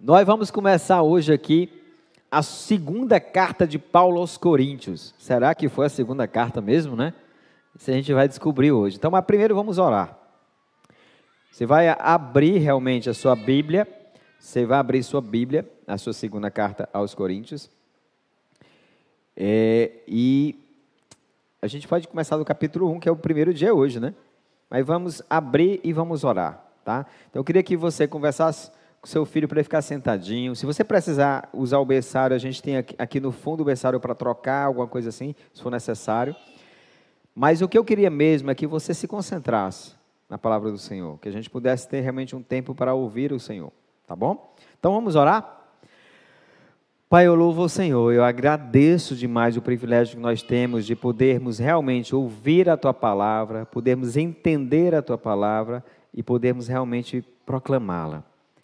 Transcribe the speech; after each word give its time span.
Nós 0.00 0.24
vamos 0.24 0.48
começar 0.48 1.02
hoje 1.02 1.32
aqui 1.32 1.68
a 2.30 2.40
segunda 2.40 3.18
carta 3.18 3.66
de 3.66 3.80
Paulo 3.80 4.20
aos 4.20 4.36
Coríntios. 4.36 5.12
Será 5.18 5.52
que 5.56 5.68
foi 5.68 5.86
a 5.86 5.88
segunda 5.88 6.28
carta 6.28 6.60
mesmo, 6.60 6.94
né? 6.94 7.12
Isso 7.76 7.90
a 7.90 7.94
gente 7.94 8.12
vai 8.12 8.28
descobrir 8.28 8.70
hoje. 8.70 8.96
Então, 8.96 9.10
mas 9.10 9.24
primeiro 9.24 9.56
vamos 9.56 9.76
orar. 9.76 10.16
Você 11.50 11.66
vai 11.66 11.88
abrir 11.88 12.58
realmente 12.58 13.10
a 13.10 13.14
sua 13.14 13.34
Bíblia. 13.34 13.88
Você 14.38 14.64
vai 14.64 14.78
abrir 14.78 15.02
sua 15.02 15.20
Bíblia, 15.20 15.68
a 15.84 15.98
sua 15.98 16.12
segunda 16.12 16.48
carta 16.48 16.88
aos 16.92 17.12
Coríntios. 17.12 17.68
É, 19.36 19.90
e 20.06 20.64
a 21.60 21.66
gente 21.66 21.88
pode 21.88 22.06
começar 22.06 22.36
do 22.36 22.44
capítulo 22.44 22.88
1, 22.92 23.00
que 23.00 23.08
é 23.08 23.12
o 23.12 23.16
primeiro 23.16 23.52
dia 23.52 23.74
hoje, 23.74 23.98
né? 23.98 24.14
Mas 24.70 24.86
vamos 24.86 25.22
abrir 25.28 25.80
e 25.82 25.92
vamos 25.92 26.22
orar, 26.22 26.64
tá? 26.84 27.04
Então 27.28 27.40
eu 27.40 27.44
queria 27.44 27.64
que 27.64 27.76
você 27.76 28.06
conversasse 28.06 28.77
seu 29.04 29.24
filho 29.24 29.48
para 29.48 29.58
ele 29.58 29.64
ficar 29.64 29.82
sentadinho. 29.82 30.54
Se 30.54 30.66
você 30.66 30.82
precisar 30.82 31.48
usar 31.52 31.78
o 31.78 31.84
berçário, 31.84 32.34
a 32.34 32.38
gente 32.38 32.62
tem 32.62 32.76
aqui, 32.76 32.94
aqui 32.98 33.20
no 33.20 33.32
fundo 33.32 33.60
o 33.60 33.64
berçário 33.64 34.00
para 34.00 34.14
trocar, 34.14 34.66
alguma 34.66 34.86
coisa 34.86 35.08
assim, 35.08 35.34
se 35.52 35.62
for 35.62 35.70
necessário. 35.70 36.34
Mas 37.34 37.62
o 37.62 37.68
que 37.68 37.78
eu 37.78 37.84
queria 37.84 38.10
mesmo 38.10 38.50
é 38.50 38.54
que 38.54 38.66
você 38.66 38.92
se 38.92 39.06
concentrasse 39.06 39.92
na 40.28 40.36
palavra 40.36 40.70
do 40.70 40.78
Senhor, 40.78 41.18
que 41.18 41.28
a 41.28 41.32
gente 41.32 41.48
pudesse 41.48 41.88
ter 41.88 42.00
realmente 42.00 42.34
um 42.34 42.42
tempo 42.42 42.74
para 42.74 42.92
ouvir 42.94 43.32
o 43.32 43.40
Senhor, 43.40 43.72
tá 44.06 44.14
bom? 44.14 44.54
Então 44.78 44.92
vamos 44.92 45.14
orar? 45.16 45.56
Pai, 47.08 47.26
eu 47.26 47.34
louvo 47.34 47.62
o 47.62 47.68
Senhor, 47.70 48.12
eu 48.12 48.22
agradeço 48.22 49.16
demais 49.16 49.56
o 49.56 49.62
privilégio 49.62 50.16
que 50.16 50.22
nós 50.22 50.42
temos 50.42 50.84
de 50.84 50.94
podermos 50.94 51.58
realmente 51.58 52.14
ouvir 52.14 52.68
a 52.68 52.76
Tua 52.76 52.92
palavra, 52.92 53.64
podermos 53.64 54.14
entender 54.16 54.94
a 54.94 55.00
Tua 55.00 55.16
palavra 55.16 55.82
e 56.12 56.22
podermos 56.22 56.68
realmente 56.68 57.24
proclamá-la. 57.46 58.22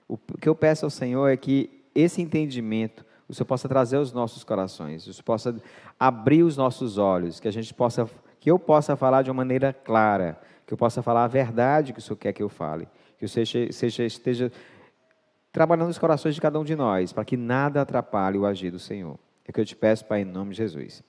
O 0.09 0.19
que 0.19 0.49
eu 0.49 0.55
peço 0.55 0.85
ao 0.85 0.91
Senhor 0.91 1.29
é 1.29 1.37
que 1.37 1.85
esse 1.95 2.21
entendimento 2.21 3.05
o 3.29 3.35
Senhor 3.35 3.47
possa 3.47 3.69
trazer 3.69 3.97
aos 3.97 4.13
nossos 4.13 4.45
corações, 4.45 5.07
o 5.07 5.13
Senhor 5.13 5.25
possa 5.25 5.57
abrir 5.99 6.43
os 6.43 6.57
nossos 6.57 6.99
olhos, 6.99 7.41
que 7.41 7.49
a 7.49 7.51
gente 7.51 7.73
possa, 7.73 8.09
que 8.39 8.51
eu 8.51 8.59
possa 8.59 8.97
falar 8.97 9.23
de 9.23 9.31
uma 9.31 9.37
maneira 9.37 9.73
clara, 9.73 10.39
que 10.67 10.73
eu 10.73 10.79
possa 10.79 11.03
falar 11.03 11.25
a 11.25 11.29
verdade 11.29 11.93
que 11.93 11.99
o 11.99 12.03
Senhor 12.03 12.17
quer 12.17 12.33
que 12.33 12.43
eu 12.43 12.49
fale, 12.49 12.87
que 13.19 13.25
o 13.25 13.29
Senhor 13.29 13.47
seja, 13.73 14.05
esteja 14.05 14.53
trabalhando 15.51 15.89
nos 15.89 15.99
corações 15.99 16.35
de 16.35 16.41
cada 16.41 16.59
um 16.59 16.65
de 16.65 16.77
nós, 16.77 17.13
para 17.13 17.25
que 17.25 17.37
nada 17.37 17.81
atrapalhe 17.81 18.39
o 18.39 18.45
agir 18.45 18.71
do 18.71 18.79
Senhor. 18.79 19.19
É 19.47 19.51
o 19.51 19.53
que 19.55 19.61
eu 19.61 19.65
te 19.65 19.77
peço, 19.77 20.05
Pai, 20.05 20.23
em 20.23 20.25
nome 20.25 20.51
de 20.51 20.57
Jesus. 20.59 21.03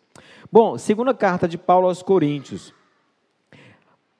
Bom, 0.52 0.78
segunda 0.78 1.14
carta 1.14 1.48
de 1.48 1.58
Paulo 1.58 1.88
aos 1.88 2.02
Coríntios. 2.02 2.74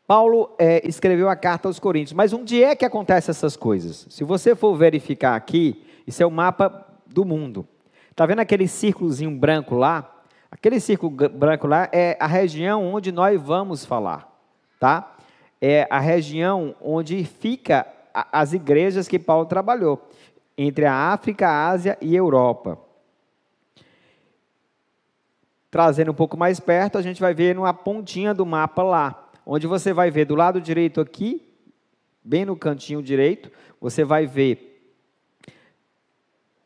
Paulo 0.08 0.52
é, 0.60 0.88
escreveu 0.88 1.30
a 1.30 1.36
carta 1.36 1.68
aos 1.68 1.80
Coríntios, 1.80 2.14
mas 2.14 2.32
onde 2.32 2.64
é 2.64 2.76
que 2.76 2.86
acontecem 2.86 3.32
essas 3.32 3.58
coisas? 3.58 4.06
Se 4.10 4.24
você 4.24 4.56
for 4.56 4.76
verificar 4.76 5.36
aqui, 5.36 5.84
isso 6.06 6.22
é 6.22 6.26
o 6.26 6.32
mapa 6.32 6.86
do 7.08 7.26
mundo. 7.26 7.68
Está 8.12 8.26
vendo 8.26 8.40
aquele 8.40 8.68
círculozinho 8.68 9.32
branco 9.32 9.76
lá? 9.76 10.12
Aquele 10.52 10.80
círculo 10.80 11.12
branco 11.30 11.68
lá 11.68 11.90
é 11.92 12.16
a 12.20 12.28
região 12.28 12.86
onde 12.94 13.12
nós 13.12 13.42
vamos 13.42 13.84
falar, 13.84 14.32
tá? 14.80 15.16
É 15.60 15.88
a 15.90 16.00
região 16.00 16.76
onde 16.80 17.24
fica 17.26 17.88
as 18.14 18.54
igrejas 18.54 19.08
que 19.08 19.20
Paulo 19.20 19.46
trabalhou 19.46 20.08
entre 20.58 20.86
a 20.86 20.94
África, 20.94 21.48
a 21.48 21.68
Ásia 21.70 21.98
e 22.00 22.16
a 22.16 22.20
Europa. 22.20 22.78
Trazendo 25.70 26.12
um 26.12 26.16
pouco 26.16 26.38
mais 26.38 26.60
perto, 26.60 26.98
a 26.98 27.02
gente 27.02 27.20
vai 27.20 27.34
ver 27.34 27.56
numa 27.56 27.74
pontinha 27.74 28.34
do 28.34 28.46
mapa 28.46 28.82
lá, 28.82 29.25
onde 29.46 29.68
você 29.68 29.94
vai 29.94 30.10
ver 30.10 30.26
do 30.26 30.36
lado 30.36 30.60
direito 30.60 31.00
aqui, 31.00 31.42
bem 32.24 32.46
no 32.46 32.56
cantinho 32.56 33.02
direito, 33.04 33.52
você 33.80 34.04
vai 34.04 34.26
ver 34.26 34.72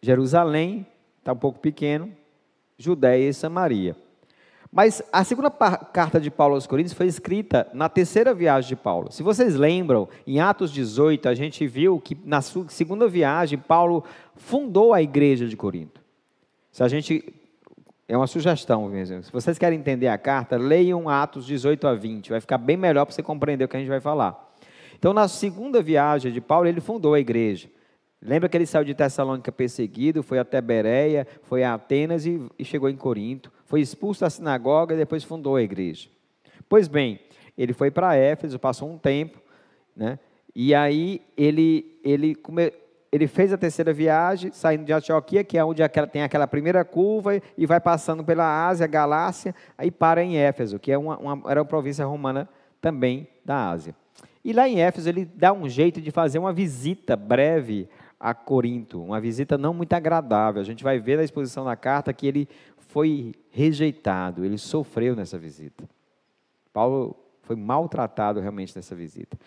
Jerusalém, 0.02 0.88
está 1.18 1.34
um 1.34 1.38
pouco 1.38 1.60
pequeno, 1.60 2.12
Judéia 2.78 3.30
e 3.30 3.34
Samaria. 3.34 3.96
Mas 4.72 5.02
a 5.12 5.24
segunda 5.24 5.50
carta 5.50 6.22
de 6.22 6.30
Paulo 6.30 6.54
aos 6.54 6.68
Coríntios 6.68 6.94
foi 6.94 7.08
escrita 7.08 7.68
na 7.74 7.90
terceira 7.90 8.34
viagem 8.36 8.70
de 8.70 8.76
Paulo. 8.76 9.12
Se 9.12 9.24
vocês 9.24 9.56
lembram, 9.56 10.08
em 10.28 10.40
Atos 10.40 10.72
18, 10.72 11.28
a 11.28 11.34
gente 11.34 11.66
viu 11.66 12.00
que 12.00 12.16
na 12.24 12.40
segunda 12.42 13.08
viagem, 13.08 13.58
Paulo 13.58 14.04
fundou 14.36 14.94
a 14.94 15.02
igreja 15.02 15.48
de 15.48 15.58
Corinto. 15.58 16.02
Se 16.72 16.84
a 16.84 16.88
gente. 16.88 17.34
É 18.10 18.18
uma 18.18 18.26
sugestão 18.26 18.90
mesmo. 18.90 19.22
Se 19.22 19.32
vocês 19.32 19.60
querem 19.60 19.78
entender 19.78 20.08
a 20.08 20.18
carta, 20.18 20.58
leiam 20.58 21.08
Atos 21.08 21.46
18 21.46 21.86
a 21.86 21.94
20. 21.94 22.32
Vai 22.32 22.42
ficar 22.42 22.58
bem 22.58 22.76
melhor 22.76 23.06
para 23.06 23.14
você 23.14 23.22
compreender 23.22 23.66
o 23.66 23.68
que 23.68 23.78
a 23.78 23.80
gente 23.80 23.88
vai 23.88 24.02
falar. 24.02 24.52
Então, 24.98 25.14
na 25.14 25.28
segunda 25.28 25.80
viagem 25.80 26.32
de 26.32 26.42
Paulo, 26.42 26.68
ele 26.68 26.82
fundou 26.82 27.14
a 27.14 27.20
igreja. 27.20 27.70
Lembra 28.20 28.50
que 28.50 28.58
ele 28.58 28.66
saiu 28.66 28.84
de 28.84 28.96
Tessalônica 28.96 29.52
perseguido, 29.52 30.24
foi 30.24 30.40
até 30.40 30.60
Bereia, 30.60 31.28
foi 31.44 31.64
a 31.64 31.76
Atenas 31.76 32.26
e, 32.26 32.42
e 32.58 32.66
chegou 32.66 32.90
em 32.90 32.96
Corinto. 32.96 33.52
Foi 33.64 33.80
expulso 33.80 34.22
da 34.22 34.30
sinagoga 34.32 34.96
e 34.96 34.98
depois 34.98 35.24
fundou 35.24 35.56
a 35.56 35.62
igreja. 35.62 36.10
Pois 36.68 36.88
bem, 36.88 37.20
ele 37.56 37.74
foi 37.74 37.92
para 37.92 38.16
Éfeso, 38.16 38.58
passou 38.58 38.90
um 38.90 38.98
tempo, 38.98 39.40
né? 39.96 40.18
E 40.56 40.74
aí 40.74 41.22
ele, 41.38 42.00
ele, 42.04 42.36
ele 43.12 43.28
fez 43.28 43.52
a 43.52 43.58
terceira 43.58 43.92
viagem, 43.92 44.52
saindo 44.52 44.86
de 44.86 44.94
Antioquia, 44.94 45.44
que 45.44 45.58
é 45.58 45.66
onde 45.66 45.82
tem 46.12 46.22
aquela 46.22 46.48
primeira 46.48 46.86
curva, 46.86 47.42
e 47.58 47.66
vai 47.66 47.80
passando 47.80 48.24
pela 48.24 48.68
Ásia, 48.68 48.86
Galácia, 48.86 49.56
aí 49.78 49.90
para 49.90 50.24
em 50.24 50.38
Éfeso, 50.38 50.78
que 50.78 50.92
é 50.92 50.98
uma, 50.98 51.18
uma, 51.18 51.52
era 51.52 51.62
uma 51.62 51.68
província 51.68 52.06
romana 52.06 52.48
também 52.80 53.28
da 53.44 53.70
Ásia. 53.70 53.96
E 54.44 54.54
lá 54.54 54.70
em 54.70 54.80
Éfeso 54.80 55.10
ele 55.10 55.26
dá 55.26 55.52
um 55.52 55.68
jeito 55.68 56.00
de 56.00 56.12
fazer 56.12 56.40
uma 56.40 56.54
visita 56.54 57.16
breve 57.16 57.90
a 58.20 58.34
Corinto, 58.34 59.02
uma 59.02 59.20
visita 59.20 59.58
não 59.58 59.74
muito 59.74 59.94
agradável. 59.94 60.62
A 60.62 60.66
gente 60.66 60.84
vai 60.84 61.00
ver 61.00 61.18
na 61.18 61.24
exposição 61.24 61.66
da 61.66 61.76
carta 61.76 62.14
que 62.14 62.28
ele 62.28 62.48
foi 62.78 63.34
rejeitado, 63.50 64.46
ele 64.46 64.58
sofreu 64.58 65.16
nessa 65.16 65.38
visita. 65.38 65.90
Paulo 66.72 67.16
foi 67.44 67.56
maltratado 67.56 68.40
realmente 68.40 68.76
nessa 68.76 68.96
visita. 68.96 69.38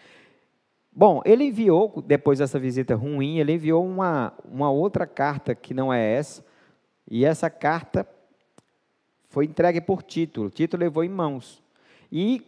Bom, 0.95 1.23
ele 1.25 1.45
enviou, 1.45 2.03
depois 2.07 2.39
dessa 2.39 2.59
visita 2.59 2.95
ruim, 2.95 3.39
ele 3.39 3.53
enviou 3.53 3.85
uma, 3.85 4.35
uma 4.45 4.71
outra 4.71 5.07
carta 5.07 5.55
que 5.55 5.73
não 5.73 5.93
é 5.93 6.15
essa, 6.15 6.45
e 7.11 7.25
essa 7.25 7.49
carta 7.49 8.07
foi 9.31 9.47
entregue 9.47 9.81
por 9.81 10.03
Tito. 10.03 10.51
Tito 10.51 10.77
levou 10.77 11.03
em 11.03 11.09
mãos. 11.09 11.63
E 12.11 12.43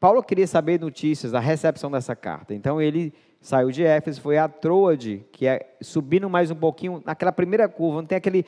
Paulo 0.00 0.22
queria 0.22 0.46
saber 0.46 0.80
notícias 0.80 1.30
da 1.30 1.38
recepção 1.38 1.90
dessa 1.90 2.16
carta. 2.16 2.52
Então 2.52 2.82
ele 2.82 3.14
saiu 3.40 3.70
de 3.70 3.84
Éfeso, 3.84 4.20
foi 4.20 4.36
a 4.36 4.48
Troade, 4.48 5.24
que 5.30 5.46
é 5.46 5.76
subindo 5.80 6.28
mais 6.28 6.50
um 6.50 6.56
pouquinho, 6.56 7.02
naquela 7.06 7.30
primeira 7.30 7.68
curva, 7.68 8.00
não 8.00 8.06
tem 8.06 8.18
aquele 8.18 8.44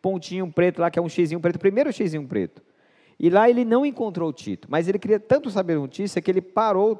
pontinho 0.00 0.50
preto 0.52 0.80
lá, 0.80 0.90
que 0.90 0.98
é 0.98 1.02
um 1.02 1.08
xizinho 1.08 1.40
preto, 1.40 1.58
primeiro 1.58 1.92
xizinho 1.92 2.26
preto. 2.26 2.62
E 3.18 3.28
lá 3.28 3.50
ele 3.50 3.64
não 3.64 3.84
encontrou 3.84 4.32
Tito, 4.32 4.68
mas 4.70 4.86
ele 4.88 4.98
queria 4.98 5.18
tanto 5.18 5.50
saber 5.50 5.74
notícia 5.74 6.22
que 6.22 6.30
ele 6.30 6.40
parou, 6.40 6.96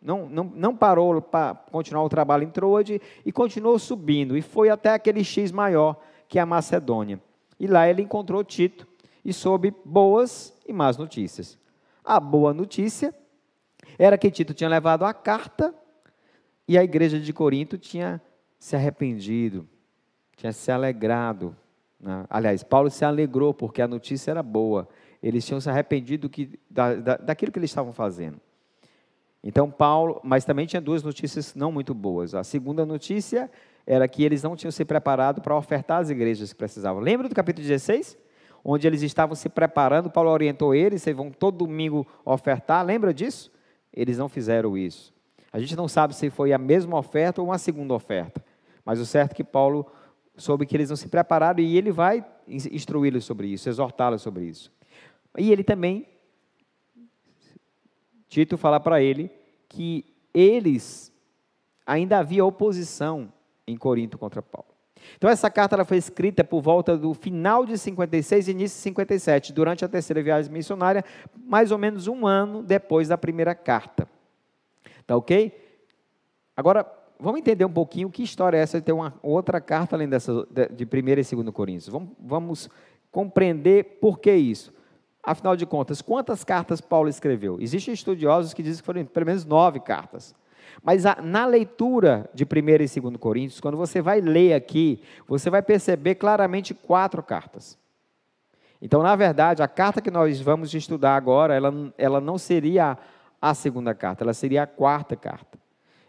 não, 0.00 0.28
não, 0.28 0.44
não 0.44 0.76
parou 0.76 1.20
para 1.20 1.54
continuar 1.54 2.04
o 2.04 2.08
trabalho 2.08 2.44
em 2.44 2.50
Troade 2.50 3.00
e 3.24 3.32
continuou 3.32 3.78
subindo, 3.78 4.36
e 4.36 4.42
foi 4.42 4.70
até 4.70 4.92
aquele 4.92 5.24
X 5.24 5.50
maior, 5.50 6.00
que 6.28 6.38
é 6.38 6.42
a 6.42 6.46
Macedônia. 6.46 7.20
E 7.58 7.66
lá 7.66 7.88
ele 7.88 8.02
encontrou 8.02 8.44
Tito 8.44 8.86
e 9.24 9.32
soube 9.32 9.74
boas 9.84 10.54
e 10.66 10.72
más 10.72 10.96
notícias. 10.96 11.58
A 12.04 12.20
boa 12.20 12.54
notícia 12.54 13.12
era 13.98 14.16
que 14.16 14.30
Tito 14.30 14.54
tinha 14.54 14.70
levado 14.70 15.04
a 15.04 15.12
carta 15.12 15.74
e 16.66 16.78
a 16.78 16.84
igreja 16.84 17.18
de 17.18 17.32
Corinto 17.32 17.76
tinha 17.76 18.20
se 18.58 18.76
arrependido, 18.76 19.66
tinha 20.36 20.52
se 20.52 20.70
alegrado. 20.70 21.56
Né? 21.98 22.24
Aliás, 22.30 22.62
Paulo 22.62 22.90
se 22.90 23.04
alegrou 23.04 23.52
porque 23.52 23.82
a 23.82 23.88
notícia 23.88 24.30
era 24.30 24.42
boa. 24.42 24.88
Eles 25.22 25.44
tinham 25.44 25.60
se 25.60 25.68
arrependido 25.68 26.28
que, 26.28 26.58
da, 26.70 26.94
da, 26.94 27.16
daquilo 27.16 27.50
que 27.50 27.58
eles 27.58 27.70
estavam 27.70 27.92
fazendo. 27.92 28.40
Então, 29.42 29.70
Paulo, 29.70 30.20
mas 30.24 30.44
também 30.44 30.66
tinha 30.66 30.80
duas 30.80 31.02
notícias 31.02 31.54
não 31.54 31.70
muito 31.70 31.94
boas. 31.94 32.34
A 32.34 32.42
segunda 32.42 32.84
notícia 32.84 33.50
era 33.86 34.06
que 34.06 34.22
eles 34.22 34.42
não 34.42 34.56
tinham 34.56 34.70
se 34.70 34.84
preparado 34.84 35.40
para 35.40 35.56
ofertar 35.56 36.00
as 36.00 36.10
igrejas 36.10 36.52
que 36.52 36.58
precisavam. 36.58 37.00
Lembra 37.00 37.28
do 37.28 37.34
capítulo 37.34 37.66
16? 37.66 38.18
Onde 38.64 38.86
eles 38.86 39.02
estavam 39.02 39.34
se 39.34 39.48
preparando, 39.48 40.10
Paulo 40.10 40.30
orientou 40.30 40.74
eles, 40.74 41.02
vocês 41.02 41.16
vão 41.16 41.30
todo 41.30 41.58
domingo 41.58 42.06
ofertar, 42.24 42.84
lembra 42.84 43.14
disso? 43.14 43.50
Eles 43.92 44.18
não 44.18 44.28
fizeram 44.28 44.76
isso. 44.76 45.14
A 45.52 45.58
gente 45.58 45.74
não 45.74 45.88
sabe 45.88 46.14
se 46.14 46.28
foi 46.28 46.52
a 46.52 46.58
mesma 46.58 46.98
oferta 46.98 47.40
ou 47.40 47.48
uma 47.48 47.56
segunda 47.56 47.94
oferta, 47.94 48.44
mas 48.84 49.00
o 49.00 49.06
certo 49.06 49.32
é 49.32 49.34
que 49.36 49.44
Paulo 49.44 49.86
soube 50.36 50.66
que 50.66 50.76
eles 50.76 50.90
não 50.90 50.96
se 50.96 51.08
prepararam 51.08 51.60
e 51.60 51.76
ele 51.76 51.90
vai 51.90 52.24
instruí-los 52.46 53.24
sobre 53.24 53.46
isso, 53.46 53.68
exortá-los 53.68 54.20
sobre 54.20 54.44
isso. 54.44 54.70
E 55.38 55.50
ele 55.50 55.64
também, 55.64 56.06
Tito 58.28 58.58
fala 58.58 58.78
para 58.78 59.00
ele 59.00 59.37
que 59.68 60.04
eles 60.32 61.12
ainda 61.86 62.18
havia 62.18 62.44
oposição 62.44 63.32
em 63.66 63.76
Corinto 63.76 64.18
contra 64.18 64.42
Paulo. 64.42 64.68
Então 65.16 65.30
essa 65.30 65.50
carta 65.50 65.76
ela 65.76 65.84
foi 65.84 65.96
escrita 65.96 66.42
por 66.42 66.60
volta 66.60 66.96
do 66.96 67.14
final 67.14 67.64
de 67.64 67.78
56 67.78 68.48
e 68.48 68.50
início 68.50 68.76
de 68.76 68.82
57, 68.82 69.52
durante 69.52 69.84
a 69.84 69.88
terceira 69.88 70.22
viagem 70.22 70.52
missionária, 70.52 71.04
mais 71.46 71.70
ou 71.70 71.78
menos 71.78 72.06
um 72.06 72.26
ano 72.26 72.62
depois 72.62 73.08
da 73.08 73.16
primeira 73.16 73.54
carta. 73.54 74.08
Tá 75.06 75.16
ok? 75.16 75.52
Agora, 76.56 76.86
vamos 77.18 77.40
entender 77.40 77.64
um 77.64 77.72
pouquinho 77.72 78.10
que 78.10 78.22
história 78.22 78.58
é 78.58 78.60
essa 78.60 78.78
de 78.78 78.84
ter 78.84 78.92
uma 78.92 79.14
outra 79.22 79.60
carta 79.60 79.96
além 79.96 80.08
dessa 80.08 80.46
de 80.70 80.84
1 80.84 81.08
e 81.08 81.42
2 81.44 81.50
Coríntios. 81.54 81.88
Vamos, 81.88 82.10
vamos 82.18 82.70
compreender 83.10 83.98
por 84.00 84.18
que 84.18 84.32
isso. 84.32 84.72
Afinal 85.22 85.56
de 85.56 85.66
contas, 85.66 86.00
quantas 86.00 86.44
cartas 86.44 86.80
Paulo 86.80 87.08
escreveu? 87.08 87.58
Existem 87.60 87.92
estudiosos 87.92 88.54
que 88.54 88.62
dizem 88.62 88.80
que 88.80 88.86
foram 88.86 89.04
pelo 89.04 89.26
menos 89.26 89.44
nove 89.44 89.80
cartas. 89.80 90.34
Mas 90.82 91.04
a, 91.04 91.16
na 91.20 91.44
leitura 91.44 92.28
de 92.32 92.44
1 92.44 92.46
e 92.68 93.00
2 93.10 93.16
Coríntios, 93.18 93.60
quando 93.60 93.76
você 93.76 94.00
vai 94.00 94.20
ler 94.20 94.54
aqui, 94.54 95.02
você 95.26 95.50
vai 95.50 95.62
perceber 95.62 96.14
claramente 96.14 96.72
quatro 96.72 97.22
cartas. 97.22 97.76
Então, 98.80 99.02
na 99.02 99.16
verdade, 99.16 99.62
a 99.62 99.68
carta 99.68 100.00
que 100.00 100.10
nós 100.10 100.40
vamos 100.40 100.72
estudar 100.72 101.16
agora, 101.16 101.54
ela, 101.54 101.92
ela 101.98 102.20
não 102.20 102.38
seria 102.38 102.96
a 103.40 103.54
segunda 103.54 103.94
carta, 103.94 104.22
ela 104.22 104.34
seria 104.34 104.62
a 104.62 104.66
quarta 104.66 105.16
carta. 105.16 105.58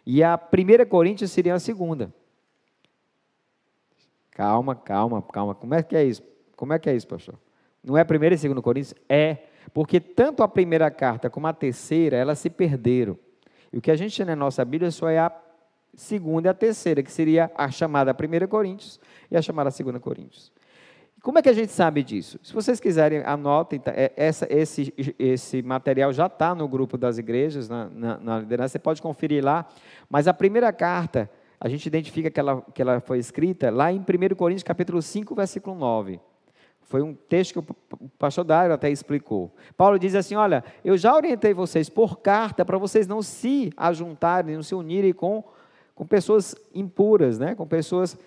E 0.06 0.24
a 0.24 0.38
primeira 0.38 0.86
Coríntios 0.86 1.32
seria 1.32 1.56
a 1.56 1.60
segunda. 1.60 2.14
Calma, 4.32 4.76
calma, 4.76 5.22
calma. 5.22 5.56
Como 5.56 5.74
é 5.74 5.84
que 5.84 5.96
é 5.96 6.04
isso? 6.04 6.24
Como 6.56 6.74
é 6.74 6.80
que 6.80 6.90
é 6.90 6.96
isso, 6.96 7.08
pastor? 7.08 7.36
Não 7.84 7.98
é 7.98 8.02
a 8.02 8.06
primeira 8.06 8.34
e 8.34 8.38
a 8.38 8.40
segunda 8.40 8.62
Coríntios? 8.62 8.94
É. 9.08 9.38
Porque 9.74 10.00
tanto 10.00 10.44
a 10.44 10.48
primeira 10.48 10.90
carta 10.90 11.30
como 11.30 11.48
a 11.48 11.54
terceira, 11.54 12.18
elas 12.18 12.40
se 12.40 12.50
perderam. 12.50 13.18
E 13.72 13.78
o 13.78 13.82
que 13.82 13.92
a 13.92 13.96
gente 13.96 14.16
tem 14.18 14.26
na 14.26 14.36
nossa 14.36 14.66
Bíblia 14.66 14.92
só 14.92 15.10
é 15.10 15.20
a 15.20 15.32
segunda 15.94 16.48
e 16.48 16.50
a 16.50 16.54
terceira, 16.54 17.04
que 17.04 17.12
seria 17.12 17.52
a 17.56 17.70
chamada 17.70 18.14
primeira 18.14 18.48
Coríntios 18.48 19.00
e 19.30 19.38
a 19.38 19.42
chamada 19.42 19.72
segunda 19.72 20.00
Coríntios. 20.00 20.52
Como 21.22 21.38
é 21.38 21.42
que 21.42 21.50
a 21.50 21.54
gente 21.54 21.72
sabe 21.72 22.02
disso? 22.02 22.40
Se 22.42 22.54
vocês 22.54 22.80
quiserem, 22.80 23.22
anotem, 23.26 23.78
tá, 23.80 23.92
é, 23.94 24.12
essa, 24.16 24.48
esse, 24.50 24.94
esse 25.20 25.62
material 25.62 26.14
já 26.14 26.28
está 26.28 26.56
no 26.56 26.68
grupo 26.68 26.98
das 26.98 27.18
igrejas, 27.18 27.68
na, 27.68 27.90
na, 27.90 28.18
na, 28.18 28.40
liderança, 28.40 28.70
você 28.70 28.80
pode 28.80 29.02
conferir 29.02 29.44
lá. 29.44 29.68
Mas 30.10 30.30
a 30.30 30.34
primeira 30.34 30.72
carta, 30.72 31.30
a 31.60 31.68
gente 31.68 31.86
identifica 31.86 32.32
que 32.32 32.40
ela, 32.40 32.62
que 32.74 32.82
ela 32.82 33.02
foi 33.02 33.18
escrita 33.18 33.70
lá 33.70 33.92
em 33.92 34.00
1 34.00 34.36
Coríntios, 34.36 34.64
capítulo 34.64 35.02
5, 35.02 35.36
versículo 35.36 35.76
9. 35.76 36.22
Foi 36.90 37.04
um 37.04 37.14
texto 37.14 37.62
que 37.62 37.72
o 37.94 38.10
pastor 38.18 38.44
Dário 38.44 38.74
até 38.74 38.90
explicou. 38.90 39.54
Paulo 39.78 40.00
diz 40.00 40.16
assim: 40.16 40.34
Olha, 40.34 40.64
eu 40.84 40.98
já 40.98 41.16
orientei 41.16 41.54
vocês 41.54 41.88
por 41.88 42.20
carta 42.20 42.66
para 42.66 42.80
vocês 42.80 43.06
não 43.06 43.22
se 43.22 43.72
ajuntarem, 43.78 44.56
não 44.56 44.64
se 44.64 44.74
unirem 44.74 45.14
com, 45.14 45.44
com 45.94 46.04
pessoas 46.04 46.56
impuras, 46.74 47.38
né? 47.38 47.54
com 47.54 47.68
pessoas, 47.68 48.18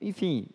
enfim, 0.00 0.46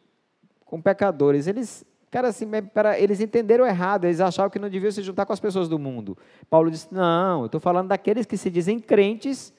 com 0.66 0.82
pecadores. 0.82 1.46
Eles, 1.46 1.86
cara, 2.10 2.30
assim, 2.30 2.50
para, 2.74 3.00
eles 3.00 3.22
entenderam 3.22 3.64
errado, 3.64 4.06
eles 4.06 4.20
achavam 4.20 4.50
que 4.50 4.58
não 4.58 4.68
deviam 4.68 4.92
se 4.92 5.04
juntar 5.04 5.28
com 5.28 5.34
as 5.34 5.40
pessoas 5.40 5.70
do 5.70 5.78
mundo. 5.78 6.18
Paulo 6.50 6.72
disse: 6.72 6.92
Não, 6.92 7.42
eu 7.42 7.46
estou 7.46 7.62
falando 7.62 7.90
daqueles 7.90 8.26
que 8.26 8.38
se 8.38 8.50
dizem 8.50 8.80
crentes 8.80 9.54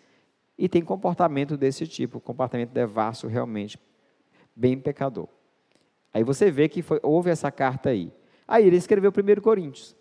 e 0.58 0.69
têm 0.69 0.82
comportamento 0.82 1.56
desse 1.56 1.87
tipo, 1.87 2.19
comportamento 2.19 2.70
devasso 2.70 3.28
realmente, 3.28 3.78
bem 4.56 4.76
pecador. 4.76 5.28
Aí 6.12 6.24
você 6.24 6.50
vê 6.50 6.68
que 6.68 6.82
foi, 6.82 6.98
houve 7.02 7.30
essa 7.30 7.50
carta 7.50 7.90
aí. 7.90 8.12
Aí 8.46 8.66
ele 8.66 8.76
escreveu 8.76 9.10
1 9.10 9.40
Coríntios. 9.40 9.96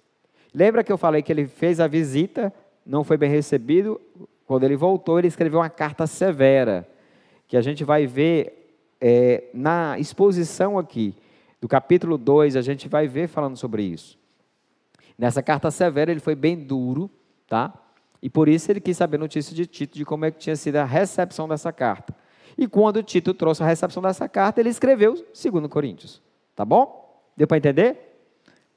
Lembra 0.54 0.84
que 0.84 0.92
eu 0.92 0.98
falei 0.98 1.22
que 1.22 1.32
ele 1.32 1.46
fez 1.46 1.80
a 1.80 1.88
visita, 1.88 2.52
não 2.86 3.04
foi 3.04 3.18
bem 3.18 3.30
recebido? 3.30 4.02
Quando 4.46 4.64
ele 4.64 4.76
voltou, 4.76 5.20
ele 5.20 5.28
escreveu 5.28 5.60
uma 5.60 5.70
carta 5.70 6.08
severa, 6.08 6.88
que 7.48 7.56
a 7.56 7.62
gente 7.62 7.84
vai 7.84 8.08
ver 8.08 8.60
é, 9.00 9.44
na 9.54 10.00
exposição 10.00 10.80
aqui, 10.80 11.16
do 11.62 11.68
capítulo 11.68 12.18
2, 12.18 12.56
a 12.56 12.62
gente 12.62 12.88
vai 12.88 13.08
ver 13.08 13.28
falando 13.28 13.58
sobre 13.58 13.84
isso. 13.84 14.18
Nessa 15.18 15.44
carta 15.44 15.70
severa, 15.70 16.10
ele 16.10 16.20
foi 16.20 16.34
bem 16.34 16.56
duro, 16.56 17.12
tá? 17.48 17.74
E 18.22 18.30
por 18.30 18.48
isso 18.48 18.72
ele 18.72 18.80
quis 18.80 18.98
saber 18.98 19.18
notícia 19.18 19.56
de 19.56 19.66
Tito, 19.66 19.98
de 19.98 20.06
como 20.06 20.26
é 20.26 20.32
que 20.32 20.40
tinha 20.40 20.56
sido 20.56 20.78
a 20.78 20.86
recepção 20.86 21.48
dessa 21.48 21.72
carta. 21.72 22.16
E 22.60 22.68
quando 22.68 23.02
Tito 23.02 23.34
trouxe 23.34 23.64
a 23.64 23.66
recepção 23.66 24.04
dessa 24.04 24.28
carta, 24.28 24.60
ele 24.60 24.68
escreveu 24.68 25.14
2 25.14 25.68
Coríntios. 25.70 26.22
Tá 26.54 26.66
bom? 26.66 27.24
Deu 27.38 27.48
para 27.48 27.56
entender? 27.56 28.20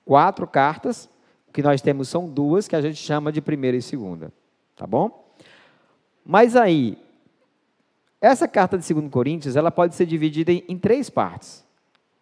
Quatro 0.04 0.46
cartas, 0.46 1.10
o 1.48 1.52
que 1.52 1.60
nós 1.64 1.82
temos 1.82 2.08
são 2.08 2.28
duas, 2.28 2.68
que 2.68 2.76
a 2.76 2.80
gente 2.80 2.94
chama 2.94 3.32
de 3.32 3.40
primeira 3.40 3.76
e 3.76 3.82
segunda. 3.82 4.32
Tá 4.76 4.86
bom? 4.86 5.34
Mas 6.24 6.54
aí, 6.54 6.96
essa 8.20 8.46
carta 8.46 8.78
de 8.78 8.94
2 8.94 9.10
Coríntios, 9.10 9.56
ela 9.56 9.72
pode 9.72 9.96
ser 9.96 10.06
dividida 10.06 10.52
em, 10.52 10.62
em 10.68 10.78
três 10.78 11.10
partes, 11.10 11.66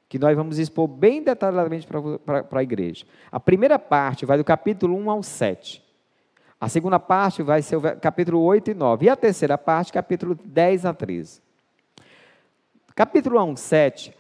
que 0.09 0.19
nós 0.19 0.35
vamos 0.35 0.59
expor 0.59 0.89
bem 0.89 1.23
detalhadamente 1.23 1.87
para 1.87 2.59
a 2.59 2.63
igreja. 2.63 3.05
A 3.31 3.39
primeira 3.39 3.79
parte 3.79 4.25
vai 4.25 4.39
do 4.39 4.45
capítulo 4.45 4.97
1 4.97 5.11
ao 5.11 5.23
7. 5.23 5.85
A 6.59 6.71
segunda 6.71 6.99
parte 6.99 7.43
vai 7.43 7.61
ser 7.61 7.77
o 7.77 7.83
capítulo 8.01 8.41
8 8.41 8.71
e 8.71 8.75
9. 8.75 9.05
E 9.05 9.09
a 9.11 9.17
terceira 9.17 9.59
parte, 9.59 9.93
capítulo 9.93 10.35
10 10.43 10.87
a 10.87 10.95
13. 10.95 11.50
Capítulo 12.95 13.43
1, 13.43 13.57
7, 13.57 14.15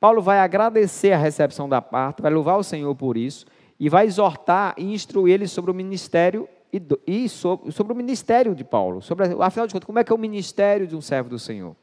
Paulo 0.00 0.20
vai 0.20 0.38
agradecer 0.38 1.12
a 1.12 1.18
recepção 1.18 1.68
da 1.68 1.80
parte, 1.80 2.22
vai 2.22 2.32
louvar 2.32 2.58
o 2.58 2.62
Senhor 2.62 2.94
por 2.94 3.16
isso, 3.16 3.46
e 3.78 3.88
vai 3.88 4.06
exortar 4.06 4.74
e 4.76 4.92
instruir 4.92 5.34
ele 5.34 5.46
sobre 5.46 5.70
o 5.70 5.74
ministério 5.74 6.48
e, 6.72 6.82
e 7.06 7.28
sobre, 7.28 7.72
sobre, 7.72 7.92
o 7.92 7.96
ministério 7.96 8.54
de 8.54 8.64
Paulo. 8.64 9.00
Sobre, 9.00 9.26
afinal 9.40 9.66
de 9.66 9.72
contas, 9.72 9.86
como 9.86 9.98
é 9.98 10.04
que 10.04 10.12
é 10.12 10.14
o 10.14 10.18
ministério 10.18 10.86
de 10.86 10.96
um 10.96 11.00
servo 11.00 11.30
do 11.30 11.38
Senhor? 11.38 11.76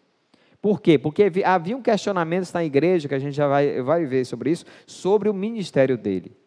Por 0.61 0.79
quê? 0.79 0.97
Porque 0.99 1.31
havia 1.43 1.75
um 1.75 1.81
questionamento 1.81 2.51
na 2.53 2.63
igreja, 2.63 3.07
que 3.07 3.15
a 3.15 3.19
gente 3.19 3.35
já 3.35 3.47
vai, 3.47 3.81
vai 3.81 4.05
ver 4.05 4.25
sobre 4.25 4.51
isso, 4.51 4.65
sobre 4.85 5.27
o 5.27 5.33
ministério 5.33 5.97
dele. 5.97 6.37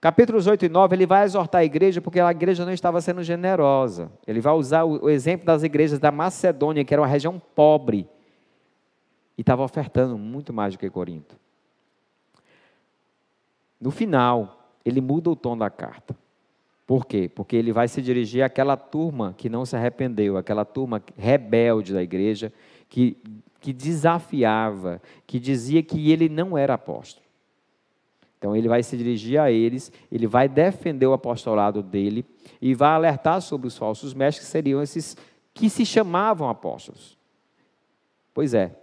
Capítulos 0.00 0.46
8 0.46 0.66
e 0.66 0.68
9, 0.68 0.96
ele 0.96 1.06
vai 1.06 1.24
exortar 1.24 1.62
a 1.62 1.64
igreja 1.64 2.02
porque 2.02 2.20
a 2.20 2.30
igreja 2.30 2.66
não 2.66 2.72
estava 2.72 3.00
sendo 3.00 3.22
generosa. 3.22 4.12
Ele 4.26 4.38
vai 4.38 4.52
usar 4.52 4.84
o, 4.84 5.04
o 5.04 5.08
exemplo 5.08 5.46
das 5.46 5.62
igrejas 5.62 5.98
da 5.98 6.12
Macedônia, 6.12 6.84
que 6.84 6.92
era 6.92 7.00
uma 7.00 7.08
região 7.08 7.40
pobre 7.54 8.06
e 9.36 9.40
estava 9.40 9.62
ofertando 9.62 10.16
muito 10.16 10.52
mais 10.52 10.74
do 10.74 10.78
que 10.78 10.88
Corinto. 10.88 11.36
No 13.80 13.90
final, 13.90 14.70
ele 14.84 15.00
muda 15.00 15.30
o 15.30 15.36
tom 15.36 15.56
da 15.56 15.68
carta. 15.68 16.16
Por 16.86 17.06
quê? 17.06 17.30
Porque 17.34 17.56
ele 17.56 17.72
vai 17.72 17.88
se 17.88 18.02
dirigir 18.02 18.42
àquela 18.42 18.76
turma 18.76 19.34
que 19.36 19.48
não 19.48 19.64
se 19.64 19.74
arrependeu, 19.74 20.36
aquela 20.36 20.64
turma 20.64 21.02
rebelde 21.16 21.92
da 21.92 22.02
igreja, 22.02 22.52
que, 22.88 23.16
que 23.60 23.72
desafiava, 23.72 25.00
que 25.26 25.40
dizia 25.40 25.82
que 25.82 26.10
ele 26.10 26.28
não 26.28 26.56
era 26.56 26.74
apóstolo. 26.74 27.24
Então 28.38 28.54
ele 28.54 28.68
vai 28.68 28.82
se 28.82 28.94
dirigir 28.96 29.40
a 29.40 29.50
eles, 29.50 29.90
ele 30.12 30.26
vai 30.26 30.46
defender 30.46 31.06
o 31.06 31.14
apostolado 31.14 31.82
dele 31.82 32.26
e 32.60 32.74
vai 32.74 32.90
alertar 32.90 33.40
sobre 33.40 33.66
os 33.66 33.78
falsos 33.78 34.12
mestres, 34.12 34.46
que 34.46 34.52
seriam 34.52 34.82
esses 34.82 35.16
que 35.54 35.70
se 35.70 35.86
chamavam 35.86 36.50
apóstolos. 36.50 37.16
Pois 38.34 38.52
é, 38.52 38.76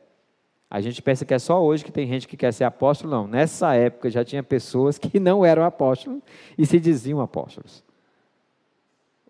a 0.74 0.80
gente 0.80 1.02
pensa 1.02 1.26
que 1.26 1.34
é 1.34 1.38
só 1.38 1.62
hoje 1.62 1.84
que 1.84 1.92
tem 1.92 2.08
gente 2.08 2.26
que 2.26 2.38
quer 2.38 2.54
ser 2.54 2.64
apóstolo, 2.64 3.12
não. 3.12 3.28
Nessa 3.28 3.76
época 3.76 4.10
já 4.10 4.24
tinha 4.24 4.42
pessoas 4.42 4.98
que 4.98 5.20
não 5.20 5.46
eram 5.46 5.66
apóstolos 5.66 6.22
e 6.58 6.66
se 6.66 6.80
diziam 6.80 7.20
apóstolos. 7.20 7.84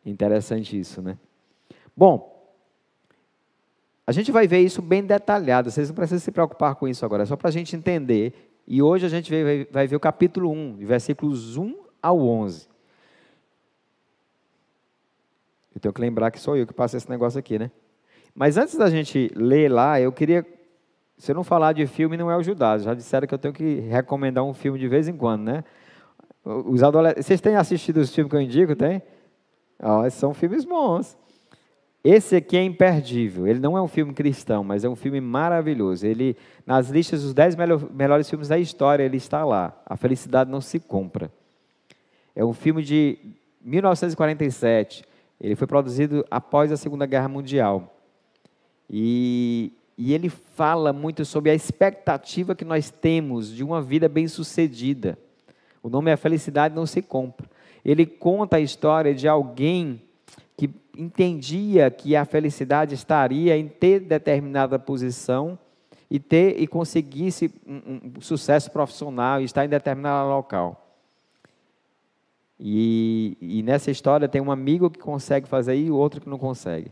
Interessante 0.05 0.79
isso, 0.79 1.01
né? 1.01 1.17
Bom, 1.97 2.31
a 4.05 4.11
gente 4.11 4.31
vai 4.31 4.47
ver 4.47 4.59
isso 4.59 4.83
bem 4.83 5.03
detalhado, 5.03 5.71
vocês 5.71 5.89
não 5.89 5.95
precisam 5.95 6.19
se 6.19 6.31
preocupar 6.31 6.75
com 6.75 6.87
isso 6.87 7.03
agora, 7.03 7.23
é 7.23 7.25
só 7.25 7.35
para 7.35 7.49
a 7.49 7.51
gente 7.51 7.75
entender. 7.75 8.53
E 8.67 8.79
hoje 8.79 9.07
a 9.07 9.09
gente 9.09 9.31
vai 9.71 9.87
ver 9.87 9.95
o 9.95 9.99
capítulo 9.99 10.51
1, 10.51 10.77
versículos 10.85 11.57
1 11.57 11.75
ao 12.03 12.19
11. 12.19 12.69
Eu 15.73 15.81
tenho 15.81 15.91
que 15.91 16.01
lembrar 16.01 16.29
que 16.29 16.39
sou 16.39 16.55
eu 16.55 16.67
que 16.67 16.73
passo 16.73 16.95
esse 16.95 17.09
negócio 17.09 17.39
aqui, 17.39 17.57
né? 17.57 17.71
Mas 18.35 18.57
antes 18.57 18.75
da 18.75 18.91
gente 18.91 19.31
ler 19.35 19.71
lá, 19.71 19.99
eu 19.99 20.11
queria 20.11 20.45
se 21.21 21.31
eu 21.31 21.35
não 21.35 21.43
falar 21.43 21.73
de 21.73 21.85
filme, 21.85 22.17
não 22.17 22.31
é 22.31 22.35
o 22.35 22.41
Judas. 22.41 22.81
Já 22.81 22.95
disseram 22.95 23.27
que 23.27 23.33
eu 23.35 23.37
tenho 23.37 23.53
que 23.53 23.79
recomendar 23.81 24.43
um 24.43 24.55
filme 24.55 24.79
de 24.79 24.87
vez 24.87 25.07
em 25.07 25.15
quando, 25.15 25.43
né? 25.43 25.63
Os 26.43 26.81
adolescentes, 26.81 27.27
vocês 27.27 27.39
têm 27.39 27.55
assistido 27.55 27.97
os 27.97 28.13
filmes 28.13 28.31
que 28.31 28.35
eu 28.35 28.41
indico, 28.41 28.75
tem? 28.75 29.03
São 30.09 30.33
filmes 30.33 30.65
bons. 30.65 31.15
Esse 32.03 32.37
aqui 32.37 32.57
é 32.57 32.63
imperdível. 32.63 33.45
Ele 33.45 33.59
não 33.59 33.77
é 33.77 33.81
um 33.83 33.87
filme 33.87 34.15
cristão, 34.15 34.63
mas 34.63 34.83
é 34.83 34.89
um 34.89 34.95
filme 34.95 35.21
maravilhoso. 35.21 36.07
Ele, 36.07 36.35
nas 36.65 36.89
listas 36.89 37.21
dos 37.21 37.35
10 37.35 37.55
melhores 37.93 38.27
filmes 38.27 38.47
da 38.47 38.57
história, 38.57 39.03
ele 39.03 39.17
está 39.17 39.45
lá. 39.45 39.79
A 39.85 39.95
felicidade 39.95 40.49
não 40.49 40.59
se 40.59 40.79
compra. 40.79 41.31
É 42.35 42.43
um 42.43 42.51
filme 42.51 42.81
de 42.81 43.19
1947. 43.61 45.05
Ele 45.39 45.55
foi 45.55 45.67
produzido 45.67 46.25
após 46.31 46.71
a 46.71 46.77
Segunda 46.77 47.05
Guerra 47.05 47.27
Mundial. 47.27 47.95
E 48.89 49.71
e 49.97 50.13
ele 50.13 50.29
fala 50.29 50.91
muito 50.91 51.23
sobre 51.25 51.51
a 51.51 51.55
expectativa 51.55 52.55
que 52.55 52.65
nós 52.65 52.89
temos 52.89 53.53
de 53.53 53.63
uma 53.63 53.81
vida 53.81 54.07
bem-sucedida. 54.09 55.17
O 55.83 55.89
nome 55.89 56.11
é 56.11 56.17
Felicidade 56.17 56.75
Não 56.75 56.85
Se 56.85 57.01
Compra. 57.01 57.49
Ele 57.83 58.05
conta 58.05 58.57
a 58.57 58.59
história 58.59 59.13
de 59.13 59.27
alguém 59.27 60.01
que 60.55 60.69
entendia 60.97 61.89
que 61.89 62.15
a 62.15 62.25
felicidade 62.25 62.93
estaria 62.93 63.57
em 63.57 63.67
ter 63.67 63.99
determinada 63.99 64.77
posição 64.77 65.57
e 66.09 66.19
ter 66.19 66.61
e 66.61 66.67
conseguisse 66.67 67.51
um, 67.65 68.11
um 68.17 68.21
sucesso 68.21 68.69
profissional 68.69 69.41
e 69.41 69.45
estar 69.45 69.65
em 69.65 69.69
determinado 69.69 70.29
local. 70.29 70.91
E, 72.59 73.37
e, 73.41 73.63
nessa 73.63 73.89
história 73.89 74.27
tem 74.27 74.39
um 74.39 74.51
amigo 74.51 74.89
que 74.89 74.99
consegue 74.99 75.47
fazer 75.47 75.75
e 75.75 75.89
outro 75.89 76.21
que 76.21 76.29
não 76.29 76.37
consegue. 76.37 76.91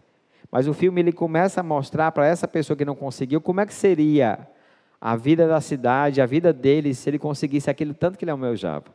Mas 0.51 0.67
o 0.67 0.73
filme 0.73 1.01
ele 1.01 1.11
começa 1.11 1.61
a 1.61 1.63
mostrar 1.63 2.11
para 2.11 2.25
essa 2.25 2.47
pessoa 2.47 2.75
que 2.75 2.85
não 2.85 2.95
conseguiu 2.95 3.39
como 3.39 3.61
é 3.61 3.65
que 3.65 3.73
seria 3.73 4.47
a 4.99 5.15
vida 5.15 5.47
da 5.47 5.61
cidade, 5.61 6.21
a 6.21 6.25
vida 6.25 6.51
dele, 6.51 6.93
se 6.93 7.09
ele 7.09 7.19
conseguisse 7.19 7.69
aquilo 7.69 7.93
tanto 7.93 8.17
que 8.17 8.25
ele 8.25 8.31
almejava. 8.31 8.85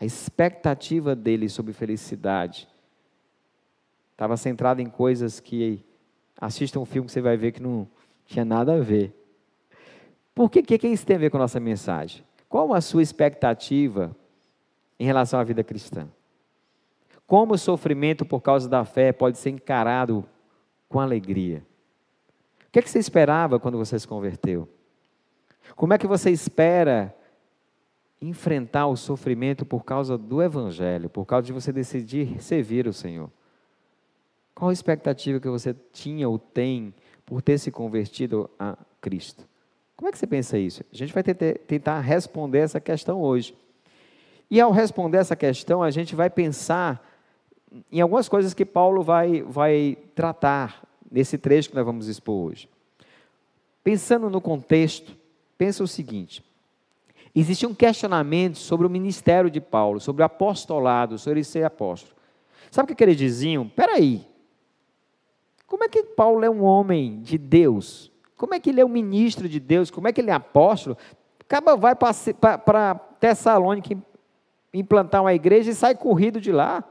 A 0.00 0.04
expectativa 0.04 1.14
dele 1.14 1.48
sobre 1.48 1.72
felicidade 1.72 2.68
estava 4.12 4.36
centrada 4.36 4.80
em 4.80 4.86
coisas 4.88 5.40
que 5.40 5.84
assista 6.40 6.78
um 6.78 6.84
filme 6.84 7.06
que 7.06 7.12
você 7.12 7.20
vai 7.20 7.36
ver 7.36 7.52
que 7.52 7.62
não 7.62 7.88
tinha 8.24 8.44
nada 8.44 8.74
a 8.74 8.80
ver. 8.80 9.12
Por 10.34 10.48
que, 10.50 10.62
que 10.62 10.86
isso 10.86 11.04
tem 11.04 11.16
a 11.16 11.18
ver 11.18 11.30
com 11.30 11.36
a 11.36 11.40
nossa 11.40 11.58
mensagem? 11.58 12.24
Qual 12.48 12.72
a 12.72 12.80
sua 12.80 13.02
expectativa 13.02 14.16
em 14.98 15.04
relação 15.04 15.38
à 15.40 15.44
vida 15.44 15.64
cristã? 15.64 16.08
Como 17.28 17.52
o 17.52 17.58
sofrimento 17.58 18.24
por 18.24 18.40
causa 18.40 18.66
da 18.70 18.86
fé 18.86 19.12
pode 19.12 19.36
ser 19.36 19.50
encarado 19.50 20.24
com 20.88 20.98
alegria? 20.98 21.62
O 22.66 22.70
que, 22.72 22.78
é 22.78 22.82
que 22.82 22.88
você 22.88 22.98
esperava 22.98 23.60
quando 23.60 23.76
você 23.76 23.98
se 23.98 24.08
converteu? 24.08 24.66
Como 25.76 25.92
é 25.92 25.98
que 25.98 26.06
você 26.06 26.30
espera 26.30 27.14
enfrentar 28.18 28.86
o 28.86 28.96
sofrimento 28.96 29.66
por 29.66 29.84
causa 29.84 30.16
do 30.16 30.42
Evangelho, 30.42 31.10
por 31.10 31.26
causa 31.26 31.46
de 31.46 31.52
você 31.52 31.70
decidir 31.70 32.42
servir 32.42 32.88
o 32.88 32.94
Senhor? 32.94 33.30
Qual 34.54 34.70
a 34.70 34.72
expectativa 34.72 35.38
que 35.38 35.50
você 35.50 35.76
tinha 35.92 36.26
ou 36.26 36.38
tem 36.38 36.94
por 37.26 37.42
ter 37.42 37.58
se 37.58 37.70
convertido 37.70 38.48
a 38.58 38.74
Cristo? 39.02 39.46
Como 39.94 40.08
é 40.08 40.12
que 40.12 40.18
você 40.18 40.26
pensa 40.26 40.56
isso? 40.56 40.82
A 40.90 40.96
gente 40.96 41.12
vai 41.12 41.22
tentar 41.22 42.00
responder 42.00 42.60
essa 42.60 42.80
questão 42.80 43.20
hoje. 43.20 43.54
E 44.50 44.58
ao 44.62 44.72
responder 44.72 45.18
essa 45.18 45.36
questão, 45.36 45.82
a 45.82 45.90
gente 45.90 46.16
vai 46.16 46.30
pensar 46.30 47.06
em 47.90 48.00
algumas 48.00 48.28
coisas 48.28 48.54
que 48.54 48.64
Paulo 48.64 49.02
vai, 49.02 49.42
vai 49.42 49.96
tratar 50.14 50.82
nesse 51.10 51.38
trecho 51.38 51.70
que 51.70 51.76
nós 51.76 51.84
vamos 51.84 52.08
expor 52.08 52.50
hoje. 52.50 52.68
Pensando 53.82 54.28
no 54.28 54.40
contexto, 54.40 55.16
pensa 55.56 55.82
o 55.82 55.88
seguinte: 55.88 56.44
existia 57.34 57.68
um 57.68 57.74
questionamento 57.74 58.58
sobre 58.58 58.86
o 58.86 58.90
ministério 58.90 59.50
de 59.50 59.60
Paulo, 59.60 60.00
sobre 60.00 60.22
o 60.22 60.26
apostolado, 60.26 61.18
sobre 61.18 61.40
ele 61.40 61.44
ser 61.44 61.64
apóstolo. 61.64 62.14
Sabe 62.70 62.92
o 62.92 62.96
que 62.96 63.02
eles 63.02 63.16
diziam? 63.16 63.68
Peraí, 63.68 64.26
como 65.66 65.84
é 65.84 65.88
que 65.88 66.02
Paulo 66.02 66.44
é 66.44 66.50
um 66.50 66.62
homem 66.62 67.20
de 67.20 67.38
Deus? 67.38 68.10
Como 68.36 68.54
é 68.54 68.60
que 68.60 68.70
ele 68.70 68.80
é 68.80 68.84
um 68.84 68.90
ministro 68.90 69.48
de 69.48 69.58
Deus? 69.58 69.90
Como 69.90 70.06
é 70.06 70.12
que 70.12 70.20
ele 70.20 70.30
é 70.30 70.34
apóstolo? 70.34 70.96
Acaba 71.40 71.76
vai 71.76 71.94
para 71.94 72.94
Tessalônica 73.18 73.96
implantar 74.72 75.22
uma 75.22 75.34
igreja 75.34 75.70
e 75.70 75.74
sai 75.74 75.94
corrido 75.94 76.40
de 76.40 76.52
lá. 76.52 76.84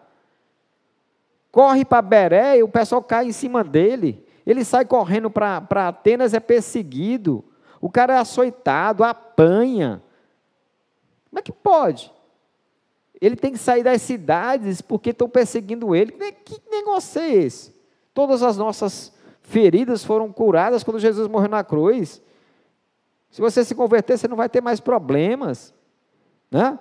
Corre 1.51 1.85
para 1.85 2.01
Beré 2.01 2.57
e 2.57 2.63
o 2.63 2.69
pessoal 2.69 3.01
cai 3.01 3.25
em 3.25 3.31
cima 3.31 3.63
dele. 3.63 4.25
Ele 4.45 4.63
sai 4.63 4.85
correndo 4.85 5.29
para 5.29 5.87
Atenas, 5.87 6.33
é 6.33 6.39
perseguido. 6.39 7.43
O 7.81 7.89
cara 7.89 8.15
é 8.15 8.17
açoitado, 8.17 9.03
apanha. 9.03 10.01
Como 11.29 11.39
é 11.39 11.41
que 11.41 11.51
pode? 11.51 12.11
Ele 13.19 13.35
tem 13.35 13.51
que 13.51 13.57
sair 13.57 13.83
das 13.83 14.01
cidades 14.01 14.81
porque 14.81 15.09
estão 15.09 15.27
perseguindo 15.27 15.95
ele. 15.95 16.11
Que 16.45 16.61
negócio 16.69 17.21
é 17.21 17.29
esse? 17.29 17.75
Todas 18.13 18.41
as 18.43 18.57
nossas 18.57 19.11
feridas 19.41 20.03
foram 20.03 20.31
curadas 20.31 20.83
quando 20.83 20.99
Jesus 20.99 21.27
morreu 21.27 21.49
na 21.49 21.63
cruz. 21.63 22.21
Se 23.29 23.41
você 23.41 23.63
se 23.63 23.75
converter, 23.75 24.17
você 24.17 24.27
não 24.27 24.37
vai 24.37 24.49
ter 24.49 24.61
mais 24.61 24.79
problemas. 24.79 25.73
Né? 26.49 26.79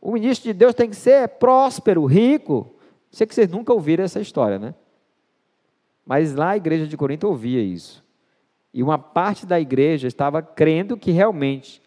O 0.00 0.12
ministro 0.12 0.44
de 0.44 0.54
Deus 0.54 0.74
tem 0.74 0.88
que 0.88 0.96
ser 0.96 1.28
próspero, 1.28 2.04
rico. 2.04 2.74
Sei 3.10 3.26
que 3.26 3.34
vocês 3.34 3.50
nunca 3.50 3.72
ouviram 3.72 4.04
essa 4.04 4.20
história, 4.20 4.58
né? 4.58 4.74
Mas 6.06 6.34
lá 6.34 6.50
a 6.50 6.56
igreja 6.56 6.86
de 6.86 6.96
Corinto 6.96 7.26
ouvia 7.26 7.62
isso. 7.62 8.04
E 8.72 8.82
uma 8.82 8.98
parte 8.98 9.44
da 9.44 9.60
igreja 9.60 10.06
estava 10.06 10.40
crendo 10.40 10.96
que 10.96 11.10
realmente 11.10 11.82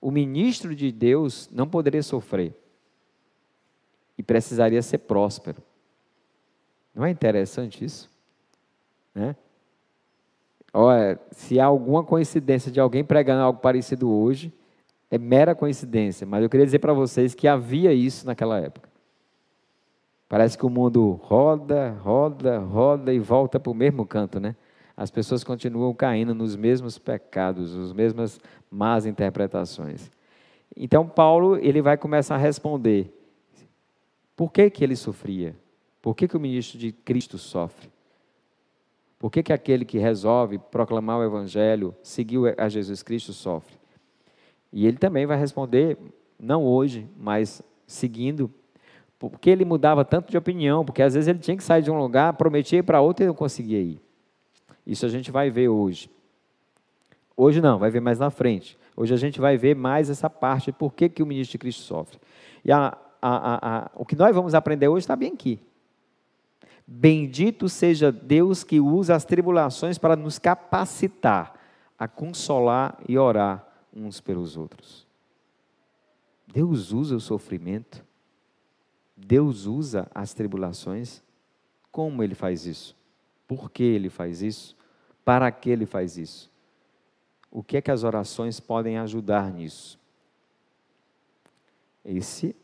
o 0.00 0.10
ministro 0.10 0.74
de 0.74 0.92
Deus 0.92 1.48
não 1.50 1.66
poderia 1.66 2.02
sofrer. 2.02 2.54
E 4.18 4.22
precisaria 4.22 4.80
ser 4.82 4.98
próspero. 4.98 5.62
Não 6.94 7.04
é 7.04 7.10
interessante 7.10 7.84
isso? 7.84 8.10
Né? 9.14 9.34
Olha, 10.72 11.18
se 11.30 11.58
há 11.58 11.64
alguma 11.64 12.04
coincidência 12.04 12.70
de 12.70 12.78
alguém 12.78 13.02
pregando 13.02 13.42
algo 13.42 13.60
parecido 13.60 14.10
hoje, 14.10 14.52
é 15.10 15.18
mera 15.18 15.54
coincidência, 15.54 16.26
mas 16.26 16.42
eu 16.42 16.50
queria 16.50 16.66
dizer 16.66 16.80
para 16.80 16.92
vocês 16.92 17.34
que 17.34 17.48
havia 17.48 17.92
isso 17.92 18.26
naquela 18.26 18.60
época. 18.60 18.88
Parece 20.28 20.58
que 20.58 20.66
o 20.66 20.70
mundo 20.70 21.12
roda, 21.22 21.90
roda, 22.02 22.58
roda 22.58 23.12
e 23.12 23.18
volta 23.18 23.60
para 23.60 23.70
o 23.70 23.74
mesmo 23.74 24.04
canto, 24.04 24.40
né? 24.40 24.56
As 24.96 25.10
pessoas 25.10 25.44
continuam 25.44 25.94
caindo 25.94 26.34
nos 26.34 26.56
mesmos 26.56 26.98
pecados, 26.98 27.76
as 27.76 27.92
mesmas 27.92 28.40
más 28.70 29.06
interpretações. 29.06 30.10
Então 30.76 31.06
Paulo 31.06 31.56
ele 31.56 31.80
vai 31.80 31.96
começar 31.96 32.34
a 32.34 32.38
responder: 32.38 33.12
por 34.34 34.50
que 34.50 34.68
que 34.70 34.82
ele 34.82 34.96
sofria? 34.96 35.54
Por 36.02 36.14
que 36.14 36.26
que 36.26 36.36
o 36.36 36.40
ministro 36.40 36.78
de 36.78 36.92
Cristo 36.92 37.38
sofre? 37.38 37.90
Por 39.18 39.30
que, 39.30 39.42
que 39.42 39.52
aquele 39.52 39.84
que 39.84 39.98
resolve 39.98 40.58
proclamar 40.58 41.18
o 41.18 41.24
Evangelho, 41.24 41.94
seguir 42.02 42.54
a 42.58 42.68
Jesus 42.68 43.02
Cristo, 43.02 43.32
sofre? 43.32 43.74
E 44.72 44.86
ele 44.86 44.98
também 44.98 45.24
vai 45.24 45.38
responder, 45.38 45.96
não 46.38 46.64
hoje, 46.64 47.08
mas 47.16 47.62
seguindo, 47.86 48.50
porque 49.18 49.50
ele 49.50 49.64
mudava 49.64 50.04
tanto 50.04 50.30
de 50.30 50.36
opinião, 50.36 50.84
porque 50.84 51.02
às 51.02 51.14
vezes 51.14 51.28
ele 51.28 51.38
tinha 51.38 51.56
que 51.56 51.64
sair 51.64 51.82
de 51.82 51.90
um 51.90 51.98
lugar, 51.98 52.32
prometia 52.34 52.80
ir 52.80 52.82
para 52.82 53.00
outro 53.00 53.24
e 53.24 53.26
não 53.26 53.34
conseguia 53.34 53.80
ir. 53.80 54.00
Isso 54.86 55.04
a 55.06 55.08
gente 55.08 55.30
vai 55.30 55.50
ver 55.50 55.68
hoje. 55.68 56.10
Hoje 57.36 57.60
não, 57.60 57.78
vai 57.78 57.90
ver 57.90 58.00
mais 58.00 58.18
na 58.18 58.30
frente. 58.30 58.78
Hoje 58.96 59.12
a 59.12 59.16
gente 59.16 59.40
vai 59.40 59.56
ver 59.56 59.74
mais 59.74 60.08
essa 60.08 60.30
parte, 60.30 60.72
por 60.72 60.92
que, 60.92 61.08
que 61.08 61.22
o 61.22 61.26
ministro 61.26 61.52
de 61.52 61.58
Cristo 61.58 61.82
sofre. 61.82 62.18
E 62.64 62.72
a, 62.72 62.96
a, 63.20 63.78
a, 63.78 63.90
o 63.94 64.06
que 64.06 64.16
nós 64.16 64.34
vamos 64.34 64.54
aprender 64.54 64.88
hoje 64.88 65.04
está 65.04 65.16
bem 65.16 65.32
aqui. 65.32 65.60
Bendito 66.86 67.68
seja 67.68 68.12
Deus 68.12 68.62
que 68.62 68.80
usa 68.80 69.14
as 69.14 69.24
tribulações 69.24 69.98
para 69.98 70.14
nos 70.14 70.38
capacitar 70.38 71.54
a 71.98 72.06
consolar 72.06 72.98
e 73.08 73.18
orar 73.18 73.66
uns 73.92 74.20
pelos 74.20 74.56
outros. 74.56 75.06
Deus 76.46 76.92
usa 76.92 77.16
o 77.16 77.20
sofrimento. 77.20 78.04
Deus 79.16 79.64
usa 79.64 80.06
as 80.14 80.34
tribulações. 80.34 81.22
Como 81.90 82.22
ele 82.22 82.34
faz 82.34 82.66
isso? 82.66 82.94
Por 83.48 83.70
que 83.70 83.82
ele 83.82 84.10
faz 84.10 84.42
isso? 84.42 84.76
Para 85.24 85.50
que 85.50 85.70
ele 85.70 85.86
faz 85.86 86.18
isso? 86.18 86.50
O 87.50 87.62
que 87.62 87.78
é 87.78 87.80
que 87.80 87.90
as 87.90 88.04
orações 88.04 88.60
podem 88.60 88.98
ajudar 88.98 89.50
nisso? 89.50 89.98
Esse 92.04 92.54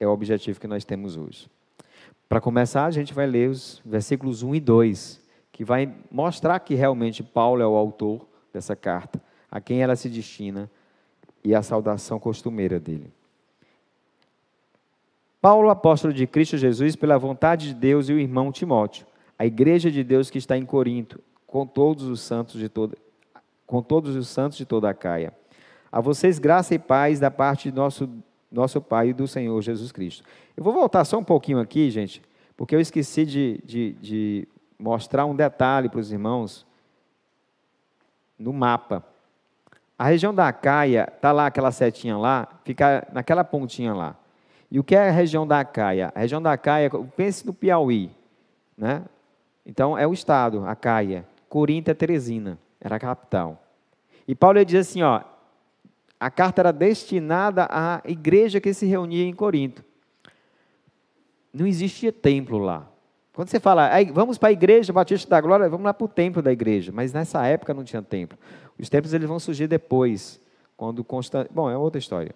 é 0.00 0.06
o 0.06 0.10
objetivo 0.10 0.58
que 0.58 0.66
nós 0.66 0.84
temos 0.84 1.16
hoje. 1.16 1.48
Para 2.28 2.40
começar, 2.40 2.84
a 2.86 2.90
gente 2.90 3.14
vai 3.14 3.26
ler 3.26 3.48
os 3.48 3.80
versículos 3.84 4.42
1 4.42 4.56
e 4.56 4.60
2, 4.60 5.20
que 5.52 5.64
vai 5.64 5.94
mostrar 6.10 6.58
que 6.58 6.74
realmente 6.74 7.22
Paulo 7.22 7.62
é 7.62 7.66
o 7.66 7.76
autor 7.76 8.26
dessa 8.52 8.74
carta, 8.74 9.22
a 9.50 9.60
quem 9.60 9.82
ela 9.82 9.94
se 9.94 10.08
destina 10.08 10.68
e 11.44 11.54
a 11.54 11.62
saudação 11.62 12.18
costumeira 12.18 12.80
dele. 12.80 13.12
Paulo, 15.44 15.68
apóstolo 15.68 16.14
de 16.14 16.26
Cristo 16.26 16.56
Jesus, 16.56 16.96
pela 16.96 17.18
vontade 17.18 17.66
de 17.66 17.74
Deus, 17.74 18.08
e 18.08 18.14
o 18.14 18.18
irmão 18.18 18.50
Timóteo, 18.50 19.06
a 19.38 19.44
igreja 19.44 19.90
de 19.90 20.02
Deus 20.02 20.30
que 20.30 20.38
está 20.38 20.56
em 20.56 20.64
Corinto, 20.64 21.20
com 21.46 21.66
todos 21.66 22.04
os 22.04 22.22
santos 22.22 22.58
de 22.58 22.66
toda, 22.66 22.96
com 23.66 23.82
todos 23.82 24.16
os 24.16 24.26
santos 24.26 24.56
de 24.56 24.64
toda 24.64 24.88
a 24.88 24.94
Caia. 24.94 25.34
A 25.92 26.00
vocês 26.00 26.38
graça 26.38 26.74
e 26.74 26.78
paz 26.78 27.20
da 27.20 27.30
parte 27.30 27.70
de 27.70 27.76
nosso 27.76 28.08
nosso 28.50 28.80
Pai 28.80 29.10
e 29.10 29.12
do 29.12 29.28
Senhor 29.28 29.60
Jesus 29.60 29.92
Cristo. 29.92 30.24
Eu 30.56 30.64
vou 30.64 30.72
voltar 30.72 31.04
só 31.04 31.18
um 31.18 31.24
pouquinho 31.24 31.60
aqui, 31.60 31.90
gente, 31.90 32.22
porque 32.56 32.74
eu 32.74 32.80
esqueci 32.80 33.26
de, 33.26 33.60
de, 33.66 33.92
de 34.00 34.48
mostrar 34.78 35.26
um 35.26 35.36
detalhe 35.36 35.90
para 35.90 36.00
os 36.00 36.10
irmãos 36.10 36.66
no 38.38 38.50
mapa. 38.50 39.04
A 39.98 40.06
região 40.06 40.34
da 40.34 40.48
Acaia, 40.48 41.06
está 41.14 41.32
lá 41.32 41.44
aquela 41.44 41.70
setinha 41.70 42.16
lá, 42.16 42.48
fica 42.64 43.06
naquela 43.12 43.44
pontinha 43.44 43.92
lá. 43.92 44.23
E 44.74 44.78
o 44.80 44.82
que 44.82 44.96
é 44.96 45.08
a 45.08 45.12
região 45.12 45.46
da 45.46 45.60
Acaia? 45.60 46.10
A 46.16 46.18
região 46.18 46.42
da 46.42 46.50
Acaia, 46.50 46.90
pense 47.16 47.46
no 47.46 47.54
Piauí, 47.54 48.10
né? 48.76 49.04
Então, 49.64 49.96
é 49.96 50.04
o 50.04 50.12
estado, 50.12 50.66
Acaia. 50.66 51.24
Corinto 51.48 51.92
é 51.92 51.94
Teresina, 51.94 52.58
era 52.80 52.96
a 52.96 52.98
capital. 52.98 53.62
E 54.26 54.34
Paulo 54.34 54.64
diz 54.64 54.88
assim, 54.88 55.00
ó, 55.00 55.20
a 56.18 56.28
carta 56.28 56.60
era 56.60 56.72
destinada 56.72 57.68
à 57.70 58.02
igreja 58.04 58.60
que 58.60 58.74
se 58.74 58.84
reunia 58.84 59.24
em 59.24 59.32
Corinto. 59.32 59.84
Não 61.52 61.68
existia 61.68 62.12
templo 62.12 62.58
lá. 62.58 62.84
Quando 63.32 63.50
você 63.50 63.60
fala, 63.60 63.90
vamos 64.12 64.38
para 64.38 64.48
a 64.48 64.52
igreja 64.52 64.92
Batista 64.92 65.30
da 65.30 65.40
Glória, 65.40 65.68
vamos 65.68 65.84
lá 65.84 65.94
para 65.94 66.04
o 66.04 66.08
templo 66.08 66.42
da 66.42 66.50
igreja. 66.50 66.90
Mas 66.90 67.12
nessa 67.12 67.46
época 67.46 67.72
não 67.72 67.84
tinha 67.84 68.02
templo. 68.02 68.36
Os 68.76 68.88
templos 68.88 69.14
eles 69.14 69.28
vão 69.28 69.38
surgir 69.38 69.68
depois, 69.68 70.40
quando 70.76 71.04
consta... 71.04 71.48
Bom, 71.48 71.70
é 71.70 71.76
outra 71.76 72.00
história. 72.00 72.34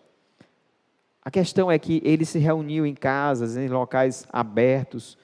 A 1.28 1.30
questão 1.30 1.70
é 1.70 1.78
que 1.78 2.00
eles 2.06 2.30
se 2.30 2.38
reuniam 2.38 2.86
em 2.86 2.94
casas, 2.94 3.54
em 3.54 3.68
locais 3.68 4.26
abertos, 4.32 5.18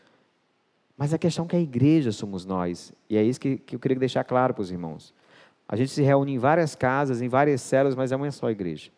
Mas 0.99 1.15
a 1.15 1.19
questão 1.19 1.47
é 1.47 1.49
que 1.49 1.57
a 1.57 1.61
igreja 1.61 2.13
somos 2.13 2.45
nós. 2.45 2.93
E 3.09 3.17
é 3.17 3.23
isso 3.23 3.41
que, 3.41 3.57
que 3.57 3.75
eu 3.75 3.81
queria 3.81 3.99
deixar 3.99 4.23
claro 4.23 4.53
para 4.53 4.61
os 4.61 4.71
irmãos. 4.71 5.15
A 5.67 5.77
gente 5.77 5.93
se 5.93 6.03
reúne 6.03 6.35
em 6.35 6.39
várias 6.39 6.75
casas, 6.75 7.23
em 7.23 7.29
várias 7.29 7.63
células, 7.63 7.95
mas 7.97 8.13
é 8.13 8.17
uma 8.17 8.31
só 8.31 8.51
igreja. 8.51 8.91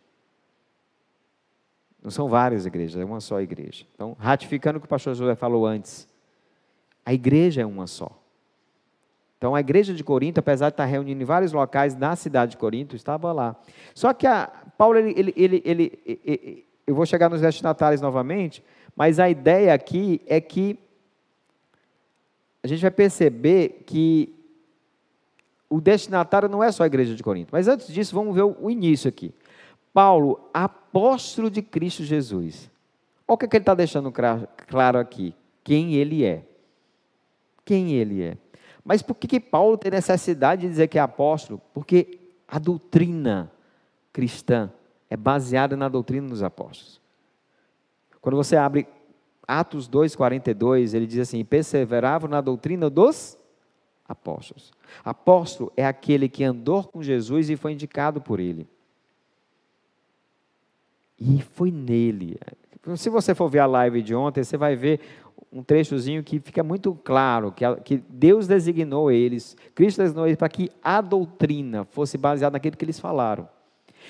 Não 2.03 2.11
são 2.11 2.29
várias 2.29 2.67
igrejas, 2.67 3.01
é 3.01 3.05
uma 3.05 3.21
só 3.21 3.41
igreja. 3.41 3.87
Então, 3.95 4.17
ratificando 4.19 4.79
o 4.79 4.81
que 4.81 4.87
o 4.87 4.91
pastor 4.91 5.15
José 5.15 5.37
falou 5.37 5.65
antes, 5.65 6.09
a 7.05 7.15
igreja 7.15 7.63
é 7.63 7.67
uma 7.67 7.87
só. 7.87 8.11
Então, 9.39 9.55
a 9.55 9.61
igreja 9.61 9.95
de 9.95 10.03
Corinto, 10.03 10.41
apesar 10.41 10.71
de 10.71 10.73
estar 10.73 10.87
reunindo 10.87 11.23
em 11.23 11.25
vários 11.25 11.53
locais 11.53 11.95
na 11.95 12.17
cidade 12.17 12.51
de 12.51 12.57
Corinto, 12.57 12.97
estava 12.97 13.33
lá. 13.33 13.55
Só 13.95 14.13
que 14.13 14.27
Paulo, 14.77 14.99
ele, 14.99 15.15
ele, 15.17 15.33
ele, 15.37 15.63
ele, 15.65 16.21
ele 16.25 16.67
eu 16.87 16.95
vou 16.95 17.05
chegar 17.05 17.29
nos 17.29 17.41
destinatários 17.41 18.01
novamente, 18.01 18.63
mas 18.95 19.19
a 19.19 19.29
ideia 19.29 19.75
aqui 19.75 20.23
é 20.27 20.41
que 20.41 20.79
a 22.63 22.67
gente 22.67 22.81
vai 22.81 22.91
perceber 22.91 23.85
que 23.87 24.35
o 25.69 25.81
destinatário 25.81 26.49
não 26.49 26.63
é 26.63 26.71
só 26.71 26.85
a 26.85 26.87
igreja 26.87 27.15
de 27.15 27.23
Corinto. 27.23 27.51
Mas 27.53 27.69
antes 27.69 27.89
disso, 27.89 28.15
vamos 28.15 28.35
ver 28.35 28.43
o 28.43 28.71
início 28.71 29.09
aqui. 29.09 29.35
Paulo, 29.93 30.49
apóstolo 30.53 31.51
de 31.51 31.63
Cristo 31.63 32.05
Jesus. 32.05 32.71
Olha 33.27 33.35
o 33.35 33.39
que, 33.39 33.47
ele 33.47 33.57
está 33.59 33.75
deixando 33.75 34.13
claro 34.13 34.99
aqui. 34.99 35.35
Quem 35.65 35.95
ele 35.95 36.25
é. 36.25 36.45
Quem 37.65 37.93
ele 37.93 38.23
é. 38.23 38.37
Mas 38.85 39.03
por 39.03 39.17
que, 39.17 39.27
que 39.27 39.41
Paulo 39.41 39.77
tem 39.77 39.91
necessidade 39.91 40.63
de 40.63 40.69
dizer 40.69 40.87
que 40.87 40.99
é 40.99 41.01
apóstolo? 41.01 41.61
Porque 41.75 42.21
a 42.47 42.59
doutrina 42.59 43.51
cristã 44.13 44.71
é 45.09 45.17
baseada 45.17 45.77
na 45.77 45.89
doutrina 45.89 46.29
dos 46.29 46.43
apóstolos. 46.43 47.01
Quando 48.21 48.37
você 48.37 48.57
abre 48.57 48.89
Atos 49.47 49.89
2,42, 49.89 50.95
ele 50.95 51.07
diz 51.07 51.21
assim: 51.21 51.45
perseveravam 51.45 52.29
na 52.29 52.41
doutrina 52.41 52.91
dos 52.91 53.39
apóstolos. 54.09 54.73
Apóstolo 55.05 55.73
é 55.77 55.87
aquele 55.87 56.29
que 56.29 56.43
andou 56.45 56.85
com 56.85 57.03
Jesus 57.03 57.51
e 57.51 57.57
foi 57.57 57.73
indicado 57.73 58.21
por 58.21 58.41
ele. 58.41 58.69
E 61.19 61.41
foi 61.41 61.71
nele. 61.71 62.39
Se 62.97 63.09
você 63.09 63.35
for 63.35 63.49
ver 63.49 63.61
a 63.61 63.67
live 63.67 64.03
de 64.03 64.15
ontem, 64.15 64.45
você 64.45 64.57
vai 64.57 64.77
ver 64.77 65.01
um 65.53 65.63
trechozinho 65.63 66.23
que 66.23 66.39
fica 66.39 66.63
muito 66.63 66.95
claro 66.95 67.51
que, 67.53 67.65
que 67.77 67.97
Deus 68.09 68.47
designou 68.47 69.11
eles, 69.11 69.57
Cristo 69.75 70.03
designou 70.03 70.27
eles 70.27 70.37
para 70.37 70.49
que 70.49 70.71
a 70.83 71.01
doutrina 71.01 71.85
fosse 71.85 72.19
baseada 72.19 72.55
naquilo 72.55 72.77
que 72.77 72.85
eles 72.85 73.01
falaram. 73.01 73.49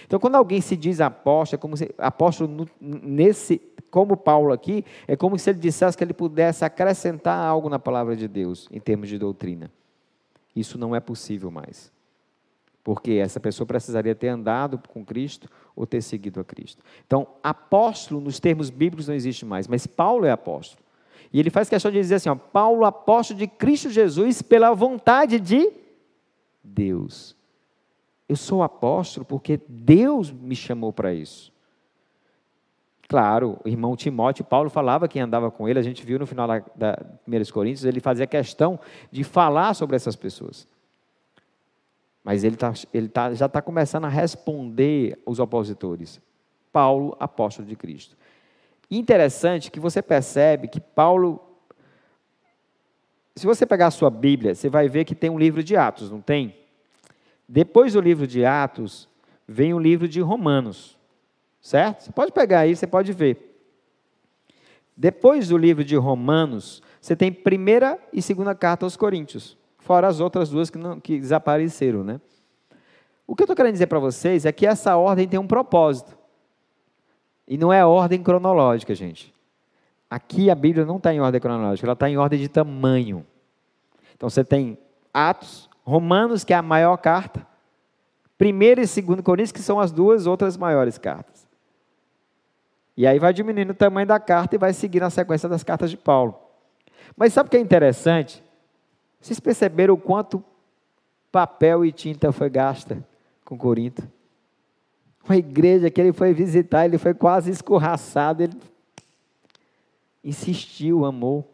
Então, 0.04 0.18
quando 0.18 0.34
alguém 0.34 0.60
se 0.60 0.76
diz 0.76 1.00
apóstolo, 1.00 1.58
é 1.58 1.60
como 1.60 1.76
se, 1.76 1.94
apóstolo 1.98 2.68
nesse, 2.80 3.60
como 3.90 4.16
Paulo 4.16 4.52
aqui, 4.52 4.84
é 5.06 5.16
como 5.16 5.38
se 5.38 5.50
ele 5.50 5.58
dissesse 5.58 5.96
que 5.96 6.04
ele 6.04 6.12
pudesse 6.12 6.64
acrescentar 6.64 7.38
algo 7.38 7.68
na 7.68 7.78
palavra 7.78 8.16
de 8.16 8.28
Deus 8.28 8.68
em 8.70 8.80
termos 8.80 9.08
de 9.08 9.18
doutrina. 9.18 9.70
Isso 10.54 10.78
não 10.78 10.94
é 10.94 11.00
possível 11.00 11.50
mais. 11.50 11.92
Porque 12.82 13.12
essa 13.12 13.40
pessoa 13.40 13.66
precisaria 13.66 14.14
ter 14.14 14.28
andado 14.28 14.80
com 14.88 15.04
Cristo 15.04 15.50
ou 15.74 15.86
ter 15.86 16.00
seguido 16.00 16.40
a 16.40 16.44
Cristo. 16.44 16.82
Então, 17.06 17.26
apóstolo 17.42 18.20
nos 18.20 18.38
termos 18.38 18.70
bíblicos 18.70 19.08
não 19.08 19.14
existe 19.14 19.44
mais, 19.44 19.66
mas 19.66 19.86
Paulo 19.86 20.24
é 20.24 20.30
apóstolo. 20.30 20.86
E 21.32 21.40
ele 21.40 21.50
faz 21.50 21.68
questão 21.68 21.90
de 21.90 21.98
dizer 21.98 22.14
assim: 22.14 22.28
ó, 22.28 22.34
Paulo, 22.36 22.84
apóstolo 22.84 23.38
de 23.38 23.46
Cristo 23.46 23.90
Jesus, 23.90 24.40
pela 24.40 24.72
vontade 24.72 25.40
de 25.40 25.70
Deus. 26.62 27.36
Eu 28.28 28.36
sou 28.36 28.62
apóstolo 28.62 29.24
porque 29.24 29.60
Deus 29.68 30.32
me 30.32 30.56
chamou 30.56 30.92
para 30.92 31.14
isso. 31.14 31.52
Claro, 33.08 33.60
o 33.64 33.68
irmão 33.68 33.94
Timóteo, 33.94 34.44
Paulo 34.44 34.68
falava 34.68 35.06
quem 35.06 35.22
andava 35.22 35.48
com 35.50 35.68
ele, 35.68 35.78
a 35.78 35.82
gente 35.82 36.04
viu 36.04 36.18
no 36.18 36.26
final 36.26 36.48
da, 36.48 36.58
da 36.74 37.06
1 37.26 37.52
Coríntios, 37.52 37.84
ele 37.84 38.00
fazia 38.00 38.26
questão 38.26 38.80
de 39.12 39.22
falar 39.22 39.74
sobre 39.74 39.94
essas 39.94 40.16
pessoas. 40.16 40.66
Mas 42.24 42.42
ele, 42.42 42.56
tá, 42.56 42.72
ele 42.92 43.08
tá, 43.08 43.32
já 43.32 43.46
está 43.46 43.62
começando 43.62 44.06
a 44.06 44.08
responder 44.08 45.22
os 45.24 45.38
opositores. 45.38 46.20
Paulo, 46.72 47.16
apóstolo 47.20 47.68
de 47.68 47.76
Cristo. 47.76 48.16
Interessante 48.90 49.70
que 49.70 49.78
você 49.78 50.02
percebe 50.02 50.66
que 50.66 50.80
Paulo. 50.80 51.40
Se 53.36 53.46
você 53.46 53.64
pegar 53.64 53.86
a 53.86 53.90
sua 53.92 54.10
Bíblia, 54.10 54.54
você 54.54 54.68
vai 54.68 54.88
ver 54.88 55.04
que 55.04 55.14
tem 55.14 55.30
um 55.30 55.38
livro 55.38 55.62
de 55.62 55.76
Atos, 55.76 56.10
não 56.10 56.20
tem? 56.20 56.56
Depois 57.48 57.92
do 57.92 58.00
livro 58.00 58.26
de 58.26 58.44
Atos, 58.44 59.08
vem 59.46 59.72
o 59.72 59.78
livro 59.78 60.08
de 60.08 60.20
Romanos. 60.20 60.98
Certo? 61.60 62.04
Você 62.04 62.12
pode 62.12 62.32
pegar 62.32 62.60
aí, 62.60 62.76
você 62.76 62.86
pode 62.86 63.12
ver. 63.12 63.46
Depois 64.96 65.48
do 65.48 65.58
livro 65.58 65.84
de 65.84 65.96
Romanos, 65.96 66.82
você 67.00 67.14
tem 67.14 67.32
primeira 67.32 67.98
e 68.12 68.22
segunda 68.22 68.54
carta 68.54 68.86
aos 68.86 68.96
Coríntios, 68.96 69.58
fora 69.78 70.08
as 70.08 70.20
outras 70.20 70.48
duas 70.48 70.70
que, 70.70 70.78
não, 70.78 70.98
que 70.98 71.18
desapareceram, 71.18 72.02
né? 72.02 72.20
O 73.26 73.34
que 73.34 73.42
eu 73.42 73.44
estou 73.44 73.56
querendo 73.56 73.72
dizer 73.72 73.88
para 73.88 73.98
vocês 73.98 74.46
é 74.46 74.52
que 74.52 74.66
essa 74.66 74.96
ordem 74.96 75.28
tem 75.28 75.38
um 75.38 75.46
propósito. 75.46 76.16
E 77.46 77.58
não 77.58 77.72
é 77.72 77.84
ordem 77.84 78.22
cronológica, 78.22 78.94
gente. 78.94 79.34
Aqui 80.08 80.48
a 80.48 80.54
Bíblia 80.54 80.84
não 80.84 80.96
está 80.96 81.12
em 81.12 81.20
ordem 81.20 81.40
cronológica, 81.40 81.86
ela 81.86 81.92
está 81.92 82.08
em 82.08 82.16
ordem 82.16 82.38
de 82.38 82.48
tamanho. 82.48 83.26
Então 84.14 84.30
você 84.30 84.44
tem 84.44 84.78
Atos, 85.12 85.68
Romanos, 85.86 86.42
que 86.42 86.52
é 86.52 86.56
a 86.56 86.62
maior 86.62 86.96
carta, 86.96 87.46
primeira 88.36 88.82
e 88.82 88.88
segunda 88.88 89.22
Coríntios, 89.22 89.52
que 89.52 89.62
são 89.62 89.78
as 89.78 89.92
duas 89.92 90.26
outras 90.26 90.56
maiores 90.56 90.98
cartas. 90.98 91.46
E 92.96 93.06
aí 93.06 93.20
vai 93.20 93.32
diminuindo 93.32 93.70
o 93.70 93.74
tamanho 93.74 94.06
da 94.06 94.18
carta 94.18 94.56
e 94.56 94.58
vai 94.58 94.72
seguir 94.72 94.98
na 94.98 95.10
sequência 95.10 95.48
das 95.48 95.62
cartas 95.62 95.90
de 95.90 95.96
Paulo. 95.96 96.34
Mas 97.16 97.32
sabe 97.32 97.46
o 97.46 97.50
que 97.50 97.56
é 97.56 97.60
interessante? 97.60 98.42
Vocês 99.20 99.38
perceberam 99.38 99.94
o 99.94 99.98
quanto 99.98 100.42
papel 101.30 101.84
e 101.84 101.92
tinta 101.92 102.32
foi 102.32 102.50
gasta 102.50 103.06
com 103.44 103.56
Corinto? 103.56 104.02
Uma 105.24 105.36
igreja 105.36 105.88
que 105.88 106.00
ele 106.00 106.12
foi 106.12 106.32
visitar, 106.32 106.84
ele 106.84 106.98
foi 106.98 107.14
quase 107.14 107.50
escorraçado, 107.50 108.42
ele 108.42 108.56
insistiu, 110.24 111.04
amou. 111.04 111.48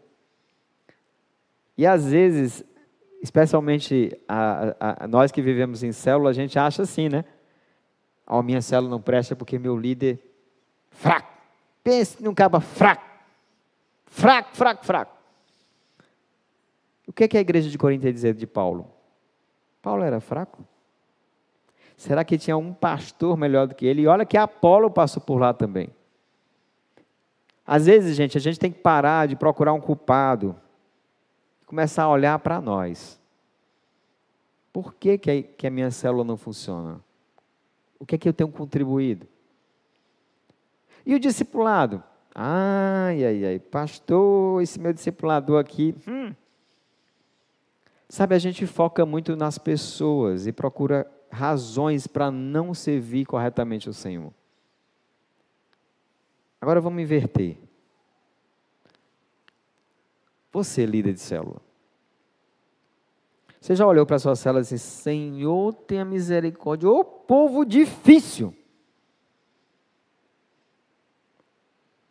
E 1.76 1.86
às 1.86 2.06
vezes 2.06 2.64
especialmente 3.22 4.18
a, 4.28 5.04
a, 5.04 5.08
nós 5.08 5.30
que 5.30 5.40
vivemos 5.40 5.84
em 5.84 5.92
célula, 5.92 6.30
a 6.30 6.32
gente 6.32 6.58
acha 6.58 6.82
assim, 6.82 7.08
né? 7.08 7.24
A 8.26 8.36
oh, 8.36 8.42
minha 8.42 8.60
célula 8.60 8.90
não 8.90 9.00
presta 9.00 9.36
porque 9.36 9.58
meu 9.58 9.76
líder 9.76 10.18
fraco. 10.90 11.32
Pense 11.84 12.22
num 12.22 12.34
caba 12.34 12.60
fraco. 12.60 13.04
Fraco, 14.06 14.56
fraco, 14.56 14.84
fraco. 14.84 15.16
O 17.06 17.12
que, 17.12 17.24
é 17.24 17.28
que 17.28 17.38
a 17.38 17.40
igreja 17.40 17.70
de 17.70 17.78
Corinto 17.78 18.06
ia 18.06 18.12
dizer 18.12 18.34
de 18.34 18.46
Paulo? 18.46 18.90
Paulo 19.80 20.02
era 20.02 20.20
fraco? 20.20 20.64
Será 21.96 22.24
que 22.24 22.38
tinha 22.38 22.56
um 22.56 22.72
pastor 22.72 23.36
melhor 23.36 23.66
do 23.68 23.74
que 23.74 23.86
ele? 23.86 24.02
E 24.02 24.06
olha 24.06 24.26
que 24.26 24.36
Apolo 24.36 24.90
passou 24.90 25.22
por 25.22 25.38
lá 25.38 25.54
também. 25.54 25.88
Às 27.66 27.86
vezes, 27.86 28.16
gente, 28.16 28.36
a 28.36 28.40
gente 28.40 28.58
tem 28.58 28.72
que 28.72 28.80
parar 28.80 29.28
de 29.28 29.36
procurar 29.36 29.72
um 29.72 29.80
culpado 29.80 30.56
começar 31.72 32.02
a 32.02 32.10
olhar 32.10 32.38
para 32.38 32.60
nós. 32.60 33.18
Por 34.70 34.92
que, 34.94 35.16
que, 35.16 35.42
que 35.42 35.66
a 35.66 35.70
minha 35.70 35.90
célula 35.90 36.22
não 36.22 36.36
funciona? 36.36 37.00
O 37.98 38.04
que 38.04 38.14
é 38.14 38.18
que 38.18 38.28
eu 38.28 38.32
tenho 38.34 38.50
contribuído? 38.52 39.26
E 41.06 41.14
o 41.14 41.18
discipulado? 41.18 42.02
Ai, 42.34 43.24
ai, 43.24 43.44
ai, 43.46 43.58
pastor, 43.58 44.62
esse 44.62 44.78
meu 44.78 44.92
discipulador 44.92 45.58
aqui. 45.58 45.94
Hum. 46.06 46.34
Sabe, 48.06 48.34
a 48.34 48.38
gente 48.38 48.66
foca 48.66 49.06
muito 49.06 49.34
nas 49.34 49.56
pessoas 49.56 50.46
e 50.46 50.52
procura 50.52 51.10
razões 51.30 52.06
para 52.06 52.30
não 52.30 52.74
servir 52.74 53.24
corretamente 53.24 53.88
o 53.88 53.94
Senhor. 53.94 54.30
Agora 56.60 56.82
vamos 56.82 57.00
inverter. 57.00 57.61
Você, 60.52 60.84
líder 60.84 61.14
de 61.14 61.20
célula. 61.20 61.60
Você 63.60 63.74
já 63.76 63.86
olhou 63.86 64.04
para 64.04 64.16
a 64.16 64.18
sua 64.18 64.36
célula 64.36 64.60
e 64.60 64.62
disse: 64.62 64.78
Senhor, 64.78 65.72
tenha 65.72 66.04
misericórdia. 66.04 66.90
Ô 66.90 67.04
povo 67.04 67.64
difícil. 67.64 68.48
O 68.48 68.54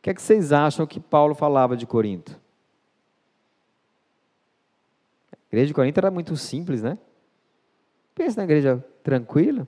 que 0.01 0.09
é 0.09 0.13
que 0.13 0.21
vocês 0.21 0.51
acham 0.51 0.87
que 0.87 0.99
Paulo 0.99 1.35
falava 1.35 1.77
de 1.77 1.85
Corinto? 1.85 2.39
A 5.31 5.37
igreja 5.49 5.67
de 5.67 5.73
Corinto 5.73 5.99
era 5.99 6.09
muito 6.09 6.35
simples, 6.35 6.81
né? 6.81 6.97
Pensa 8.15 8.37
na 8.37 8.45
igreja 8.45 8.83
tranquila. 9.03 9.67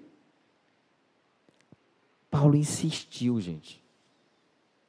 Paulo 2.32 2.56
insistiu, 2.56 3.40
gente. 3.40 3.84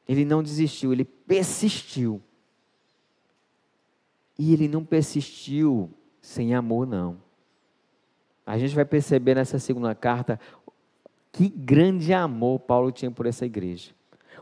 Ele 0.08 0.24
não 0.24 0.42
desistiu, 0.42 0.92
ele 0.92 1.04
persistiu. 1.04 2.22
E 4.38 4.52
ele 4.52 4.68
não 4.68 4.84
persistiu 4.84 5.90
sem 6.20 6.54
amor, 6.54 6.86
não. 6.86 7.16
A 8.46 8.58
gente 8.58 8.74
vai 8.74 8.84
perceber 8.84 9.34
nessa 9.34 9.58
segunda 9.58 9.94
carta 9.94 10.38
que 11.32 11.48
grande 11.48 12.12
amor 12.12 12.60
Paulo 12.60 12.92
tinha 12.92 13.10
por 13.10 13.26
essa 13.26 13.44
igreja. 13.46 13.90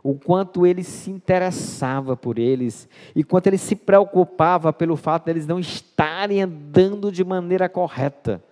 o 0.03 0.15
quanto 0.15 0.67
ele 0.67 0.83
se 0.83 1.11
interessava 1.11 2.17
por 2.17 2.39
eles 2.39 2.89
e 3.15 3.23
quanto 3.23 3.47
ele 3.47 3.59
se 3.59 3.77
preocupava 3.77 4.73
pelo 4.73 4.97
fato 4.97 5.27
deles 5.27 5.47
não 5.47 5.61
estarem 5.61 6.43
andando 6.43 7.13
de 7.13 7.23
maneira 7.23 7.69
correta. 7.69 8.43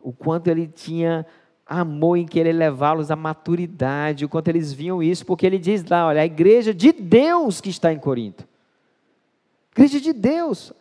O 0.00 0.12
quanto 0.12 0.48
ele 0.48 0.66
tinha 0.66 1.24
amor 1.66 2.16
em 2.16 2.26
querer 2.26 2.52
levá-los 2.52 3.10
à 3.10 3.16
maturidade, 3.16 4.24
o 4.24 4.28
quanto 4.28 4.48
eles 4.48 4.72
viam 4.72 5.02
isso, 5.02 5.24
porque 5.24 5.46
ele 5.46 5.58
diz 5.58 5.84
lá, 5.86 6.06
olha, 6.08 6.20
a 6.20 6.26
igreja 6.26 6.74
de 6.74 6.92
Deus 6.92 7.60
que 7.60 7.70
está 7.70 7.92
em 7.92 7.98
Corinto. 7.98 8.46
Igreja 9.72 10.00
de 10.00 10.12
Deus. 10.12 10.72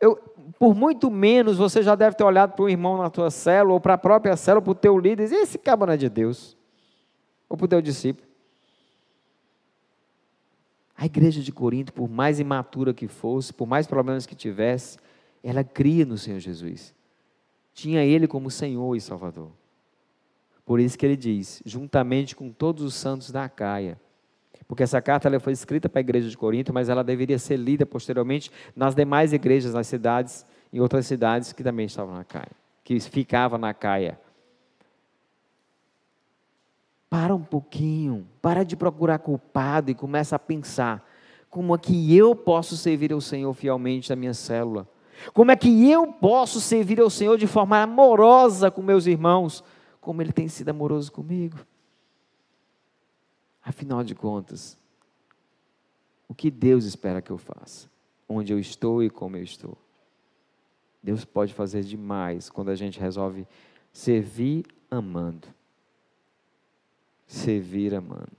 Eu, 0.00 0.16
por 0.58 0.74
muito 0.74 1.10
menos 1.10 1.56
você 1.56 1.82
já 1.82 1.94
deve 1.94 2.16
ter 2.16 2.24
olhado 2.24 2.54
para 2.54 2.64
o 2.64 2.68
irmão 2.68 2.98
na 2.98 3.10
tua 3.10 3.30
célula, 3.30 3.74
ou 3.74 3.80
para 3.80 3.94
a 3.94 3.98
própria 3.98 4.36
célula, 4.36 4.62
para 4.62 4.70
o 4.70 4.74
teu 4.74 4.98
líder, 4.98 5.22
e 5.22 5.26
dizer, 5.26 5.36
esse 5.36 5.58
cabo 5.58 5.86
não 5.86 5.92
é 5.92 5.96
de 5.96 6.08
Deus. 6.08 6.56
Ou 7.48 7.56
para 7.56 7.64
o 7.64 7.68
teu 7.68 7.80
discípulo. 7.80 8.26
A 10.96 11.06
igreja 11.06 11.40
de 11.40 11.52
Corinto, 11.52 11.92
por 11.92 12.08
mais 12.08 12.40
imatura 12.40 12.92
que 12.92 13.06
fosse, 13.06 13.52
por 13.52 13.66
mais 13.66 13.86
problemas 13.86 14.26
que 14.26 14.34
tivesse, 14.34 14.98
ela 15.42 15.62
cria 15.62 16.04
no 16.04 16.18
Senhor 16.18 16.40
Jesus. 16.40 16.92
Tinha 17.72 18.04
Ele 18.04 18.26
como 18.26 18.50
Senhor 18.50 18.96
e 18.96 19.00
Salvador. 19.00 19.50
Por 20.66 20.80
isso 20.80 20.98
que 20.98 21.06
ele 21.06 21.16
diz, 21.16 21.62
juntamente 21.64 22.36
com 22.36 22.50
todos 22.50 22.82
os 22.82 22.94
santos 22.94 23.30
da 23.30 23.48
Caia. 23.48 23.98
Porque 24.68 24.82
essa 24.82 25.00
carta 25.00 25.26
ela 25.26 25.40
foi 25.40 25.54
escrita 25.54 25.88
para 25.88 25.98
a 25.98 26.02
igreja 26.02 26.28
de 26.28 26.36
Corinto, 26.36 26.74
mas 26.74 26.90
ela 26.90 27.02
deveria 27.02 27.38
ser 27.38 27.56
lida 27.56 27.86
posteriormente 27.86 28.52
nas 28.76 28.94
demais 28.94 29.32
igrejas, 29.32 29.72
nas 29.72 29.86
cidades, 29.86 30.44
em 30.70 30.78
outras 30.78 31.06
cidades 31.06 31.54
que 31.54 31.64
também 31.64 31.86
estavam 31.86 32.14
na 32.14 32.22
Caia, 32.22 32.52
que 32.84 33.00
ficavam 33.00 33.58
na 33.58 33.72
Caia. 33.72 34.20
Para 37.08 37.34
um 37.34 37.42
pouquinho, 37.42 38.28
para 38.42 38.62
de 38.62 38.76
procurar 38.76 39.18
culpado 39.20 39.90
e 39.90 39.94
começa 39.94 40.36
a 40.36 40.38
pensar: 40.38 41.02
como 41.48 41.74
é 41.74 41.78
que 41.78 42.14
eu 42.14 42.36
posso 42.36 42.76
servir 42.76 43.10
ao 43.10 43.22
Senhor 43.22 43.54
fielmente 43.54 44.10
na 44.10 44.16
minha 44.16 44.34
célula? 44.34 44.86
Como 45.32 45.50
é 45.50 45.56
que 45.56 45.90
eu 45.90 46.12
posso 46.12 46.60
servir 46.60 47.00
ao 47.00 47.08
Senhor 47.08 47.38
de 47.38 47.46
forma 47.46 47.80
amorosa 47.80 48.70
com 48.70 48.82
meus 48.82 49.06
irmãos, 49.06 49.64
como 49.98 50.20
Ele 50.20 50.30
tem 50.30 50.46
sido 50.46 50.68
amoroso 50.68 51.10
comigo? 51.10 51.56
Afinal 53.68 54.02
de 54.02 54.14
contas, 54.14 54.76
o 56.26 56.34
que 56.34 56.50
Deus 56.50 56.84
espera 56.84 57.20
que 57.20 57.30
eu 57.30 57.38
faça? 57.38 57.88
Onde 58.28 58.52
eu 58.52 58.58
estou 58.58 59.02
e 59.02 59.10
como 59.10 59.36
eu 59.36 59.42
estou? 59.42 59.76
Deus 61.02 61.24
pode 61.24 61.52
fazer 61.54 61.82
demais 61.82 62.48
quando 62.48 62.70
a 62.70 62.74
gente 62.74 62.98
resolve 62.98 63.46
servir 63.92 64.64
amando 64.90 65.48
servir 67.28 67.94
amando. 67.94 68.32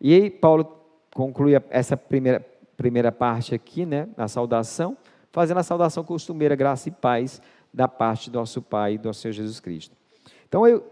E 0.00 0.14
aí 0.14 0.30
Paulo 0.30 0.64
conclui 1.14 1.52
essa 1.70 1.96
primeira, 1.96 2.40
primeira 2.76 3.12
parte 3.12 3.54
aqui, 3.54 3.86
né, 3.86 4.08
na 4.16 4.26
saudação, 4.26 4.96
fazendo 5.30 5.58
a 5.58 5.62
saudação 5.62 6.02
costumeira, 6.02 6.56
graça 6.56 6.88
e 6.88 6.92
paz 6.92 7.40
da 7.72 7.86
parte 7.86 8.30
do 8.30 8.38
nosso 8.38 8.60
Pai 8.60 8.94
e 8.94 8.98
do 8.98 9.12
Senhor 9.14 9.32
Jesus 9.32 9.60
Cristo. 9.60 9.94
Então, 10.52 10.68
eu, 10.68 10.84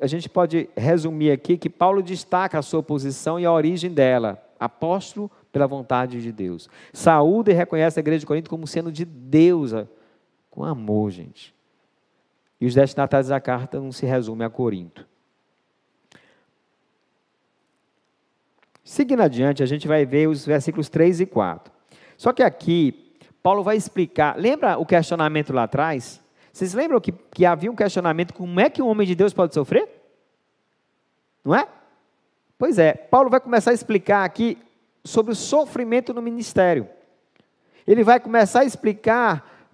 a 0.00 0.06
gente 0.06 0.30
pode 0.30 0.66
resumir 0.74 1.30
aqui 1.30 1.58
que 1.58 1.68
Paulo 1.68 2.02
destaca 2.02 2.58
a 2.58 2.62
sua 2.62 2.82
posição 2.82 3.38
e 3.38 3.44
a 3.44 3.52
origem 3.52 3.92
dela, 3.92 4.42
apóstolo 4.58 5.30
pela 5.52 5.66
vontade 5.66 6.22
de 6.22 6.32
Deus. 6.32 6.70
Saúda 6.90 7.50
e 7.50 7.54
reconhece 7.54 7.98
a 7.98 8.00
igreja 8.00 8.20
de 8.20 8.26
Corinto 8.26 8.48
como 8.48 8.66
sendo 8.66 8.90
de 8.90 9.04
Deus, 9.04 9.72
com 10.50 10.64
amor, 10.64 11.10
gente. 11.10 11.54
E 12.58 12.64
os 12.64 12.74
destinatários 12.74 13.28
da 13.28 13.38
carta 13.38 13.78
não 13.78 13.92
se 13.92 14.06
resumem 14.06 14.46
a 14.46 14.48
Corinto. 14.48 15.06
Seguindo 18.82 19.20
adiante, 19.20 19.62
a 19.62 19.66
gente 19.66 19.86
vai 19.86 20.06
ver 20.06 20.30
os 20.30 20.46
versículos 20.46 20.88
3 20.88 21.20
e 21.20 21.26
4. 21.26 21.70
Só 22.16 22.32
que 22.32 22.42
aqui, 22.42 23.18
Paulo 23.42 23.62
vai 23.62 23.76
explicar. 23.76 24.38
Lembra 24.38 24.78
o 24.78 24.86
questionamento 24.86 25.52
lá 25.52 25.64
atrás? 25.64 26.23
Vocês 26.54 26.72
lembram 26.72 27.00
que, 27.00 27.10
que 27.10 27.44
havia 27.44 27.68
um 27.68 27.74
questionamento: 27.74 28.32
como 28.32 28.60
é 28.60 28.70
que 28.70 28.80
um 28.80 28.86
homem 28.86 29.04
de 29.04 29.16
Deus 29.16 29.32
pode 29.32 29.52
sofrer? 29.52 29.88
Não 31.44 31.52
é? 31.52 31.66
Pois 32.56 32.78
é, 32.78 32.94
Paulo 32.94 33.28
vai 33.28 33.40
começar 33.40 33.72
a 33.72 33.74
explicar 33.74 34.24
aqui 34.24 34.56
sobre 35.02 35.32
o 35.32 35.34
sofrimento 35.34 36.14
no 36.14 36.22
ministério. 36.22 36.88
Ele 37.84 38.04
vai 38.04 38.20
começar 38.20 38.60
a 38.60 38.64
explicar, 38.64 39.66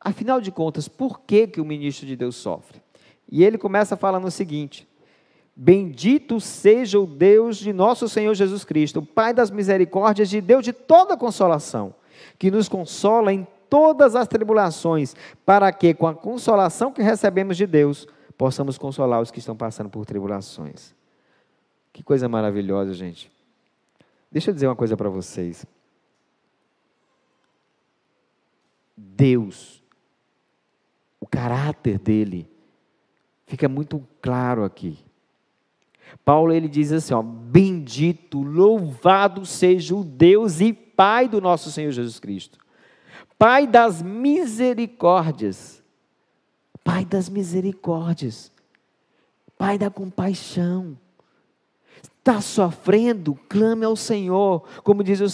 afinal 0.00 0.40
de 0.40 0.50
contas, 0.50 0.88
por 0.88 1.20
que, 1.20 1.46
que 1.46 1.60
o 1.60 1.64
ministro 1.64 2.04
de 2.04 2.16
Deus 2.16 2.34
sofre. 2.34 2.82
E 3.30 3.44
ele 3.44 3.56
começa 3.56 3.96
falando 3.96 4.26
o 4.26 4.30
seguinte: 4.30 4.88
Bendito 5.54 6.40
seja 6.40 6.98
o 6.98 7.06
Deus 7.06 7.58
de 7.58 7.72
nosso 7.72 8.08
Senhor 8.08 8.34
Jesus 8.34 8.64
Cristo, 8.64 9.02
Pai 9.02 9.32
das 9.32 9.52
misericórdias 9.52 10.32
e 10.32 10.40
Deus 10.40 10.64
de 10.64 10.72
toda 10.72 11.16
consolação, 11.16 11.94
que 12.36 12.50
nos 12.50 12.68
consola 12.68 13.32
em 13.32 13.46
todas 13.68 14.14
as 14.14 14.28
tribulações, 14.28 15.14
para 15.44 15.72
que, 15.72 15.94
com 15.94 16.06
a 16.06 16.14
consolação 16.14 16.92
que 16.92 17.02
recebemos 17.02 17.56
de 17.56 17.66
Deus, 17.66 18.06
possamos 18.36 18.78
consolar 18.78 19.20
os 19.20 19.30
que 19.30 19.38
estão 19.38 19.56
passando 19.56 19.90
por 19.90 20.06
tribulações. 20.06 20.94
Que 21.92 22.02
coisa 22.02 22.28
maravilhosa, 22.28 22.94
gente. 22.94 23.30
Deixa 24.30 24.50
eu 24.50 24.54
dizer 24.54 24.66
uma 24.66 24.76
coisa 24.76 24.96
para 24.96 25.08
vocês. 25.08 25.66
Deus, 28.96 29.82
o 31.20 31.26
caráter 31.26 31.98
dele, 31.98 32.48
fica 33.46 33.68
muito 33.68 34.06
claro 34.20 34.64
aqui. 34.64 34.98
Paulo 36.24 36.52
ele 36.52 36.68
diz 36.68 36.92
assim, 36.92 37.14
ó, 37.14 37.22
bendito, 37.22 38.42
louvado 38.42 39.44
seja 39.44 39.94
o 39.94 40.04
Deus 40.04 40.60
e 40.60 40.72
Pai 40.72 41.28
do 41.28 41.40
nosso 41.40 41.70
Senhor 41.70 41.90
Jesus 41.92 42.18
Cristo. 42.18 42.58
Pai 43.38 43.66
das 43.66 44.02
misericórdias. 44.02 45.82
Pai 46.82 47.04
das 47.04 47.28
misericórdias. 47.28 48.50
Pai 49.56 49.78
da 49.78 49.90
compaixão. 49.90 50.98
Está 52.02 52.40
sofrendo? 52.40 53.34
Clame 53.48 53.84
ao 53.84 53.96
Senhor. 53.96 54.64
Como 54.82 55.04
diz 55.04 55.20
o, 55.20 55.26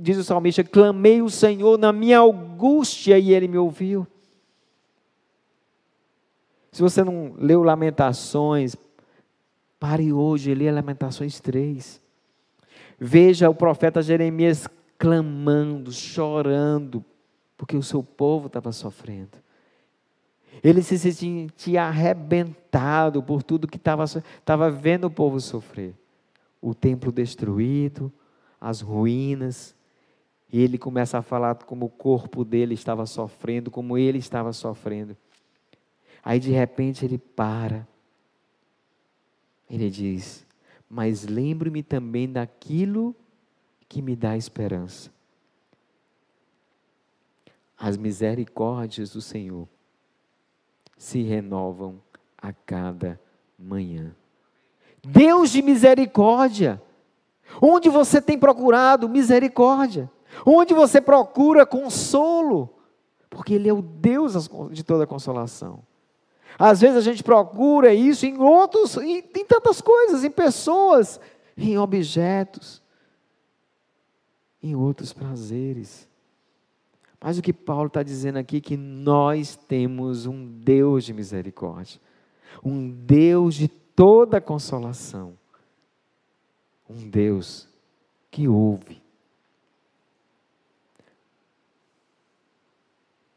diz 0.00 0.16
o 0.16 0.24
salmista, 0.24 0.64
clamei 0.64 1.20
o 1.20 1.28
Senhor 1.28 1.78
na 1.78 1.92
minha 1.92 2.20
angústia 2.20 3.18
e 3.18 3.32
ele 3.32 3.46
me 3.46 3.58
ouviu. 3.58 4.06
Se 6.72 6.80
você 6.80 7.04
não 7.04 7.34
leu 7.36 7.62
Lamentações, 7.62 8.74
Pare 9.82 10.12
hoje 10.12 10.52
e 10.52 10.54
lê 10.54 10.70
Lamentações 10.70 11.40
3. 11.40 12.00
Veja 13.00 13.50
o 13.50 13.54
profeta 13.54 14.00
Jeremias 14.00 14.68
clamando, 14.96 15.90
chorando, 15.90 17.04
porque 17.62 17.76
o 17.76 17.82
seu 17.82 18.02
povo 18.02 18.48
estava 18.48 18.72
sofrendo. 18.72 19.38
Ele 20.64 20.82
se 20.82 20.98
sentia 20.98 21.84
arrebentado 21.84 23.22
por 23.22 23.44
tudo 23.44 23.68
que 23.68 23.76
estava, 23.76 24.02
estava 24.02 24.68
vendo 24.68 25.04
o 25.04 25.10
povo 25.10 25.38
sofrer. 25.38 25.94
O 26.60 26.74
templo 26.74 27.12
destruído, 27.12 28.12
as 28.60 28.80
ruínas. 28.80 29.76
E 30.52 30.60
ele 30.60 30.76
começa 30.76 31.18
a 31.18 31.22
falar 31.22 31.54
como 31.54 31.86
o 31.86 31.88
corpo 31.88 32.44
dele 32.44 32.74
estava 32.74 33.06
sofrendo, 33.06 33.70
como 33.70 33.96
ele 33.96 34.18
estava 34.18 34.52
sofrendo. 34.52 35.16
Aí 36.20 36.40
de 36.40 36.50
repente 36.50 37.04
ele 37.04 37.16
para 37.16 37.86
ele 39.70 39.88
diz: 39.88 40.44
Mas 40.90 41.28
lembre-me 41.28 41.84
também 41.84 42.28
daquilo 42.28 43.14
que 43.88 44.02
me 44.02 44.16
dá 44.16 44.36
esperança. 44.36 45.12
As 47.82 47.96
misericórdias 47.96 49.10
do 49.10 49.20
Senhor 49.20 49.66
se 50.96 51.20
renovam 51.20 52.00
a 52.38 52.52
cada 52.52 53.20
manhã. 53.58 54.14
Deus 55.04 55.50
de 55.50 55.60
misericórdia. 55.62 56.80
Onde 57.60 57.88
você 57.88 58.22
tem 58.22 58.38
procurado 58.38 59.08
misericórdia? 59.08 60.08
Onde 60.46 60.72
você 60.72 61.00
procura 61.00 61.66
consolo? 61.66 62.72
Porque 63.28 63.54
Ele 63.54 63.68
é 63.68 63.72
o 63.72 63.82
Deus 63.82 64.48
de 64.70 64.84
toda 64.84 65.04
consolação. 65.04 65.82
Às 66.56 66.80
vezes 66.82 66.98
a 66.98 67.00
gente 67.00 67.24
procura 67.24 67.92
isso 67.92 68.24
em 68.24 68.38
outros, 68.38 68.96
em, 68.96 69.18
em 69.18 69.44
tantas 69.44 69.80
coisas, 69.80 70.22
em 70.22 70.30
pessoas, 70.30 71.18
em 71.56 71.76
objetos, 71.76 72.80
em 74.62 74.76
outros 74.76 75.12
prazeres. 75.12 76.11
Mas 77.22 77.38
o 77.38 77.42
que 77.42 77.52
Paulo 77.52 77.86
está 77.86 78.02
dizendo 78.02 78.38
aqui 78.38 78.56
é 78.56 78.60
que 78.60 78.76
nós 78.76 79.54
temos 79.54 80.26
um 80.26 80.44
Deus 80.44 81.04
de 81.04 81.14
misericórdia, 81.14 82.00
um 82.64 82.90
Deus 82.90 83.54
de 83.54 83.68
toda 83.68 84.40
consolação, 84.40 85.38
um 86.90 87.08
Deus 87.08 87.68
que 88.28 88.48
ouve. 88.48 89.00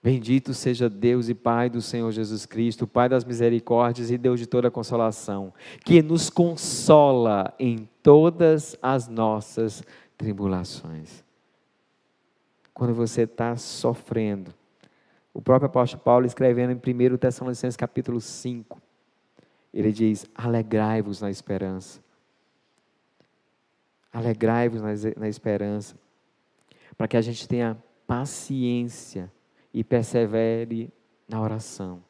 Bendito 0.02 0.54
seja 0.54 0.90
Deus 0.90 1.30
e 1.30 1.36
Pai 1.36 1.70
do 1.70 1.82
Senhor 1.82 2.12
Jesus 2.12 2.46
Cristo, 2.46 2.88
Pai 2.88 3.08
das 3.08 3.24
misericórdias 3.24 4.10
e 4.10 4.18
Deus 4.18 4.40
de 4.40 4.48
toda 4.48 4.72
consolação, 4.72 5.54
que 5.84 6.02
nos 6.02 6.30
consola 6.32 7.54
em 7.60 7.88
todas 8.02 8.76
as 8.82 9.08
nossas 9.08 9.84
tribulações. 10.18 11.25
Quando 12.76 12.94
você 12.94 13.22
está 13.22 13.56
sofrendo, 13.56 14.54
o 15.34 15.42
próprio 15.42 15.68
apóstolo 15.68 16.04
Paulo 16.04 16.26
escrevendo 16.26 16.72
em 16.72 16.76
1 16.76 17.18
Tessalonicenses 17.18 17.78
capítulo 17.78 18.20
5, 18.20 18.82
ele 19.74 19.94
diz: 19.94 20.28
alegrai-vos 20.36 21.22
na 21.22 21.32
esperança. 21.32 22.04
Alegrai-vos 24.12 24.82
na 25.16 25.28
esperança, 25.30 25.96
para 26.98 27.08
que 27.08 27.16
a 27.16 27.22
gente 27.22 27.48
tenha 27.48 27.78
paciência 28.06 29.32
e 29.74 29.82
persevere 29.82 30.92
na 31.30 31.42
oração. 31.42 32.04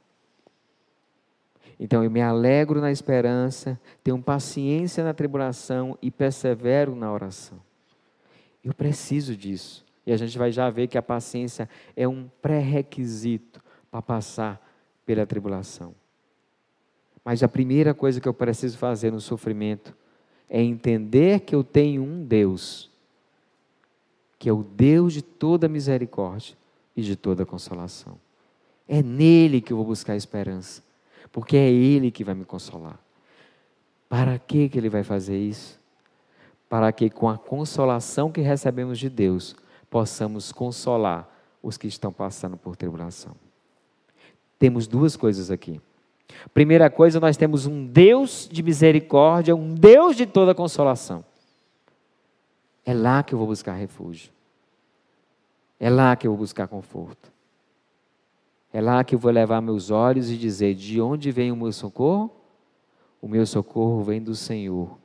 Então 1.79 2.03
eu 2.03 2.09
me 2.09 2.21
alegro 2.21 2.81
na 2.81 2.91
esperança, 2.91 3.79
tenho 4.03 4.19
paciência 4.19 5.03
na 5.03 5.13
tribulação 5.13 5.95
e 6.01 6.09
persevero 6.09 6.95
na 6.95 7.11
oração. 7.11 7.61
Eu 8.63 8.73
preciso 8.73 9.35
disso. 9.35 9.84
E 10.05 10.11
a 10.11 10.17
gente 10.17 10.37
vai 10.37 10.51
já 10.51 10.69
ver 10.69 10.87
que 10.87 10.97
a 10.97 11.01
paciência 11.01 11.69
é 11.95 12.07
um 12.07 12.29
pré-requisito 12.41 13.61
para 13.89 14.01
passar 14.01 14.61
pela 15.05 15.25
tribulação. 15.25 15.93
Mas 17.23 17.41
a 17.41 17.47
primeira 17.47 17.93
coisa 17.93 18.21
que 18.21 18.27
eu 18.27 18.33
preciso 18.33 18.77
fazer 18.77 19.11
no 19.11 19.19
sofrimento 19.19 19.95
é 20.47 20.61
entender 20.61 21.39
que 21.39 21.55
eu 21.55 21.63
tenho 21.63 22.03
um 22.03 22.23
Deus, 22.23 22.91
que 24.37 24.47
é 24.47 24.53
o 24.53 24.63
Deus 24.63 25.13
de 25.13 25.23
toda 25.23 25.67
misericórdia, 25.67 26.55
e 26.95 27.01
de 27.01 27.15
toda 27.15 27.45
consolação. 27.45 28.17
É 28.87 29.03
nele 29.03 29.59
que 29.59 29.73
eu 29.73 29.77
vou 29.77 29.85
buscar 29.85 30.15
esperança, 30.15 30.81
porque 31.31 31.57
é 31.57 31.69
ele 31.69 32.11
que 32.11 32.23
vai 32.23 32.33
me 32.33 32.45
consolar. 32.45 32.99
Para 34.07 34.39
que 34.39 34.69
que 34.69 34.77
ele 34.77 34.89
vai 34.89 35.03
fazer 35.03 35.37
isso? 35.37 35.79
Para 36.69 36.91
que 36.91 37.09
com 37.09 37.27
a 37.27 37.37
consolação 37.37 38.31
que 38.31 38.41
recebemos 38.41 38.97
de 38.97 39.09
Deus, 39.09 39.55
possamos 39.89 40.51
consolar 40.51 41.29
os 41.61 41.77
que 41.77 41.87
estão 41.87 42.11
passando 42.11 42.57
por 42.57 42.75
tribulação. 42.75 43.35
Temos 44.59 44.87
duas 44.87 45.15
coisas 45.15 45.49
aqui. 45.49 45.81
Primeira 46.53 46.89
coisa, 46.89 47.19
nós 47.19 47.37
temos 47.37 47.65
um 47.65 47.85
Deus 47.85 48.47
de 48.51 48.61
misericórdia, 48.61 49.55
um 49.55 49.73
Deus 49.73 50.15
de 50.15 50.25
toda 50.25 50.55
consolação. 50.55 51.23
É 52.85 52.93
lá 52.93 53.23
que 53.23 53.33
eu 53.33 53.39
vou 53.39 53.47
buscar 53.47 53.73
refúgio. 53.73 54.31
É 55.79 55.89
lá 55.89 56.15
que 56.15 56.27
eu 56.27 56.31
vou 56.31 56.39
buscar 56.39 56.67
conforto. 56.67 57.31
É 58.71 58.81
lá 58.81 59.03
que 59.03 59.15
eu 59.15 59.19
vou 59.19 59.31
levar 59.31 59.61
meus 59.61 59.89
olhos 59.89 60.29
e 60.29 60.37
dizer: 60.37 60.75
de 60.75 61.01
onde 61.01 61.31
vem 61.31 61.51
o 61.51 61.55
meu 61.55 61.71
socorro? 61.71 62.31
O 63.21 63.27
meu 63.27 63.45
socorro 63.45 64.03
vem 64.03 64.21
do 64.21 64.35
Senhor. 64.35 64.97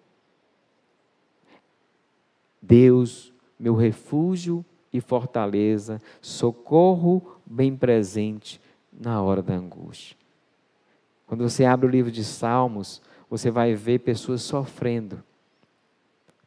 Deus, 2.61 3.33
meu 3.59 3.75
refúgio 3.75 4.65
e 4.93 5.01
fortaleza, 5.01 6.01
socorro 6.21 7.37
bem 7.47 7.77
presente 7.77 8.61
na 8.93 9.23
hora 9.23 9.43
da 9.43 9.55
angústia. 9.55 10.17
Quando 11.27 11.49
você 11.49 11.65
abre 11.65 11.87
o 11.87 11.91
livro 11.91 12.11
de 12.11 12.25
Salmos, 12.25 13.01
você 13.29 13.51
vai 13.51 13.75
ver 13.75 14.01
pessoas 14.01 14.43
sofrendo, 14.43 15.23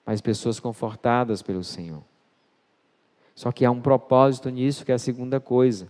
mas 0.06 0.20
pessoas 0.20 0.60
confortadas 0.60 1.42
pelo 1.42 1.64
Senhor. 1.64 2.04
Só 3.34 3.52
que 3.52 3.66
há 3.66 3.72
um 3.72 3.82
propósito 3.82 4.50
nisso, 4.50 4.86
que 4.86 4.92
é 4.92 4.96
a 4.96 5.00
segunda 5.00 5.40
coisa. 5.40 5.88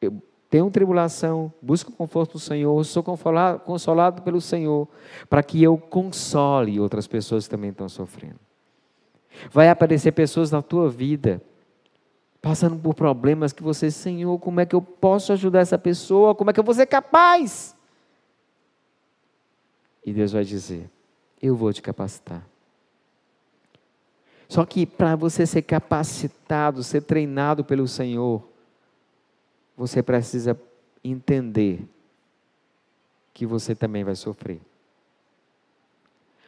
Eu 0.00 0.22
tenho 0.50 0.70
tribulação, 0.70 1.52
busco 1.60 1.92
conforto 1.92 2.34
no 2.34 2.40
Senhor, 2.40 2.84
sou 2.84 3.02
consolado, 3.02 3.60
consolado 3.60 4.22
pelo 4.22 4.40
Senhor, 4.40 4.86
para 5.28 5.42
que 5.42 5.62
eu 5.62 5.76
console 5.76 6.78
outras 6.78 7.06
pessoas 7.06 7.44
que 7.44 7.50
também 7.50 7.70
estão 7.70 7.88
sofrendo. 7.88 8.38
Vai 9.50 9.68
aparecer 9.68 10.12
pessoas 10.12 10.50
na 10.50 10.62
tua 10.62 10.88
vida 10.88 11.42
passando 12.40 12.78
por 12.78 12.94
problemas 12.94 13.52
que 13.52 13.62
você, 13.62 13.90
Senhor, 13.90 14.38
como 14.38 14.60
é 14.60 14.66
que 14.66 14.74
eu 14.74 14.82
posso 14.82 15.32
ajudar 15.32 15.60
essa 15.60 15.78
pessoa? 15.78 16.34
Como 16.34 16.50
é 16.50 16.52
que 16.52 16.60
eu 16.60 16.64
vou 16.64 16.74
ser 16.74 16.86
capaz? 16.86 17.76
E 20.04 20.12
Deus 20.12 20.32
vai 20.32 20.44
dizer: 20.44 20.88
Eu 21.42 21.54
vou 21.54 21.72
te 21.72 21.82
capacitar. 21.82 22.46
Só 24.48 24.64
que 24.64 24.86
para 24.86 25.14
você 25.14 25.44
ser 25.46 25.62
capacitado, 25.62 26.82
ser 26.82 27.02
treinado 27.02 27.62
pelo 27.62 27.86
Senhor, 27.86 28.42
você 29.76 30.02
precisa 30.02 30.58
entender 31.04 31.86
que 33.34 33.44
você 33.44 33.74
também 33.74 34.02
vai 34.02 34.14
sofrer. 34.16 34.60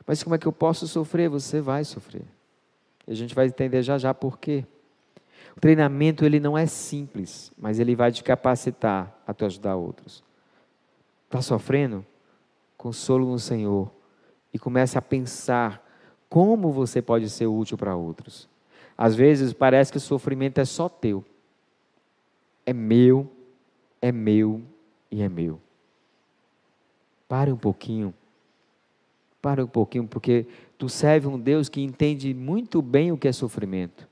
Mas 0.06 0.22
como 0.22 0.34
é 0.34 0.38
que 0.38 0.46
eu 0.46 0.52
posso 0.52 0.88
sofrer? 0.88 1.28
Você 1.28 1.60
vai 1.60 1.84
sofrer. 1.84 2.24
E 3.06 3.12
a 3.12 3.14
gente 3.14 3.34
vai 3.34 3.46
entender 3.46 3.82
já 3.82 3.98
já 3.98 4.12
por 4.14 4.38
quê. 4.38 4.64
O 5.56 5.60
treinamento 5.60 6.24
ele 6.24 6.38
não 6.38 6.56
é 6.56 6.66
simples, 6.66 7.52
mas 7.58 7.78
ele 7.78 7.94
vai 7.96 8.12
te 8.12 8.22
capacitar 8.22 9.20
a 9.26 9.34
te 9.34 9.44
ajudar 9.44 9.76
outros. 9.76 10.22
Está 11.26 11.42
sofrendo? 11.42 12.04
Consolo 12.76 13.26
no 13.30 13.38
Senhor 13.38 13.90
e 14.52 14.58
comece 14.58 14.96
a 14.98 15.02
pensar 15.02 15.86
como 16.28 16.72
você 16.72 17.02
pode 17.02 17.28
ser 17.28 17.46
útil 17.46 17.76
para 17.76 17.94
outros. 17.94 18.48
Às 18.96 19.14
vezes 19.14 19.52
parece 19.52 19.90
que 19.90 19.98
o 19.98 20.00
sofrimento 20.00 20.58
é 20.58 20.64
só 20.64 20.88
teu. 20.88 21.24
É 22.64 22.72
meu, 22.72 23.30
é 24.00 24.12
meu 24.12 24.62
e 25.10 25.22
é 25.22 25.28
meu. 25.28 25.60
Pare 27.28 27.52
um 27.52 27.56
pouquinho. 27.56 28.14
Pare 29.40 29.62
um 29.62 29.66
pouquinho, 29.66 30.06
porque 30.06 30.46
tu 30.80 30.88
serve 30.88 31.26
um 31.26 31.38
Deus 31.38 31.68
que 31.68 31.82
entende 31.82 32.32
muito 32.32 32.80
bem 32.80 33.12
o 33.12 33.18
que 33.18 33.28
é 33.28 33.32
sofrimento. 33.32 34.08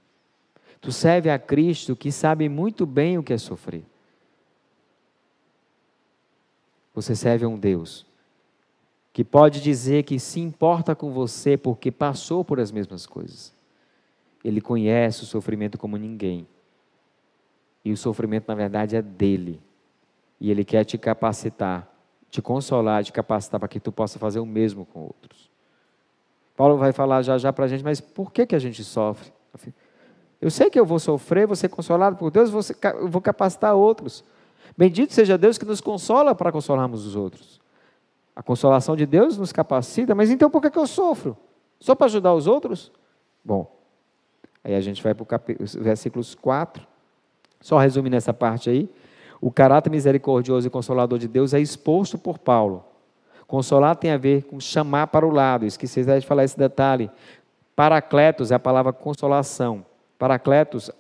Tu 0.82 0.92
serve 0.92 1.30
a 1.30 1.38
Cristo 1.38 1.96
que 1.96 2.12
sabe 2.12 2.46
muito 2.46 2.84
bem 2.84 3.16
o 3.16 3.22
que 3.22 3.32
é 3.32 3.38
sofrer. 3.38 3.82
Você 6.94 7.16
serve 7.16 7.46
a 7.46 7.48
um 7.48 7.58
Deus 7.58 8.04
que 9.14 9.24
pode 9.24 9.62
dizer 9.62 10.02
que 10.02 10.20
se 10.20 10.40
importa 10.40 10.94
com 10.94 11.10
você 11.10 11.56
porque 11.56 11.90
passou 11.90 12.44
por 12.44 12.60
as 12.60 12.70
mesmas 12.70 13.06
coisas. 13.06 13.50
Ele 14.44 14.60
conhece 14.60 15.22
o 15.22 15.26
sofrimento 15.26 15.78
como 15.78 15.96
ninguém. 15.96 16.46
E 17.82 17.90
o 17.92 17.96
sofrimento, 17.96 18.46
na 18.46 18.54
verdade, 18.54 18.94
é 18.94 19.00
dele. 19.00 19.58
E 20.38 20.50
ele 20.50 20.66
quer 20.66 20.84
te 20.84 20.98
capacitar, 20.98 21.90
te 22.30 22.42
consolar, 22.42 23.02
te 23.02 23.10
capacitar 23.10 23.58
para 23.58 23.70
que 23.70 23.80
tu 23.80 23.90
possa 23.90 24.18
fazer 24.18 24.38
o 24.38 24.44
mesmo 24.44 24.84
com 24.84 25.00
outros. 25.00 25.48
Paulo 26.58 26.76
vai 26.76 26.90
falar 26.90 27.22
já 27.22 27.38
já 27.38 27.52
para 27.52 27.66
a 27.66 27.68
gente, 27.68 27.84
mas 27.84 28.00
por 28.00 28.32
que, 28.32 28.44
que 28.44 28.56
a 28.56 28.58
gente 28.58 28.82
sofre? 28.82 29.32
Eu 30.40 30.50
sei 30.50 30.68
que 30.68 30.78
eu 30.78 30.84
vou 30.84 30.98
sofrer, 30.98 31.46
vou 31.46 31.54
ser 31.54 31.68
consolado 31.68 32.16
por 32.16 32.32
Deus, 32.32 32.50
vou, 32.50 32.64
ser, 32.64 32.76
vou 33.08 33.22
capacitar 33.22 33.76
outros. 33.76 34.24
Bendito 34.76 35.14
seja 35.14 35.38
Deus 35.38 35.56
que 35.56 35.64
nos 35.64 35.80
consola 35.80 36.34
para 36.34 36.50
consolarmos 36.50 37.06
os 37.06 37.14
outros. 37.14 37.60
A 38.34 38.42
consolação 38.42 38.96
de 38.96 39.06
Deus 39.06 39.38
nos 39.38 39.52
capacita, 39.52 40.16
mas 40.16 40.32
então 40.32 40.50
por 40.50 40.60
que, 40.60 40.76
eu 40.76 40.86
sofro? 40.88 41.36
Só 41.78 41.94
para 41.94 42.06
ajudar 42.06 42.34
os 42.34 42.48
outros? 42.48 42.90
Bom, 43.44 43.72
aí 44.64 44.74
a 44.74 44.80
gente 44.80 45.00
vai 45.00 45.14
para 45.14 45.26
os 45.60 45.76
versículos 45.76 46.34
4. 46.34 46.84
Só 47.60 47.78
resumindo 47.78 48.16
essa 48.16 48.34
parte 48.34 48.68
aí. 48.68 48.90
O 49.40 49.52
caráter 49.52 49.90
misericordioso 49.90 50.66
e 50.66 50.70
consolador 50.70 51.20
de 51.20 51.28
Deus 51.28 51.54
é 51.54 51.60
exposto 51.60 52.18
por 52.18 52.36
Paulo. 52.36 52.84
Consolar 53.48 53.96
tem 53.96 54.12
a 54.12 54.16
ver 54.16 54.44
com 54.44 54.60
chamar 54.60 55.08
para 55.08 55.26
o 55.26 55.30
lado. 55.30 55.66
Esqueci 55.66 56.04
de 56.04 56.26
falar 56.26 56.44
esse 56.44 56.56
detalhe. 56.56 57.10
Paracletos 57.74 58.52
é 58.52 58.54
a 58.54 58.60
palavra 58.60 58.92
consolação. 58.92 59.84
Paracletos 60.16 60.90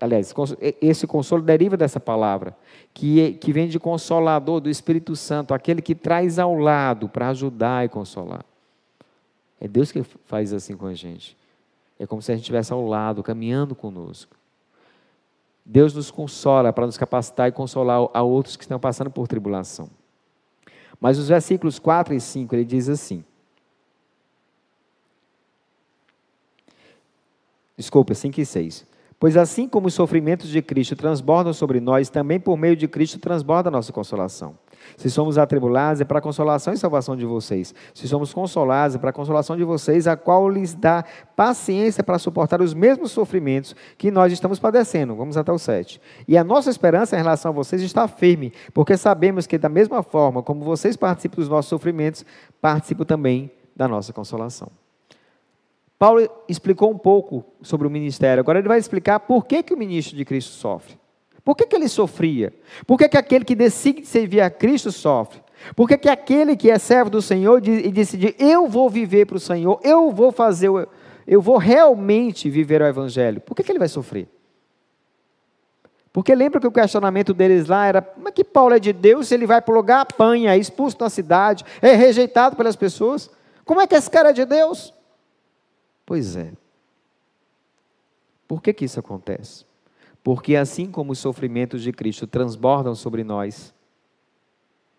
Aliás, 0.00 0.32
esse 0.80 1.08
consolo 1.08 1.42
deriva 1.42 1.76
dessa 1.76 1.98
palavra, 1.98 2.56
que, 2.94 3.20
é, 3.20 3.32
que 3.32 3.52
vem 3.52 3.66
de 3.66 3.80
consolador 3.80 4.60
do 4.60 4.70
Espírito 4.70 5.16
Santo, 5.16 5.52
aquele 5.52 5.82
que 5.82 5.92
traz 5.92 6.38
ao 6.38 6.54
lado 6.54 7.08
para 7.08 7.28
ajudar 7.30 7.84
e 7.84 7.88
consolar. 7.88 8.44
É 9.60 9.66
Deus 9.66 9.90
que 9.90 10.04
faz 10.24 10.52
assim 10.52 10.76
com 10.76 10.86
a 10.86 10.94
gente. 10.94 11.36
É 11.98 12.06
como 12.06 12.22
se 12.22 12.30
a 12.30 12.36
gente 12.36 12.44
estivesse 12.44 12.72
ao 12.72 12.86
lado, 12.86 13.24
caminhando 13.24 13.74
conosco. 13.74 14.36
Deus 15.64 15.92
nos 15.92 16.12
consola 16.12 16.72
para 16.72 16.86
nos 16.86 16.96
capacitar 16.96 17.48
e 17.48 17.52
consolar 17.52 18.08
a 18.14 18.22
outros 18.22 18.56
que 18.56 18.62
estão 18.62 18.78
passando 18.78 19.10
por 19.10 19.26
tribulação. 19.26 19.90
Mas 21.00 21.18
os 21.18 21.28
versículos 21.28 21.78
4 21.78 22.14
e 22.14 22.20
5, 22.20 22.54
ele 22.54 22.64
diz 22.64 22.88
assim. 22.88 23.24
Desculpa, 27.76 28.14
5 28.14 28.40
e 28.40 28.46
6. 28.46 28.86
Pois 29.20 29.36
assim 29.36 29.68
como 29.68 29.88
os 29.88 29.94
sofrimentos 29.94 30.48
de 30.48 30.62
Cristo 30.62 30.94
transbordam 30.94 31.52
sobre 31.52 31.80
nós, 31.80 32.08
também 32.08 32.38
por 32.38 32.56
meio 32.56 32.76
de 32.76 32.86
Cristo 32.86 33.18
transborda 33.18 33.68
a 33.68 33.72
nossa 33.72 33.92
consolação. 33.92 34.56
Se 34.96 35.10
somos 35.10 35.38
atribulados, 35.38 36.00
é 36.00 36.04
para 36.04 36.18
a 36.18 36.22
consolação 36.22 36.72
e 36.72 36.76
salvação 36.76 37.16
de 37.16 37.24
vocês. 37.24 37.74
Se 37.94 38.08
somos 38.08 38.32
consolados, 38.32 38.96
é 38.96 38.98
para 38.98 39.10
a 39.10 39.12
consolação 39.12 39.56
de 39.56 39.64
vocês, 39.64 40.06
a 40.06 40.16
qual 40.16 40.48
lhes 40.48 40.74
dá 40.74 41.04
paciência 41.36 42.02
para 42.02 42.18
suportar 42.18 42.60
os 42.60 42.74
mesmos 42.74 43.10
sofrimentos 43.10 43.74
que 43.96 44.10
nós 44.10 44.32
estamos 44.32 44.58
padecendo. 44.58 45.14
Vamos 45.14 45.36
até 45.36 45.52
o 45.52 45.58
7. 45.58 46.00
E 46.26 46.36
a 46.36 46.44
nossa 46.44 46.70
esperança 46.70 47.16
em 47.16 47.18
relação 47.18 47.50
a 47.50 47.54
vocês 47.54 47.82
está 47.82 48.08
firme, 48.08 48.52
porque 48.74 48.96
sabemos 48.96 49.46
que, 49.46 49.58
da 49.58 49.68
mesma 49.68 50.02
forma 50.02 50.42
como 50.42 50.64
vocês 50.64 50.96
participam 50.96 51.36
dos 51.36 51.48
nossos 51.48 51.68
sofrimentos, 51.68 52.24
participam 52.60 53.04
também 53.04 53.50
da 53.76 53.86
nossa 53.86 54.12
consolação. 54.12 54.68
Paulo 55.98 56.28
explicou 56.48 56.90
um 56.90 56.98
pouco 56.98 57.44
sobre 57.62 57.86
o 57.86 57.90
ministério, 57.90 58.40
agora 58.40 58.58
ele 58.58 58.68
vai 58.68 58.78
explicar 58.78 59.20
por 59.20 59.46
que, 59.46 59.62
que 59.62 59.74
o 59.74 59.76
ministro 59.76 60.16
de 60.16 60.24
Cristo 60.24 60.52
sofre. 60.52 60.97
Por 61.48 61.56
que, 61.56 61.64
que 61.64 61.76
ele 61.76 61.88
sofria? 61.88 62.52
Por 62.86 62.98
que, 62.98 63.08
que 63.08 63.16
aquele 63.16 63.42
que 63.42 63.54
decide 63.54 64.04
servir 64.04 64.42
a 64.42 64.50
Cristo 64.50 64.92
sofre? 64.92 65.40
Por 65.74 65.88
que, 65.88 65.96
que 65.96 66.08
aquele 66.10 66.54
que 66.54 66.70
é 66.70 66.78
servo 66.78 67.08
do 67.08 67.22
Senhor 67.22 67.66
e 67.66 67.90
decide, 67.90 68.36
eu 68.38 68.68
vou 68.68 68.90
viver 68.90 69.24
para 69.24 69.38
o 69.38 69.40
Senhor, 69.40 69.80
eu 69.82 70.10
vou 70.10 70.30
fazer, 70.30 70.68
eu 71.26 71.40
vou 71.40 71.56
realmente 71.56 72.50
viver 72.50 72.82
o 72.82 72.86
Evangelho, 72.86 73.40
por 73.40 73.54
que, 73.54 73.62
que 73.62 73.72
ele 73.72 73.78
vai 73.78 73.88
sofrer? 73.88 74.28
Porque 76.12 76.34
lembra 76.34 76.60
que 76.60 76.66
o 76.66 76.70
questionamento 76.70 77.32
deles 77.32 77.66
lá 77.66 77.86
era: 77.86 78.02
como 78.02 78.28
é 78.28 78.30
que 78.30 78.44
Paulo 78.44 78.74
é 78.74 78.78
de 78.78 78.92
Deus 78.92 79.28
se 79.28 79.34
ele 79.34 79.46
vai 79.46 79.62
para 79.62 79.72
o 79.72 79.74
lugar, 79.74 80.00
apanha, 80.02 80.52
é 80.52 80.58
expulso 80.58 80.98
da 80.98 81.08
cidade, 81.08 81.64
é 81.80 81.94
rejeitado 81.94 82.56
pelas 82.56 82.76
pessoas? 82.76 83.30
Como 83.64 83.80
é 83.80 83.86
que 83.86 83.94
esse 83.94 84.10
cara 84.10 84.28
é 84.28 84.32
de 84.34 84.44
Deus? 84.44 84.92
Pois 86.04 86.36
é. 86.36 86.52
Por 88.46 88.60
que, 88.60 88.74
que 88.74 88.84
isso 88.84 89.00
acontece? 89.00 89.66
Porque 90.28 90.56
assim 90.56 90.90
como 90.90 91.12
os 91.12 91.18
sofrimentos 91.18 91.80
de 91.80 91.90
Cristo 91.90 92.26
transbordam 92.26 92.94
sobre 92.94 93.24
nós, 93.24 93.72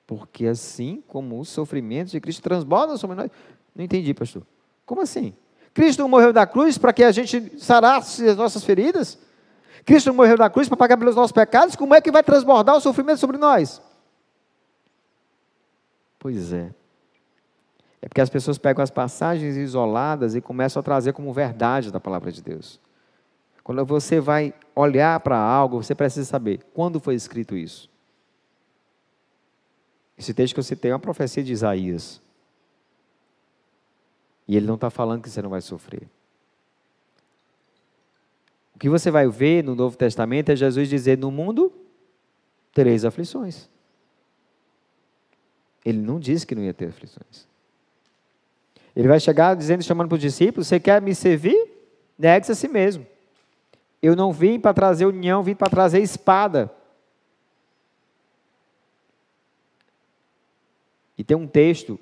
porque 0.07 0.47
assim 0.47 1.03
como 1.07 1.39
os 1.39 1.49
sofrimentos 1.49 2.11
de 2.11 2.19
Cristo 2.19 2.41
transbordam 2.41 2.97
sobre 2.97 3.15
nós. 3.15 3.29
Não 3.75 3.85
entendi, 3.85 4.11
pastor. 4.11 4.41
Como 4.87 5.01
assim? 5.01 5.35
Cristo 5.71 6.09
morreu 6.09 6.33
da 6.33 6.47
cruz 6.47 6.79
para 6.79 6.91
que 6.91 7.03
a 7.03 7.11
gente 7.11 7.59
sarasse 7.59 8.27
as 8.27 8.35
nossas 8.35 8.63
feridas? 8.63 9.19
Cristo 9.85 10.11
morreu 10.15 10.35
da 10.35 10.49
cruz 10.49 10.67
para 10.67 10.75
pagar 10.75 10.97
pelos 10.97 11.15
nossos 11.15 11.31
pecados? 11.31 11.75
Como 11.75 11.93
é 11.93 12.01
que 12.01 12.11
vai 12.11 12.23
transbordar 12.23 12.75
o 12.75 12.81
sofrimento 12.81 13.19
sobre 13.19 13.37
nós? 13.37 13.79
Pois 16.17 16.51
é. 16.51 16.73
É 18.01 18.07
porque 18.07 18.21
as 18.21 18.31
pessoas 18.31 18.57
pegam 18.57 18.81
as 18.81 18.89
passagens 18.89 19.55
isoladas 19.55 20.33
e 20.33 20.41
começam 20.41 20.79
a 20.79 20.83
trazer 20.83 21.13
como 21.13 21.31
verdade 21.31 21.91
da 21.91 21.99
palavra 21.99 22.31
de 22.31 22.41
Deus. 22.41 22.79
Quando 23.63 23.85
você 23.85 24.19
vai 24.19 24.55
olhar 24.79 25.19
para 25.19 25.37
algo, 25.37 25.83
você 25.83 25.93
precisa 25.93 26.25
saber 26.25 26.63
quando 26.73 26.99
foi 26.99 27.15
escrito 27.15 27.55
isso. 27.55 27.89
Esse 30.17 30.33
texto 30.33 30.53
que 30.53 30.59
eu 30.59 30.63
citei 30.63 30.91
é 30.91 30.93
uma 30.93 30.99
profecia 30.99 31.43
de 31.43 31.51
Isaías. 31.51 32.21
E 34.47 34.55
ele 34.55 34.65
não 34.65 34.75
está 34.75 34.89
falando 34.89 35.21
que 35.21 35.29
você 35.29 35.41
não 35.41 35.49
vai 35.49 35.61
sofrer. 35.61 36.07
O 38.75 38.79
que 38.79 38.89
você 38.89 39.11
vai 39.11 39.27
ver 39.27 39.63
no 39.63 39.75
Novo 39.75 39.97
Testamento 39.97 40.51
é 40.51 40.55
Jesus 40.55 40.87
dizer: 40.87 41.17
No 41.17 41.29
mundo 41.29 41.71
tereis 42.73 43.03
aflições. 43.03 43.69
Ele 45.83 45.99
não 45.99 46.19
disse 46.19 46.45
que 46.45 46.55
não 46.55 46.63
ia 46.63 46.73
ter 46.73 46.89
aflições. 46.89 47.47
Ele 48.95 49.07
vai 49.07 49.19
chegar 49.19 49.55
dizendo, 49.55 49.83
chamando 49.83 50.07
para 50.07 50.15
os 50.15 50.21
discípulos: 50.21 50.67
Você 50.67 50.79
quer 50.79 51.01
me 51.01 51.13
servir? 51.13 51.57
Negue-se 52.17 52.51
a 52.51 52.55
si 52.55 52.67
mesmo. 52.67 53.05
Eu 54.01 54.15
não 54.15 54.31
vim 54.31 54.59
para 54.59 54.73
trazer 54.73 55.05
união, 55.05 55.43
vim 55.43 55.55
para 55.55 55.69
trazer 55.69 55.99
espada. 55.99 56.71
E 61.17 61.23
tem 61.23 61.35
um 61.35 61.47
texto 61.47 61.99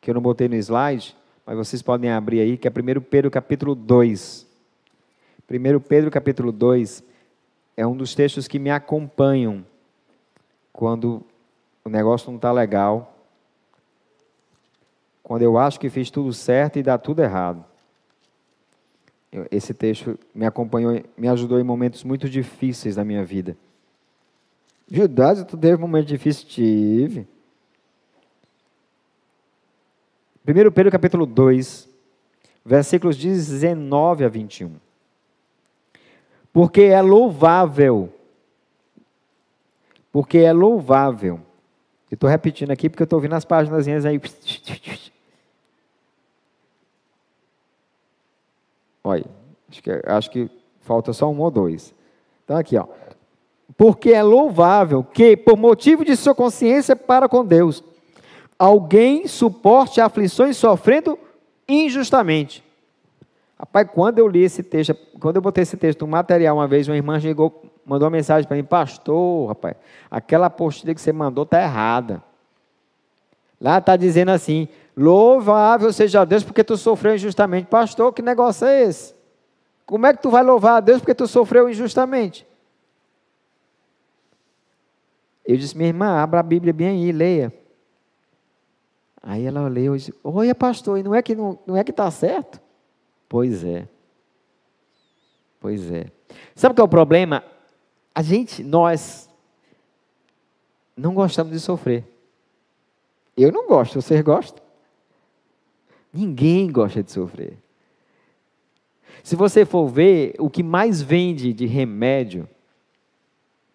que 0.00 0.10
eu 0.10 0.14
não 0.14 0.20
botei 0.20 0.48
no 0.48 0.56
slide, 0.56 1.16
mas 1.44 1.56
vocês 1.56 1.80
podem 1.80 2.10
abrir 2.10 2.40
aí, 2.40 2.58
que 2.58 2.66
é 2.66 2.70
1 2.70 3.00
Pedro 3.02 3.30
capítulo 3.30 3.74
2. 3.74 4.46
1 5.48 5.80
Pedro 5.80 6.10
capítulo 6.10 6.50
2 6.50 7.04
é 7.76 7.86
um 7.86 7.96
dos 7.96 8.14
textos 8.16 8.48
que 8.48 8.58
me 8.58 8.70
acompanham 8.70 9.64
quando 10.72 11.22
o 11.84 11.88
negócio 11.88 12.28
não 12.28 12.36
está 12.36 12.50
legal, 12.50 13.16
quando 15.22 15.42
eu 15.42 15.56
acho 15.56 15.78
que 15.78 15.88
fiz 15.88 16.10
tudo 16.10 16.32
certo 16.32 16.78
e 16.78 16.82
dá 16.82 16.98
tudo 16.98 17.22
errado. 17.22 17.64
Esse 19.50 19.74
texto 19.74 20.18
me 20.34 20.46
acompanhou, 20.46 21.02
me 21.16 21.28
ajudou 21.28 21.60
em 21.60 21.64
momentos 21.64 22.04
muito 22.04 22.28
difíceis 22.28 22.96
da 22.96 23.04
minha 23.04 23.24
vida. 23.24 23.56
Judas, 24.90 25.44
tu 25.44 25.56
teve 25.56 25.76
um 25.76 25.80
momento 25.80 26.06
difícil? 26.06 26.46
Tive. 26.46 27.26
1 30.46 30.70
Pedro 30.70 30.92
capítulo 30.92 31.26
2, 31.26 31.88
versículos 32.64 33.16
19 33.16 34.24
a 34.24 34.28
21. 34.28 34.76
Porque 36.52 36.82
é 36.82 37.02
louvável, 37.02 38.12
porque 40.12 40.38
é 40.38 40.52
louvável. 40.52 41.40
estou 42.10 42.30
repetindo 42.30 42.70
aqui 42.70 42.88
porque 42.88 43.02
eu 43.02 43.06
estou 43.06 43.16
ouvindo 43.18 43.34
as 43.34 43.44
páginas 43.44 43.86
aí. 44.06 44.20
Olha, 49.06 49.24
acho 49.70 49.80
que, 49.80 50.02
acho 50.04 50.30
que 50.32 50.50
falta 50.80 51.12
só 51.12 51.30
um 51.30 51.38
ou 51.38 51.48
dois. 51.48 51.94
Então, 52.44 52.56
aqui, 52.56 52.76
ó. 52.76 52.86
Porque 53.76 54.10
é 54.10 54.20
louvável 54.20 55.04
que, 55.04 55.36
por 55.36 55.56
motivo 55.56 56.04
de 56.04 56.16
sua 56.16 56.34
consciência 56.34 56.96
para 56.96 57.28
com 57.28 57.44
Deus, 57.44 57.84
alguém 58.58 59.28
suporte 59.28 60.00
aflições 60.00 60.56
sofrendo 60.56 61.16
injustamente. 61.68 62.64
Rapaz, 63.56 63.88
quando 63.94 64.18
eu 64.18 64.26
li 64.26 64.42
esse 64.42 64.64
texto, 64.64 64.96
quando 65.20 65.36
eu 65.36 65.42
botei 65.42 65.62
esse 65.62 65.76
texto 65.76 66.00
no 66.00 66.08
material 66.08 66.56
uma 66.56 66.66
vez, 66.66 66.88
uma 66.88 66.96
irmã 66.96 67.20
chegou, 67.20 67.62
mandou 67.84 68.06
uma 68.06 68.16
mensagem 68.16 68.48
para 68.48 68.56
mim, 68.56 68.64
pastor, 68.64 69.46
rapaz, 69.46 69.76
aquela 70.10 70.50
postilha 70.50 70.92
que 70.92 71.00
você 71.00 71.12
mandou 71.12 71.44
está 71.44 71.62
errada. 71.62 72.20
Lá 73.60 73.78
está 73.78 73.96
dizendo 73.96 74.32
assim, 74.32 74.66
Louvável 74.96 75.92
seja 75.92 76.24
Deus 76.24 76.42
porque 76.42 76.64
tu 76.64 76.76
sofreu 76.76 77.14
injustamente. 77.14 77.66
Pastor, 77.66 78.12
que 78.14 78.22
negócio 78.22 78.66
é 78.66 78.84
esse? 78.84 79.14
Como 79.84 80.06
é 80.06 80.14
que 80.14 80.22
tu 80.22 80.30
vai 80.30 80.42
louvar 80.42 80.78
a 80.78 80.80
Deus 80.80 81.00
porque 81.00 81.14
tu 81.14 81.26
sofreu 81.28 81.68
injustamente? 81.68 82.46
Eu 85.44 85.56
disse, 85.56 85.76
minha 85.76 85.88
irmã, 85.88 86.20
abra 86.20 86.40
a 86.40 86.42
Bíblia 86.42 86.72
bem 86.72 86.88
aí, 86.88 87.12
leia. 87.12 87.52
Aí 89.22 89.44
ela 89.44 89.68
leu 89.68 89.94
e 89.94 89.98
disse, 89.98 90.14
olha 90.24 90.54
pastor, 90.54 90.98
e 90.98 91.02
não 91.02 91.14
é 91.14 91.22
que 91.22 91.34
não, 91.34 91.58
não 91.66 91.76
é 91.76 91.84
que 91.84 91.90
está 91.90 92.10
certo? 92.10 92.60
Pois 93.28 93.64
é. 93.64 93.86
Pois 95.60 95.90
é. 95.90 96.06
Sabe 96.54 96.72
o 96.72 96.74
que 96.74 96.80
é 96.80 96.84
o 96.84 96.88
problema? 96.88 97.44
A 98.14 98.22
gente, 98.22 98.64
nós, 98.64 99.28
não 100.96 101.12
gostamos 101.12 101.52
de 101.52 101.60
sofrer. 101.60 102.04
Eu 103.36 103.52
não 103.52 103.66
gosto, 103.68 104.00
vocês 104.00 104.20
gostam? 104.22 104.65
Ninguém 106.16 106.70
gosta 106.70 107.02
de 107.02 107.12
sofrer. 107.12 107.58
Se 109.22 109.36
você 109.36 109.64
for 109.64 109.86
ver, 109.88 110.34
o 110.38 110.48
que 110.48 110.62
mais 110.62 111.02
vende 111.02 111.52
de 111.52 111.66
remédio 111.66 112.48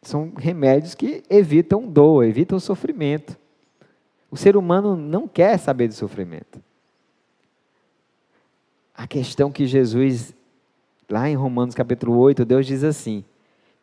são 0.02 0.34
remédios 0.36 0.96
que 0.96 1.24
evitam 1.30 1.88
dor, 1.88 2.26
evitam 2.26 2.60
sofrimento. 2.60 3.38
O 4.32 4.38
ser 4.38 4.58
humano 4.58 4.96
não 4.96 5.28
quer 5.28 5.58
saber 5.60 5.88
de 5.88 5.94
sofrimento. 5.94 6.62
A 8.96 9.06
questão 9.06 9.52
que 9.52 9.68
Jesus, 9.68 10.34
lá 11.10 11.30
em 11.30 11.36
Romanos 11.36 11.76
capítulo 11.76 12.18
8, 12.18 12.46
Deus 12.46 12.66
diz 12.66 12.84
assim: 12.84 13.24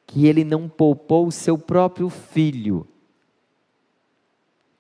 que 0.09 0.27
ele 0.27 0.43
não 0.43 0.69
poupou 0.69 1.27
o 1.27 1.33
seu 1.33 1.59
próprio 1.59 2.09
filho. 2.09 2.89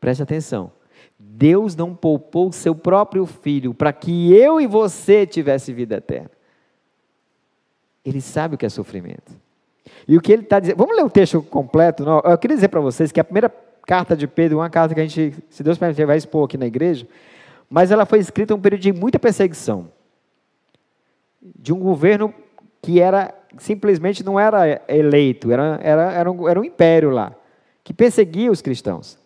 Preste 0.01 0.23
atenção. 0.23 0.73
Deus 1.19 1.75
não 1.75 1.95
poupou 1.95 2.49
o 2.49 2.53
seu 2.53 2.75
próprio 2.75 3.27
filho 3.27 3.75
para 3.75 3.93
que 3.93 4.33
eu 4.33 4.61
e 4.61 4.67
você 4.67 5.27
tivesse 5.27 5.73
vida 5.73 5.97
eterna. 5.97 6.31
Ele 8.05 8.21
sabe 8.21 8.55
o 8.55 8.59
que 8.59 8.65
é 8.65 8.69
sofrimento. 8.69 9.37
E 10.07 10.17
o 10.17 10.21
que 10.21 10.33
ele 10.33 10.43
está 10.43 10.61
dizendo. 10.61 10.77
Vamos 10.79 10.97
ler 10.97 11.05
o 11.05 11.11
texto 11.11 11.43
completo? 11.43 12.05
Não, 12.05 12.21
eu 12.21 12.39
queria 12.39 12.57
dizer 12.57 12.69
para 12.69 12.81
vocês 12.81 13.11
que 13.11 13.19
a 13.19 13.25
primeira 13.25 13.53
carta 13.85 14.17
de 14.17 14.27
Pedro, 14.27 14.59
uma 14.59 14.71
carta 14.71 14.95
que 14.95 15.01
a 15.01 15.07
gente, 15.07 15.35
se 15.51 15.63
Deus 15.63 15.77
permitir, 15.77 16.07
vai 16.07 16.17
expor 16.17 16.45
aqui 16.45 16.57
na 16.57 16.67
igreja, 16.67 17.07
mas 17.69 17.91
ela 17.91 18.07
foi 18.07 18.19
escrita 18.19 18.53
em 18.53 18.57
um 18.57 18.61
período 18.61 18.83
de 18.83 18.93
muita 18.93 19.19
perseguição. 19.19 19.91
De 21.41 21.73
um 21.73 21.79
governo 21.79 22.33
que 22.81 23.01
era 23.01 23.35
simplesmente 23.59 24.23
não 24.23 24.39
era 24.39 24.83
eleito, 24.89 25.51
era, 25.51 25.81
era, 25.83 26.13
era, 26.13 26.31
um, 26.31 26.49
era 26.49 26.61
um 26.61 26.65
império 26.65 27.11
lá, 27.11 27.35
que 27.83 27.93
perseguia 27.93 28.51
os 28.51 28.63
cristãos. 28.63 29.19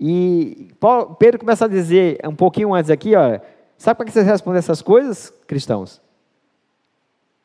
E 0.00 0.68
Paulo, 0.78 1.16
Pedro 1.16 1.40
começa 1.40 1.64
a 1.64 1.68
dizer 1.68 2.20
um 2.24 2.34
pouquinho 2.34 2.72
antes 2.72 2.90
aqui, 2.90 3.16
olha, 3.16 3.42
sabe 3.76 3.96
para 3.96 4.06
que 4.06 4.12
vocês 4.12 4.26
respondem 4.26 4.58
essas 4.58 4.80
coisas, 4.80 5.32
cristãos? 5.46 6.00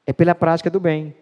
É 0.06 0.14
pela 0.14 0.36
prática 0.36 0.70
do 0.70 0.80
bem. 0.80 1.16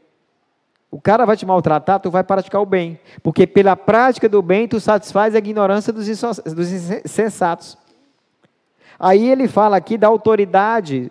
O 0.90 1.00
cara 1.00 1.26
vai 1.26 1.38
te 1.38 1.46
maltratar, 1.46 2.02
tu 2.02 2.12
vai 2.12 2.24
praticar 2.24 2.62
o 2.62 2.66
bem. 2.66 3.00
Porque 3.24 3.48
pela 3.48 3.78
prática 3.78 4.28
do 4.28 4.42
bem, 4.42 4.68
tu 4.68 4.80
satisfaz 4.80 5.34
a 5.34 5.38
ignorância 5.38 5.94
dos 5.94 6.10
insensatos. 6.10 7.78
Aí 9.00 9.30
ele 9.30 9.48
fala 9.48 9.78
aqui 9.78 9.98
da 9.98 10.08
autoridade. 10.08 11.10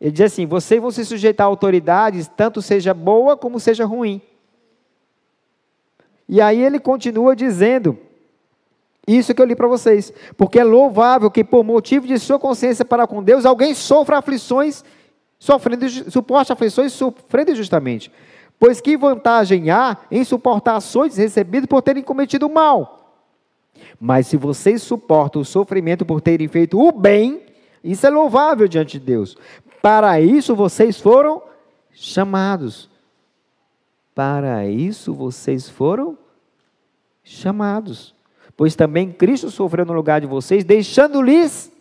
Ele 0.00 0.10
diz 0.10 0.32
assim: 0.32 0.46
vocês 0.46 0.80
vão 0.80 0.90
se 0.90 1.04
sujeitar 1.04 1.46
a 1.46 1.48
autoridades, 1.48 2.26
tanto 2.26 2.60
seja 2.60 2.92
boa 2.92 3.36
como 3.36 3.60
seja 3.60 3.84
ruim. 3.84 4.20
E 6.28 6.40
aí 6.40 6.60
ele 6.60 6.80
continua 6.80 7.36
dizendo: 7.36 7.96
isso 9.06 9.34
que 9.34 9.40
eu 9.40 9.46
li 9.46 9.54
para 9.54 9.68
vocês. 9.68 10.12
Porque 10.36 10.58
é 10.58 10.64
louvável 10.64 11.30
que, 11.30 11.44
por 11.44 11.64
motivo 11.64 12.06
de 12.06 12.18
sua 12.18 12.38
consciência 12.38 12.84
para 12.84 13.06
com 13.06 13.22
Deus, 13.22 13.44
alguém 13.44 13.74
sofra 13.74 14.18
aflições, 14.18 14.84
sofrendo, 15.38 15.88
suporte 16.10 16.52
aflições 16.52 16.92
sofrendo 16.92 17.54
justamente. 17.54 18.10
Pois 18.58 18.80
que 18.80 18.96
vantagem 18.96 19.70
há 19.70 19.96
em 20.10 20.24
suportar 20.24 20.76
ações 20.76 21.16
recebidas 21.16 21.66
por 21.66 21.82
terem 21.82 22.02
cometido 22.02 22.48
mal? 22.48 23.22
Mas 24.00 24.26
se 24.26 24.36
vocês 24.36 24.82
suportam 24.82 25.42
o 25.42 25.44
sofrimento 25.44 26.06
por 26.06 26.20
terem 26.20 26.48
feito 26.48 26.80
o 26.80 26.92
bem, 26.92 27.42
isso 27.82 28.06
é 28.06 28.10
louvável 28.10 28.66
diante 28.66 28.98
de 28.98 29.04
Deus. 29.04 29.36
Para 29.82 30.20
isso 30.20 30.54
vocês 30.54 30.98
foram 30.98 31.42
chamados. 31.92 32.88
Para 34.14 34.66
isso 34.66 35.12
vocês 35.12 35.68
foram 35.68 36.16
chamados. 37.22 38.13
Pois 38.56 38.76
também 38.76 39.12
Cristo 39.12 39.50
sofreu 39.50 39.84
no 39.84 39.92
lugar 39.92 40.20
de 40.20 40.26
vocês, 40.26 40.64
deixando-lhes 40.64 41.72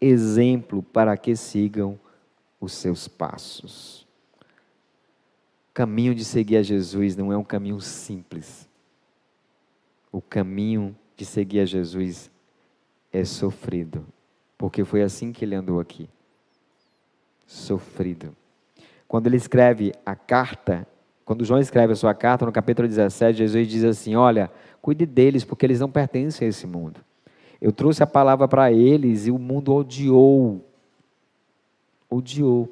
exemplo 0.00 0.82
para 0.82 1.16
que 1.16 1.34
sigam 1.36 1.98
os 2.60 2.72
seus 2.72 3.08
passos. 3.08 4.06
O 5.70 5.74
caminho 5.74 6.14
de 6.14 6.24
seguir 6.24 6.56
a 6.58 6.62
Jesus 6.62 7.16
não 7.16 7.32
é 7.32 7.36
um 7.36 7.44
caminho 7.44 7.80
simples. 7.80 8.68
O 10.10 10.20
caminho 10.20 10.94
de 11.16 11.24
seguir 11.24 11.60
a 11.60 11.64
Jesus 11.64 12.30
é 13.12 13.24
sofrido, 13.24 14.04
porque 14.58 14.84
foi 14.84 15.02
assim 15.02 15.32
que 15.32 15.44
ele 15.44 15.54
andou 15.54 15.80
aqui. 15.80 16.08
Sofrido. 17.46 18.36
Quando 19.08 19.26
ele 19.26 19.36
escreve 19.36 19.92
a 20.04 20.14
carta, 20.14 20.86
quando 21.24 21.44
João 21.44 21.60
escreve 21.60 21.92
a 21.92 21.96
sua 21.96 22.14
carta, 22.14 22.44
no 22.44 22.52
capítulo 22.52 22.88
17, 22.88 23.38
Jesus 23.38 23.68
diz 23.68 23.84
assim: 23.84 24.14
Olha, 24.14 24.50
cuide 24.82 25.06
deles, 25.06 25.44
porque 25.44 25.64
eles 25.64 25.80
não 25.80 25.90
pertencem 25.90 26.44
a 26.44 26.48
esse 26.48 26.66
mundo. 26.66 27.00
Eu 27.60 27.72
trouxe 27.72 28.02
a 28.02 28.06
palavra 28.06 28.48
para 28.48 28.72
eles 28.72 29.26
e 29.26 29.30
o 29.30 29.38
mundo 29.38 29.72
odiou. 29.72 30.60
Odiou. 32.10 32.68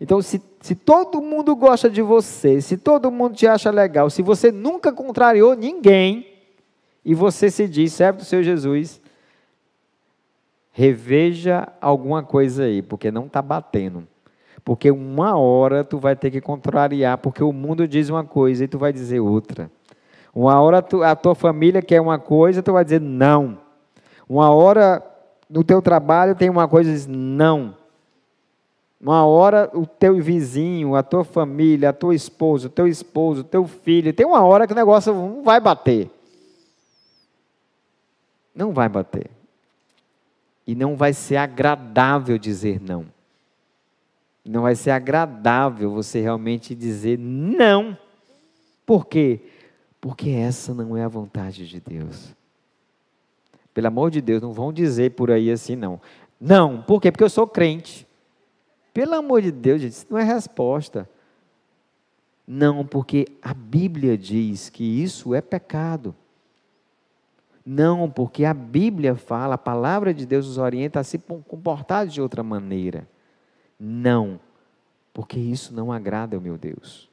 Então, 0.00 0.22
se, 0.22 0.42
se 0.60 0.74
todo 0.74 1.20
mundo 1.20 1.54
gosta 1.54 1.90
de 1.90 2.00
você, 2.00 2.60
se 2.62 2.78
todo 2.78 3.10
mundo 3.10 3.36
te 3.36 3.46
acha 3.46 3.70
legal, 3.70 4.08
se 4.08 4.22
você 4.22 4.50
nunca 4.50 4.90
contrariou 4.90 5.54
ninguém, 5.54 6.26
e 7.04 7.14
você 7.14 7.50
se 7.50 7.68
diz 7.68 7.92
servo 7.92 8.20
do 8.20 8.24
seu 8.24 8.42
Jesus, 8.42 9.00
reveja 10.70 11.68
alguma 11.80 12.22
coisa 12.22 12.64
aí, 12.64 12.80
porque 12.80 13.10
não 13.10 13.26
está 13.26 13.42
batendo. 13.42 14.06
Porque 14.64 14.90
uma 14.90 15.36
hora 15.36 15.82
tu 15.82 15.98
vai 15.98 16.14
ter 16.14 16.30
que 16.30 16.40
contrariar, 16.40 17.18
porque 17.18 17.42
o 17.42 17.52
mundo 17.52 17.86
diz 17.86 18.08
uma 18.08 18.24
coisa 18.24 18.64
e 18.64 18.68
tu 18.68 18.78
vai 18.78 18.92
dizer 18.92 19.20
outra. 19.20 19.70
Uma 20.34 20.60
hora 20.60 20.80
tu, 20.80 21.02
a 21.02 21.14
tua 21.14 21.34
família 21.34 21.82
quer 21.82 22.00
uma 22.00 22.18
coisa, 22.18 22.62
tu 22.62 22.72
vai 22.72 22.84
dizer 22.84 23.00
não. 23.00 23.58
Uma 24.28 24.50
hora 24.50 25.02
no 25.48 25.62
teu 25.62 25.82
trabalho 25.82 26.34
tem 26.34 26.48
uma 26.48 26.66
coisa 26.66 26.90
diz 26.90 27.06
não. 27.06 27.76
Uma 28.98 29.26
hora 29.26 29.68
o 29.74 29.84
teu 29.84 30.22
vizinho, 30.22 30.94
a 30.94 31.02
tua 31.02 31.24
família, 31.24 31.90
a 31.90 31.92
tua 31.92 32.14
esposa, 32.14 32.68
o 32.68 32.70
teu 32.70 32.86
esposo, 32.86 33.40
o 33.40 33.44
teu 33.44 33.66
filho, 33.66 34.12
tem 34.12 34.24
uma 34.24 34.42
hora 34.42 34.66
que 34.66 34.72
o 34.72 34.76
negócio 34.76 35.12
não 35.12 35.42
vai 35.42 35.60
bater. 35.60 36.08
Não 38.54 38.72
vai 38.72 38.88
bater. 38.88 39.28
E 40.66 40.74
não 40.74 40.96
vai 40.96 41.12
ser 41.12 41.36
agradável 41.36 42.38
dizer 42.38 42.80
não. 42.80 43.04
Não 44.44 44.62
vai 44.62 44.74
ser 44.74 44.92
agradável 44.92 45.90
você 45.90 46.20
realmente 46.20 46.74
dizer 46.74 47.18
não. 47.18 47.96
Por 48.86 49.06
quê? 49.06 49.40
Porque 50.02 50.30
essa 50.30 50.74
não 50.74 50.96
é 50.96 51.04
a 51.04 51.08
vontade 51.08 51.64
de 51.68 51.78
Deus. 51.78 52.34
Pelo 53.72 53.86
amor 53.86 54.10
de 54.10 54.20
Deus, 54.20 54.42
não 54.42 54.52
vão 54.52 54.72
dizer 54.72 55.12
por 55.12 55.30
aí 55.30 55.48
assim, 55.48 55.76
não. 55.76 56.00
Não, 56.40 56.82
por 56.82 57.00
quê? 57.00 57.12
Porque 57.12 57.22
eu 57.22 57.30
sou 57.30 57.46
crente. 57.46 58.04
Pelo 58.92 59.14
amor 59.14 59.40
de 59.40 59.52
Deus, 59.52 59.80
gente, 59.80 59.92
isso 59.92 60.06
não 60.10 60.18
é 60.18 60.24
resposta. 60.24 61.08
Não, 62.44 62.84
porque 62.84 63.28
a 63.40 63.54
Bíblia 63.54 64.18
diz 64.18 64.68
que 64.68 64.82
isso 64.82 65.36
é 65.36 65.40
pecado. 65.40 66.12
Não, 67.64 68.10
porque 68.10 68.44
a 68.44 68.52
Bíblia 68.52 69.14
fala, 69.14 69.54
a 69.54 69.58
palavra 69.58 70.12
de 70.12 70.26
Deus 70.26 70.48
nos 70.48 70.58
orienta 70.58 70.98
a 70.98 71.04
se 71.04 71.16
comportar 71.16 72.08
de 72.08 72.20
outra 72.20 72.42
maneira. 72.42 73.08
Não, 73.78 74.40
porque 75.14 75.38
isso 75.38 75.72
não 75.72 75.92
agrada 75.92 76.36
ao 76.36 76.42
meu 76.42 76.58
Deus. 76.58 77.08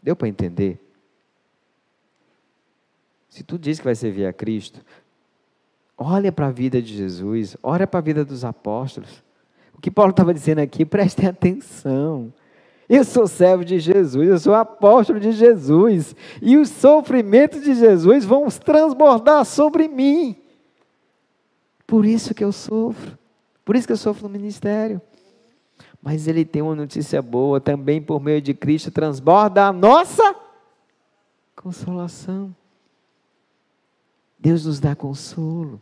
Deu 0.00 0.14
para 0.14 0.28
entender? 0.28 0.81
Se 3.32 3.42
tu 3.42 3.58
diz 3.58 3.78
que 3.78 3.86
vai 3.86 3.94
servir 3.94 4.26
a 4.26 4.32
Cristo, 4.32 4.78
olha 5.96 6.30
para 6.30 6.48
a 6.48 6.50
vida 6.50 6.82
de 6.82 6.94
Jesus, 6.94 7.56
olha 7.62 7.86
para 7.86 7.98
a 7.98 8.02
vida 8.02 8.26
dos 8.26 8.44
apóstolos. 8.44 9.24
O 9.72 9.80
que 9.80 9.90
Paulo 9.90 10.10
estava 10.10 10.34
dizendo 10.34 10.58
aqui, 10.58 10.84
prestem 10.84 11.28
atenção. 11.28 12.30
Eu 12.86 13.02
sou 13.04 13.26
servo 13.26 13.64
de 13.64 13.78
Jesus, 13.80 14.28
eu 14.28 14.38
sou 14.38 14.54
apóstolo 14.54 15.18
de 15.18 15.32
Jesus, 15.32 16.14
e 16.42 16.58
os 16.58 16.68
sofrimentos 16.68 17.62
de 17.62 17.74
Jesus 17.74 18.26
vão 18.26 18.48
transbordar 18.48 19.46
sobre 19.46 19.88
mim. 19.88 20.36
Por 21.86 22.04
isso 22.04 22.34
que 22.34 22.44
eu 22.44 22.52
sofro, 22.52 23.16
por 23.64 23.76
isso 23.76 23.86
que 23.86 23.94
eu 23.94 23.96
sofro 23.96 24.28
no 24.28 24.28
ministério. 24.28 25.00
Mas 26.02 26.28
ele 26.28 26.44
tem 26.44 26.60
uma 26.60 26.74
notícia 26.74 27.22
boa, 27.22 27.58
também 27.58 28.02
por 28.02 28.20
meio 28.20 28.42
de 28.42 28.52
Cristo 28.52 28.90
transborda 28.90 29.68
a 29.68 29.72
nossa 29.72 30.36
consolação. 31.56 32.54
Deus 34.42 34.66
nos 34.66 34.80
dá 34.80 34.96
consolo, 34.96 35.80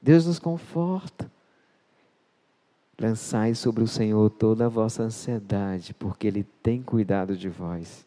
Deus 0.00 0.26
nos 0.26 0.40
conforta. 0.40 1.30
Lançai 3.00 3.54
sobre 3.54 3.84
o 3.84 3.86
Senhor 3.86 4.28
toda 4.30 4.66
a 4.66 4.68
vossa 4.68 5.04
ansiedade, 5.04 5.94
porque 5.94 6.26
Ele 6.26 6.44
tem 6.60 6.82
cuidado 6.82 7.36
de 7.36 7.48
vós. 7.48 8.04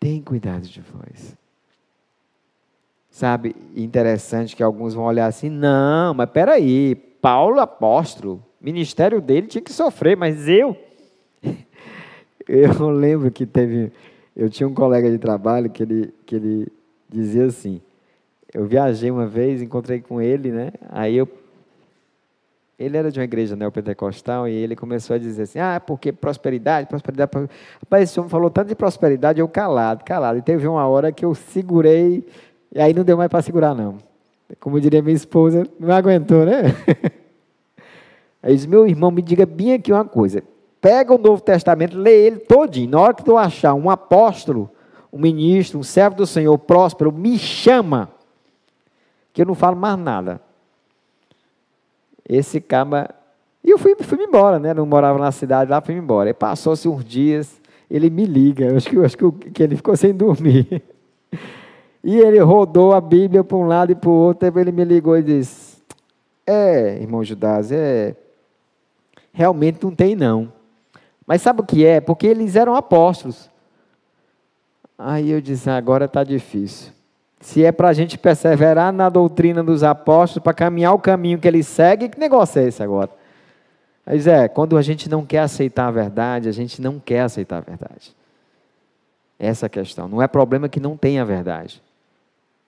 Tem 0.00 0.20
cuidado 0.20 0.62
de 0.62 0.80
vós. 0.80 1.36
Sabe, 3.08 3.54
interessante 3.76 4.56
que 4.56 4.62
alguns 4.62 4.92
vão 4.92 5.04
olhar 5.04 5.26
assim, 5.26 5.48
não, 5.48 6.12
mas 6.12 6.28
peraí, 6.28 6.96
Paulo 6.96 7.60
apóstolo, 7.60 8.44
ministério 8.60 9.20
dele 9.20 9.46
tinha 9.46 9.62
que 9.62 9.72
sofrer, 9.72 10.16
mas 10.16 10.48
eu. 10.48 10.76
Eu 12.48 12.90
lembro 12.90 13.28
que 13.28 13.44
teve. 13.44 13.92
Eu 14.36 14.48
tinha 14.48 14.68
um 14.68 14.74
colega 14.74 15.10
de 15.10 15.18
trabalho 15.18 15.68
que 15.68 15.82
ele, 15.82 16.14
que 16.24 16.36
ele 16.36 16.72
dizia 17.08 17.46
assim. 17.46 17.80
Eu 18.52 18.64
viajei 18.64 19.10
uma 19.10 19.26
vez, 19.26 19.60
encontrei 19.60 20.00
com 20.00 20.20
ele, 20.20 20.50
né? 20.50 20.72
Aí 20.90 21.16
eu 21.16 21.28
ele 22.78 22.96
era 22.96 23.10
de 23.10 23.18
uma 23.18 23.24
igreja 23.24 23.56
neopentecostal 23.56 24.46
e 24.46 24.52
ele 24.52 24.76
começou 24.76 25.16
a 25.16 25.18
dizer 25.18 25.44
assim: 25.44 25.58
ah, 25.58 25.80
porque 25.84 26.12
prosperidade, 26.12 26.86
prosperidade. 26.86 27.30
Rapaz, 27.80 28.02
esse 28.10 28.20
homem 28.20 28.28
falou 28.28 28.50
tanto 28.50 28.68
de 28.68 28.74
prosperidade, 28.74 29.40
eu 29.40 29.48
calado, 29.48 30.04
calado. 30.04 30.38
E 30.38 30.42
teve 30.42 30.66
uma 30.68 30.86
hora 30.86 31.10
que 31.10 31.24
eu 31.24 31.34
segurei, 31.34 32.26
e 32.74 32.80
aí 32.80 32.92
não 32.92 33.02
deu 33.02 33.16
mais 33.16 33.30
para 33.30 33.40
segurar, 33.40 33.74
não. 33.74 33.96
Como 34.60 34.78
diria 34.78 35.02
minha 35.02 35.16
esposa, 35.16 35.66
não 35.80 35.92
aguentou, 35.92 36.44
né? 36.44 36.62
Aí 38.42 38.54
disse: 38.54 38.68
meu 38.68 38.86
irmão, 38.86 39.10
me 39.10 39.20
diga 39.20 39.44
bem 39.44 39.72
aqui 39.72 39.92
uma 39.92 40.04
coisa. 40.04 40.40
Pega 40.80 41.12
o 41.12 41.18
Novo 41.18 41.42
Testamento, 41.42 41.98
lê 41.98 42.26
ele 42.26 42.36
todinho. 42.36 42.90
Na 42.90 43.00
hora 43.00 43.14
que 43.14 43.24
tu 43.24 43.36
achar 43.36 43.74
um 43.74 43.90
apóstolo, 43.90 44.70
um 45.16 45.20
ministro, 45.20 45.78
um 45.78 45.82
servo 45.82 46.16
do 46.16 46.26
Senhor 46.26 46.56
próspero, 46.58 47.10
me 47.10 47.38
chama, 47.38 48.10
que 49.32 49.42
eu 49.42 49.46
não 49.46 49.54
falo 49.54 49.76
mais 49.76 49.98
nada 49.98 50.40
esse 52.28 52.60
caba. 52.60 53.08
E 53.62 53.70
eu 53.70 53.78
fui, 53.78 53.94
fui 54.00 54.22
embora, 54.22 54.58
né? 54.58 54.74
Não 54.74 54.86
morava 54.86 55.18
na 55.18 55.32
cidade 55.32 55.70
lá, 55.70 55.80
fui 55.80 55.94
embora. 55.94 56.30
E 56.30 56.34
passou-se 56.34 56.88
uns 56.88 57.04
dias, 57.04 57.60
ele 57.90 58.10
me 58.10 58.24
liga. 58.24 58.66
Eu 58.66 58.76
acho 58.76 58.88
que, 58.88 58.96
eu 58.96 59.04
acho 59.04 59.16
que 59.16 59.62
ele 59.62 59.76
ficou 59.76 59.96
sem 59.96 60.14
dormir. 60.14 60.82
E 62.08 62.18
ele 62.18 62.38
rodou 62.38 62.94
a 62.94 63.00
Bíblia 63.00 63.42
para 63.42 63.56
um 63.56 63.66
lado 63.66 63.90
e 63.90 63.94
para 63.96 64.08
o 64.08 64.12
outro. 64.12 64.60
Ele 64.60 64.70
me 64.70 64.84
ligou 64.84 65.18
e 65.18 65.24
disse: 65.24 65.82
É, 66.46 66.98
irmão 67.00 67.24
Judas, 67.24 67.72
é. 67.72 68.14
Realmente 69.32 69.82
não 69.82 69.90
tem, 69.90 70.14
não. 70.14 70.52
Mas 71.26 71.42
sabe 71.42 71.62
o 71.62 71.64
que 71.64 71.84
é? 71.84 72.00
Porque 72.00 72.28
eles 72.28 72.54
eram 72.54 72.76
apóstolos. 72.76 73.50
Aí 74.98 75.30
eu 75.30 75.40
disse: 75.40 75.68
Agora 75.68 76.06
está 76.06 76.24
difícil. 76.24 76.92
Se 77.40 77.64
é 77.64 77.70
para 77.70 77.88
a 77.88 77.92
gente 77.92 78.16
perseverar 78.16 78.92
na 78.92 79.08
doutrina 79.08 79.62
dos 79.62 79.82
apóstolos, 79.82 80.42
para 80.42 80.54
caminhar 80.54 80.94
o 80.94 80.98
caminho 80.98 81.38
que 81.38 81.46
eles 81.46 81.66
seguem, 81.66 82.08
que 82.08 82.18
negócio 82.18 82.60
é 82.60 82.66
esse 82.66 82.82
agora? 82.82 83.10
Mas 84.04 84.26
é, 84.26 84.48
quando 84.48 84.76
a 84.76 84.82
gente 84.82 85.08
não 85.08 85.24
quer 85.26 85.40
aceitar 85.40 85.88
a 85.88 85.90
verdade, 85.90 86.48
a 86.48 86.52
gente 86.52 86.80
não 86.80 86.98
quer 86.98 87.20
aceitar 87.20 87.58
a 87.58 87.60
verdade. 87.60 88.14
Essa 89.38 89.66
é 89.66 89.68
a 89.68 89.70
questão. 89.70 90.08
Não 90.08 90.22
é 90.22 90.26
problema 90.26 90.68
que 90.68 90.80
não 90.80 90.96
tenha 90.96 91.22
a 91.22 91.24
verdade. 91.24 91.82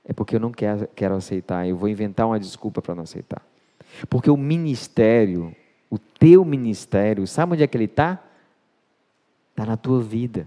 É 0.05 0.13
porque 0.13 0.37
eu 0.37 0.41
não 0.41 0.53
quero, 0.53 0.89
quero 0.95 1.15
aceitar. 1.15 1.67
Eu 1.67 1.77
vou 1.77 1.89
inventar 1.89 2.27
uma 2.27 2.39
desculpa 2.39 2.83
para 2.83 2.95
não 2.95 3.05
aceitar. 3.05 3.41
Porque 4.11 4.31
o 4.31 4.37
ministério, 4.37 5.55
o 5.89 5.99
teu 5.99 6.45
ministério, 6.45 7.27
sabe 7.27 7.55
onde 7.55 7.63
é 7.63 7.67
que 7.67 7.77
ele 7.77 7.85
está? 7.85 8.23
Está 9.51 9.65
na 9.65 9.77
tua 9.77 10.03
vida. 10.03 10.47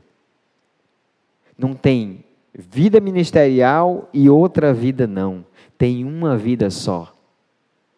Não 1.62 1.76
tem 1.76 2.26
vida 2.57 2.99
ministerial 2.99 4.09
e 4.12 4.28
outra 4.28 4.74
vida 4.74 5.05
não. 5.05 5.45
Tem 5.78 6.03
uma 6.03 6.36
vida 6.36 6.72
só. 6.72 7.14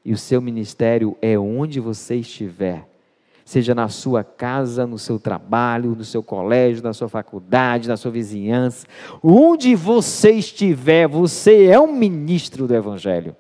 E 0.04 0.12
o 0.12 0.18
seu 0.18 0.42
ministério 0.42 1.16
é 1.22 1.40
onde 1.40 1.80
você 1.80 2.16
estiver. 2.16 2.90
Seja 3.46 3.74
na 3.74 3.88
sua 3.88 4.22
casa, 4.22 4.86
no 4.86 5.00
seu 5.00 5.18
trabalho, 5.18 5.96
no 5.96 6.04
seu 6.04 6.22
colégio, 6.22 6.84
na 6.84 6.92
sua 6.92 7.08
faculdade, 7.08 7.88
na 7.88 7.96
sua 7.96 8.12
vizinhança. 8.12 8.86
Onde 9.24 9.76
você 9.76 10.32
estiver, 10.32 11.08
você 11.08 11.68
é 11.68 11.80
um 11.80 11.94
ministro 11.94 12.68
do 12.68 12.76
Evangelho. 12.76 13.34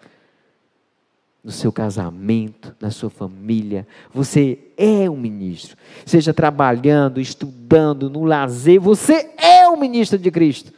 No 1.44 1.52
seu 1.52 1.74
casamento, 1.74 2.74
na 2.80 2.90
sua 2.90 3.10
família, 3.10 3.86
você 4.14 4.60
é 4.78 5.10
um 5.10 5.18
ministro. 5.18 5.76
Seja 6.06 6.34
trabalhando, 6.34 7.20
estudando, 7.20 8.10
no 8.10 8.24
lazer, 8.24 8.80
você 8.80 9.30
é 9.38 9.68
um 9.68 9.76
ministro 9.76 10.18
de 10.18 10.32
Cristo. 10.32 10.72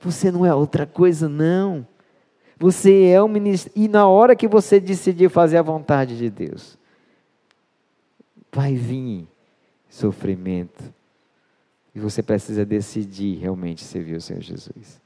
Você 0.00 0.30
não 0.30 0.44
é 0.44 0.54
outra 0.54 0.86
coisa, 0.86 1.28
não. 1.28 1.86
Você 2.58 3.04
é 3.06 3.22
um 3.22 3.28
ministro. 3.28 3.72
E 3.74 3.88
na 3.88 4.06
hora 4.06 4.36
que 4.36 4.46
você 4.46 4.78
decidir 4.78 5.30
fazer 5.30 5.56
a 5.56 5.62
vontade 5.62 6.18
de 6.18 6.28
Deus, 6.28 6.76
vai 8.52 8.74
vir 8.74 9.26
sofrimento. 9.88 10.84
E 11.94 12.00
você 12.00 12.22
precisa 12.22 12.64
decidir 12.64 13.38
realmente 13.38 13.84
servir 13.84 14.16
o 14.16 14.20
Senhor 14.20 14.42
Jesus. 14.42 15.00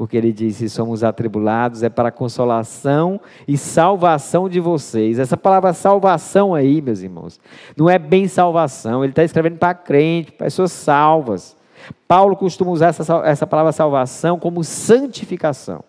Porque 0.00 0.16
ele 0.16 0.32
diz: 0.32 0.56
se 0.56 0.70
somos 0.70 1.04
atribulados, 1.04 1.82
é 1.82 1.90
para 1.90 2.10
consolação 2.10 3.20
e 3.46 3.58
salvação 3.58 4.48
de 4.48 4.58
vocês. 4.58 5.18
Essa 5.18 5.36
palavra 5.36 5.74
salvação 5.74 6.54
aí, 6.54 6.80
meus 6.80 7.00
irmãos, 7.02 7.38
não 7.76 7.86
é 7.86 7.98
bem 7.98 8.26
salvação. 8.26 9.04
Ele 9.04 9.12
está 9.12 9.22
escrevendo 9.22 9.58
para 9.58 9.74
crente, 9.74 10.32
pessoas 10.32 10.72
salvas. 10.72 11.54
Paulo 12.08 12.34
costuma 12.34 12.70
usar 12.70 12.86
essa, 12.86 13.22
essa 13.26 13.46
palavra 13.46 13.72
salvação 13.72 14.38
como 14.38 14.64
santificação. 14.64 15.84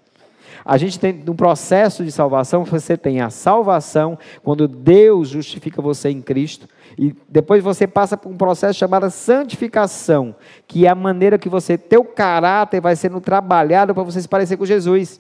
A 0.66 0.76
gente 0.76 1.00
tem 1.00 1.24
um 1.26 1.34
processo 1.34 2.04
de 2.04 2.12
salvação, 2.12 2.66
você 2.66 2.98
tem 2.98 3.22
a 3.22 3.30
salvação, 3.30 4.20
quando 4.44 4.68
Deus 4.68 5.30
justifica 5.30 5.82
você 5.82 6.10
em 6.10 6.22
Cristo, 6.22 6.68
e 7.02 7.16
depois 7.28 7.64
você 7.64 7.88
passa 7.88 8.16
por 8.16 8.30
um 8.30 8.38
processo 8.38 8.78
chamado 8.78 9.10
santificação, 9.10 10.36
que 10.68 10.86
é 10.86 10.90
a 10.90 10.94
maneira 10.94 11.40
que 11.40 11.50
você, 11.50 11.76
teu 11.76 12.06
caráter 12.06 12.80
vai 12.80 12.96
sendo 12.96 13.20
trabalhado 13.20 13.92
para 13.92 14.04
você 14.04 14.22
se 14.22 14.30
parecer 14.30 14.56
com 14.56 14.68
Jesus. 14.68 15.20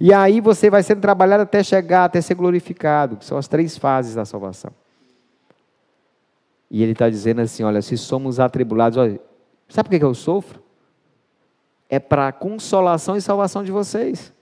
E 0.00 0.12
aí 0.12 0.40
você 0.40 0.68
vai 0.68 0.82
sendo 0.82 1.00
trabalhado 1.00 1.44
até 1.44 1.62
chegar, 1.62 2.06
até 2.06 2.20
ser 2.20 2.34
glorificado, 2.34 3.16
que 3.16 3.24
são 3.24 3.38
as 3.38 3.46
três 3.46 3.78
fases 3.78 4.16
da 4.16 4.24
salvação. 4.24 4.72
E 6.68 6.82
ele 6.82 6.90
está 6.90 7.08
dizendo 7.08 7.42
assim: 7.42 7.62
olha, 7.62 7.80
se 7.80 7.96
somos 7.96 8.40
atribulados, 8.40 8.98
olha, 8.98 9.20
sabe 9.68 9.88
por 9.88 9.96
que 9.96 10.04
eu 10.04 10.14
sofro? 10.14 10.60
É 11.88 12.00
para 12.00 12.32
consolação 12.32 13.16
e 13.16 13.20
salvação 13.20 13.62
de 13.62 13.70
vocês. 13.70 14.34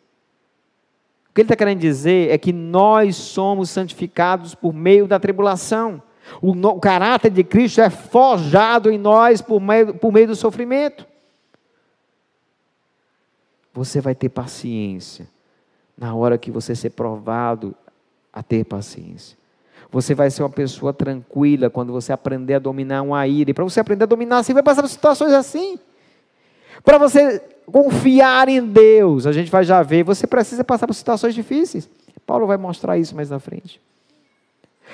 O 1.29 1.35
que 1.35 1.43
ele 1.43 1.47
está 1.47 1.57
querendo 1.57 1.81
dizer 1.81 2.31
é 2.31 2.39
que 2.39 2.51
nós 2.51 3.15
somos 3.17 3.69
santificados 3.69 4.55
por 4.55 4.73
meio 4.73 5.07
da 5.07 5.21
tribulação. 5.21 6.03
O, 6.41 6.55
no, 6.55 6.71
o, 6.71 6.81
caráter 6.81 7.31
de 7.31 7.45
Cristo 7.45 7.81
é 7.81 7.91
forjado 7.91 8.91
em 8.91 8.99
nós 8.99 9.41
por 9.43 9.61
meio, 9.61 9.95
por 9.95 10.13
meio 10.13 10.29
do 10.29 10.37
sofrimento. 10.37 11.07
Você 13.75 14.01
vai 14.01 14.15
ter 14.15 14.29
paciência 14.29 15.27
na 15.97 16.15
hora 16.15 16.39
que 16.39 16.51
você 16.51 16.75
ser 16.75 16.91
provado 16.91 17.75
a 18.33 18.43
ter 18.43 18.65
paciência. 18.65 19.37
Você 19.91 20.15
vai 20.15 20.31
ser 20.31 20.43
uma 20.43 20.51
pessoa 20.51 20.93
tranquila 20.93 21.69
quando 21.69 21.93
você 21.93 22.13
aprender 22.13 22.55
a 22.55 22.59
dominar 22.59 23.03
uma 23.03 23.27
ira. 23.27 23.51
E 23.51 23.55
para 23.55 23.65
você 23.65 23.81
aprender 23.81 24.05
a 24.05 24.07
dominar 24.07 24.43
você 24.43 24.55
vai 24.55 24.63
passar 24.63 24.83
por 24.83 24.89
situações 24.89 25.33
assim. 25.33 25.79
Para 26.83 26.99
você 26.99 27.39
confiar 27.67 28.49
em 28.49 28.65
Deus, 28.65 29.27
a 29.27 29.33
gente 29.33 29.51
vai 29.51 29.65
já 29.65 29.83
ver, 29.83 30.03
você 30.03 30.27
precisa 30.27 30.65
passar 30.65 30.87
por 30.87 30.95
situações 30.95 31.35
difíceis. 31.35 31.89
Paulo 32.27 32.47
vai 32.47 32.57
mostrar 32.57 32.99
isso 32.99 33.15
mais 33.15 33.31
na 33.31 33.39
frente. 33.39 33.81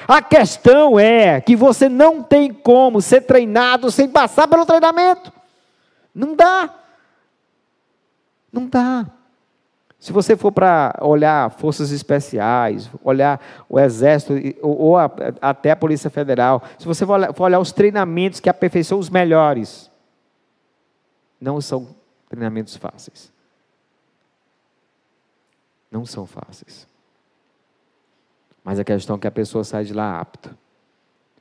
A 0.06 0.22
questão 0.22 0.98
é 0.98 1.40
que 1.40 1.56
você 1.56 1.88
não 1.88 2.22
tem 2.22 2.52
como 2.52 3.00
ser 3.00 3.22
treinado 3.22 3.90
sem 3.90 4.08
passar 4.08 4.46
pelo 4.46 4.66
treinamento. 4.66 5.32
Não 6.14 6.34
dá. 6.34 6.74
Não 8.52 8.66
dá. 8.66 9.06
Se 9.98 10.12
você 10.12 10.36
for 10.36 10.52
para 10.52 10.96
olhar 11.00 11.50
forças 11.50 11.90
especiais, 11.90 12.88
olhar 13.02 13.40
o 13.68 13.80
exército 13.80 14.34
ou, 14.62 14.78
ou 14.78 14.96
a, 14.96 15.10
até 15.40 15.72
a 15.72 15.76
Polícia 15.76 16.08
Federal, 16.08 16.62
se 16.78 16.86
você 16.86 17.04
for 17.04 17.14
olhar, 17.14 17.34
for 17.34 17.44
olhar 17.44 17.58
os 17.58 17.72
treinamentos 17.72 18.38
que 18.38 18.48
aperfeiçoam 18.48 19.00
os 19.00 19.10
melhores, 19.10 19.90
não 21.40 21.60
são 21.60 21.94
treinamentos 22.28 22.76
fáceis. 22.76 23.32
Não 25.90 26.06
são 26.06 26.26
fáceis. 26.26 26.86
Mas 28.68 28.78
a 28.78 28.84
questão 28.84 29.16
é 29.16 29.18
que 29.18 29.26
a 29.26 29.30
pessoa 29.30 29.64
sai 29.64 29.82
de 29.82 29.94
lá 29.94 30.20
apta. 30.20 30.50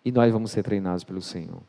E 0.06 0.14
nós 0.14 0.32
vamos 0.32 0.50
ser 0.50 0.64
treinados 0.64 1.04
pelo 1.04 1.22
Senhor. 1.22 1.60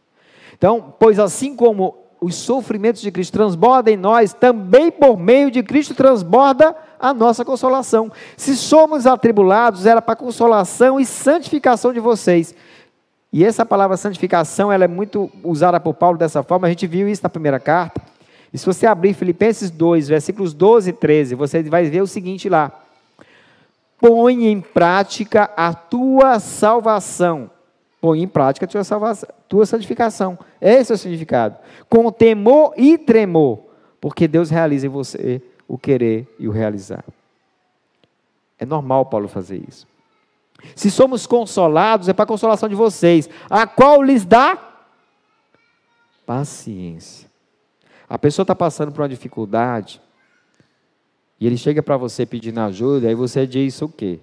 Então, 0.57 0.95
pois 1.01 1.19
assim 1.19 1.57
como 1.57 1.97
os 2.21 2.37
sofrimentos 2.37 3.03
de 3.03 3.11
Cristo 3.11 3.33
transbordam 3.33 3.93
em 3.93 3.97
nós, 3.97 4.33
também 4.33 4.89
por 4.89 5.19
meio 5.19 5.51
de 5.51 5.61
Cristo 5.65 5.97
transborda 5.97 6.77
a 6.97 7.13
nossa 7.13 7.45
consolação. 7.45 8.09
Se 8.37 8.57
somos 8.57 9.05
atribulados, 9.05 9.85
era 9.85 10.01
para 10.01 10.15
consolação 10.15 11.01
e 11.01 11.05
santificação 11.05 11.93
de 11.93 11.99
vocês. 11.99 12.55
E 13.33 13.45
essa 13.45 13.67
palavra 13.67 13.97
santificação, 13.97 14.71
ela 14.71 14.85
é 14.85 14.89
muito 14.89 15.29
usada 15.43 15.81
por 15.81 15.95
Paulo 15.95 16.17
dessa 16.17 16.41
forma, 16.41 16.69
a 16.69 16.71
gente 16.71 16.87
viu 16.87 17.09
isso 17.09 17.25
na 17.25 17.29
primeira 17.29 17.59
carta. 17.59 18.01
E 18.53 18.59
se 18.59 18.65
você 18.65 18.87
abrir 18.87 19.13
Filipenses 19.13 19.73
2, 19.73 20.07
versículos 20.07 20.55
12 20.55 20.91
e 20.91 20.93
13, 20.93 21.35
você 21.35 21.65
vai 21.65 21.91
ver 21.91 22.01
o 22.01 22.07
seguinte 22.07 22.49
lá: 22.49 22.85
Põe 23.99 24.47
em 24.47 24.61
prática 24.61 25.51
a 25.57 25.75
tua 25.75 26.39
salvação. 26.39 27.51
Põe 28.01 28.23
em 28.23 28.29
prática 28.29 28.65
a 28.65 28.69
tua, 28.69 28.85
salvação, 28.85 29.29
tua 29.49 29.67
santificação. 29.67 30.39
Esse 30.61 30.93
é 30.93 30.95
o 30.95 30.99
significado. 30.99 31.57
Com 31.89 32.11
temor 32.13 32.73
e 32.77 32.97
tremor, 32.97 33.59
porque 34.01 34.29
Deus 34.29 34.51
realiza 34.51 34.87
em 34.87 34.91
você 34.91 35.43
o 35.67 35.77
querer 35.77 36.33
e 36.39 36.47
o 36.47 36.53
realizar. 36.53 37.05
É 38.59 38.65
normal 38.65 39.07
Paulo 39.07 39.29
fazer 39.29 39.63
isso. 39.69 39.87
Se 40.75 40.91
somos 40.91 41.27
consolados, 41.27 42.09
é 42.09 42.13
para 42.13 42.25
a 42.25 42.29
consolação 42.29 42.69
de 42.69 42.75
vocês, 42.75 43.29
a 43.49 43.67
qual 43.67 44.03
lhes 44.03 44.25
dá 44.25 44.59
paciência. 46.27 47.29
A 48.09 48.19
pessoa 48.19 48.45
está 48.45 48.55
passando 48.55 48.93
por 48.93 49.03
uma 49.03 49.09
dificuldade 49.09 50.01
e 51.41 51.47
ele 51.47 51.57
chega 51.57 51.83
para 51.83 51.97
você 51.97 52.27
pedindo 52.27 52.61
ajuda, 52.61 53.09
aí 53.09 53.15
você 53.15 53.47
diz 53.47 53.81
o 53.81 53.89
quê? 53.89 54.19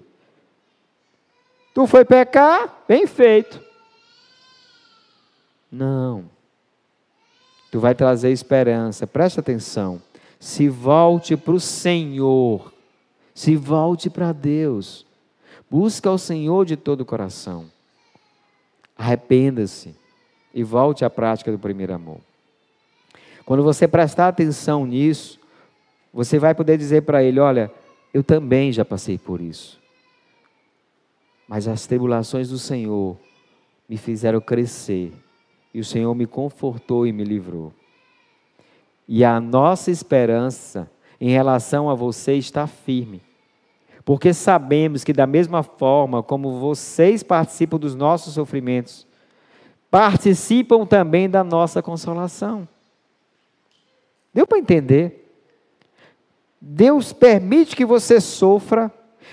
Tu 1.72 1.86
foi 1.86 2.04
pecar? 2.04 2.84
Bem 2.86 3.06
feito. 3.06 3.60
Não. 5.70 6.24
Tu 7.70 7.80
vai 7.80 7.94
trazer 7.94 8.30
esperança. 8.30 9.06
Preste 9.06 9.40
atenção. 9.40 10.00
Se 10.40 10.68
volte 10.68 11.36
para 11.36 11.54
o 11.54 11.60
Senhor. 11.60 12.72
Se 13.34 13.56
volte 13.56 14.08
para 14.08 14.32
Deus. 14.32 15.04
Busca 15.70 16.10
o 16.10 16.18
Senhor 16.18 16.64
de 16.64 16.76
todo 16.76 17.02
o 17.02 17.06
coração. 17.06 17.70
Arrependa-se 18.96 19.94
e 20.54 20.62
volte 20.62 21.04
à 21.04 21.10
prática 21.10 21.52
do 21.52 21.58
primeiro 21.58 21.92
amor. 21.92 22.20
Quando 23.44 23.62
você 23.62 23.86
prestar 23.86 24.28
atenção 24.28 24.86
nisso, 24.86 25.38
você 26.16 26.38
vai 26.38 26.54
poder 26.54 26.78
dizer 26.78 27.02
para 27.02 27.22
ele: 27.22 27.38
Olha, 27.38 27.70
eu 28.12 28.24
também 28.24 28.72
já 28.72 28.86
passei 28.86 29.18
por 29.18 29.38
isso. 29.38 29.78
Mas 31.46 31.68
as 31.68 31.86
tribulações 31.86 32.48
do 32.48 32.58
Senhor 32.58 33.18
me 33.86 33.98
fizeram 33.98 34.40
crescer. 34.40 35.12
E 35.74 35.78
o 35.78 35.84
Senhor 35.84 36.14
me 36.14 36.26
confortou 36.26 37.06
e 37.06 37.12
me 37.12 37.22
livrou. 37.22 37.70
E 39.06 39.22
a 39.22 39.38
nossa 39.38 39.90
esperança 39.90 40.90
em 41.20 41.28
relação 41.28 41.90
a 41.90 41.94
você 41.94 42.32
está 42.32 42.66
firme. 42.66 43.20
Porque 44.02 44.32
sabemos 44.32 45.04
que, 45.04 45.12
da 45.12 45.26
mesma 45.26 45.62
forma 45.62 46.22
como 46.22 46.58
vocês 46.58 47.22
participam 47.22 47.78
dos 47.78 47.94
nossos 47.94 48.32
sofrimentos, 48.32 49.06
participam 49.90 50.86
também 50.86 51.28
da 51.28 51.44
nossa 51.44 51.82
consolação. 51.82 52.66
Deu 54.32 54.46
para 54.46 54.58
entender? 54.58 55.25
Deus 56.68 57.12
permite 57.12 57.76
que 57.76 57.84
você 57.84 58.20
sofra, 58.20 58.90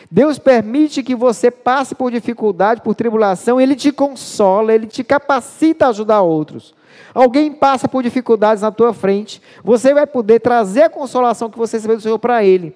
Deus 0.09 0.37
permite 0.37 1.01
que 1.01 1.15
você 1.15 1.49
passe 1.49 1.95
por 1.95 2.11
dificuldade, 2.11 2.81
por 2.81 2.93
tribulação, 2.93 3.59
Ele 3.59 3.75
te 3.75 3.91
consola, 3.91 4.71
Ele 4.71 4.85
te 4.85 5.03
capacita 5.03 5.87
a 5.87 5.89
ajudar 5.89 6.21
outros. 6.21 6.75
Alguém 7.11 7.51
passa 7.51 7.87
por 7.87 8.03
dificuldades 8.03 8.61
na 8.61 8.71
tua 8.71 8.93
frente, 8.93 9.41
você 9.63 9.95
vai 9.95 10.05
poder 10.05 10.41
trazer 10.41 10.83
a 10.83 10.89
consolação 10.91 11.49
que 11.49 11.57
você 11.57 11.77
recebeu 11.77 11.97
do 11.97 12.03
Senhor 12.03 12.19
para 12.19 12.43
Ele. 12.45 12.75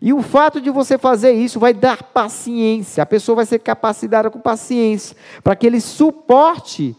E 0.00 0.14
o 0.14 0.22
fato 0.22 0.58
de 0.58 0.70
você 0.70 0.96
fazer 0.96 1.32
isso 1.32 1.60
vai 1.60 1.74
dar 1.74 2.02
paciência. 2.02 3.02
A 3.02 3.06
pessoa 3.06 3.36
vai 3.36 3.46
ser 3.46 3.58
capacitada 3.58 4.30
com 4.30 4.40
paciência 4.40 5.14
para 5.44 5.54
que 5.54 5.66
ele 5.66 5.80
suporte 5.80 6.96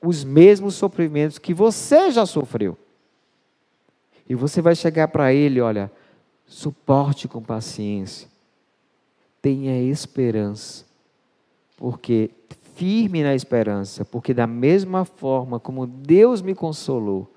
os 0.00 0.22
mesmos 0.22 0.76
sofrimentos 0.76 1.36
que 1.36 1.52
você 1.52 2.12
já 2.12 2.24
sofreu. 2.24 2.78
E 4.28 4.34
você 4.34 4.62
vai 4.62 4.74
chegar 4.74 5.08
para 5.08 5.32
ele, 5.32 5.60
olha, 5.60 5.90
suporte 6.46 7.28
com 7.28 7.42
paciência. 7.42 8.28
Tenha 9.42 9.82
esperança. 9.82 10.86
Porque 11.76 12.30
firme 12.74 13.22
na 13.22 13.34
esperança, 13.34 14.04
porque 14.04 14.34
da 14.34 14.46
mesma 14.46 15.04
forma 15.04 15.60
como 15.60 15.86
Deus 15.86 16.42
me 16.42 16.54
consolou, 16.54 17.32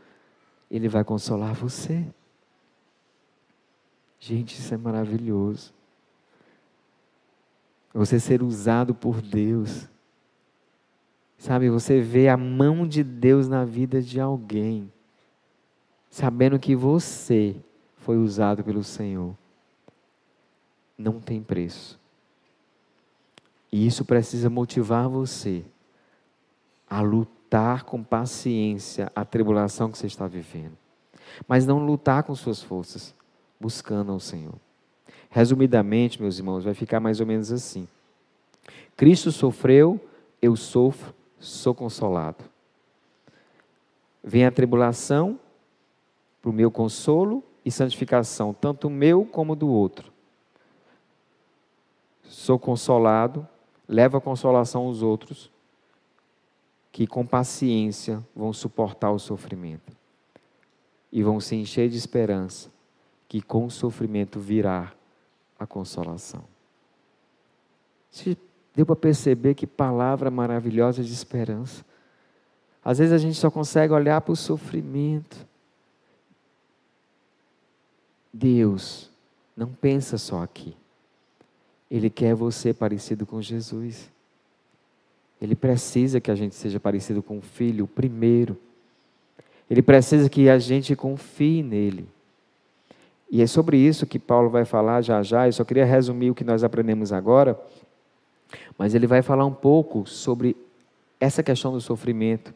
ele 0.70 0.88
vai 0.88 1.04
consolar 1.04 1.54
você. 1.54 2.06
Gente, 4.20 4.58
isso 4.58 4.74
é 4.74 4.78
maravilhoso. 4.78 5.74
Você 7.94 8.20
ser 8.20 8.42
usado 8.42 8.94
por 8.94 9.22
Deus. 9.22 9.88
Sabe, 11.38 11.70
você 11.70 12.02
vê 12.02 12.28
a 12.28 12.36
mão 12.36 12.88
de 12.88 13.04
Deus 13.04 13.48
na 13.48 13.64
vida 13.64 14.02
de 14.02 14.20
alguém, 14.20 14.92
sabendo 16.18 16.58
que 16.58 16.76
você 16.76 17.56
foi 17.98 18.18
usado 18.18 18.64
pelo 18.64 18.84
Senhor. 18.84 19.36
Não 20.98 21.20
tem 21.20 21.44
preço. 21.44 22.00
E 23.72 23.86
isso 23.86 24.04
precisa 24.04 24.50
motivar 24.50 25.08
você 25.08 25.64
a 26.90 27.02
lutar 27.02 27.84
com 27.84 28.02
paciência 28.04 29.12
a 29.16 29.24
tribulação 29.24 29.92
que 29.92 29.98
você 30.00 30.08
está 30.08 30.26
vivendo. 30.26 30.76
Mas 31.48 31.68
não 31.68 31.86
lutar 31.86 32.24
com 32.24 32.34
suas 32.34 32.64
forças, 32.64 33.14
buscando 33.60 34.12
ao 34.12 34.20
Senhor. 34.20 34.56
Resumidamente, 35.30 36.20
meus 36.20 36.40
irmãos, 36.40 36.64
vai 36.64 36.74
ficar 36.74 37.00
mais 37.00 37.20
ou 37.20 37.28
menos 37.28 37.52
assim: 37.52 37.88
Cristo 38.96 39.32
sofreu, 39.32 40.04
eu 40.42 40.56
sofro, 40.56 41.14
sou 41.40 41.76
consolado. 41.76 42.44
Vem 44.24 44.48
a 44.48 44.52
tribulação 44.52 45.40
para 46.48 46.52
o 46.52 46.54
meu 46.54 46.72
consolo 46.72 47.44
e 47.66 47.70
santificação, 47.70 48.54
tanto 48.54 48.90
meu 48.90 49.26
como 49.26 49.54
do 49.54 49.68
outro. 49.68 50.14
Sou 52.24 52.58
consolado, 52.58 53.46
levo 53.86 54.16
a 54.16 54.22
consolação 54.22 54.84
aos 54.84 55.02
outros, 55.02 55.52
que 56.90 57.06
com 57.06 57.26
paciência 57.26 58.26
vão 58.34 58.54
suportar 58.54 59.12
o 59.12 59.20
sofrimento 59.20 59.92
e 61.12 61.22
vão 61.22 61.42
se 61.42 61.56
encher 61.58 61.90
de 61.90 61.98
esperança 61.98 62.72
que 63.28 63.42
com 63.42 63.66
o 63.66 63.72
sofrimento 63.72 64.40
virá 64.40 64.94
a 65.60 65.68
consolação. 65.68 66.46
Você 68.10 68.38
deu 68.74 68.86
para 68.86 68.96
perceber 68.96 69.54
que 69.54 69.68
palavra 69.68 70.32
maravilhosa 70.32 71.04
de 71.04 71.12
esperança. 71.12 71.84
Às 72.86 73.00
vezes 73.00 73.14
a 73.14 73.18
gente 73.18 73.36
só 73.36 73.52
consegue 73.52 73.92
olhar 73.92 74.22
para 74.22 74.32
o 74.32 74.36
sofrimento. 74.36 75.47
Deus 78.40 79.10
não 79.56 79.68
pensa 79.68 80.18
só 80.18 80.44
aqui. 80.44 80.76
Ele 81.90 82.10
quer 82.10 82.36
você 82.36 82.74
parecido 82.74 83.26
com 83.26 83.42
Jesus. 83.42 84.10
Ele 85.42 85.56
precisa 85.56 86.22
que 86.22 86.30
a 86.30 86.36
gente 86.36 86.54
seja 86.54 86.80
parecido 86.80 87.24
com 87.24 87.40
o 87.40 87.42
Filho, 87.42 87.88
primeiro. 87.88 88.58
Ele 89.70 89.82
precisa 89.82 90.30
que 90.30 90.50
a 90.50 90.60
gente 90.60 90.96
confie 90.96 91.64
nele. 91.64 92.08
E 93.30 93.42
é 93.42 93.48
sobre 93.48 93.78
isso 93.78 94.06
que 94.06 94.20
Paulo 94.20 94.50
vai 94.50 94.66
falar 94.66 95.02
já 95.02 95.24
já. 95.24 95.48
Eu 95.48 95.54
só 95.54 95.64
queria 95.64 95.86
resumir 95.86 96.30
o 96.30 96.36
que 96.36 96.44
nós 96.44 96.64
aprendemos 96.64 97.12
agora. 97.12 97.60
Mas 98.78 98.94
ele 98.94 99.08
vai 99.08 99.22
falar 99.22 99.46
um 99.46 99.54
pouco 99.54 100.06
sobre 100.08 100.56
essa 101.20 101.42
questão 101.42 101.72
do 101.72 101.82
sofrimento. 101.82 102.54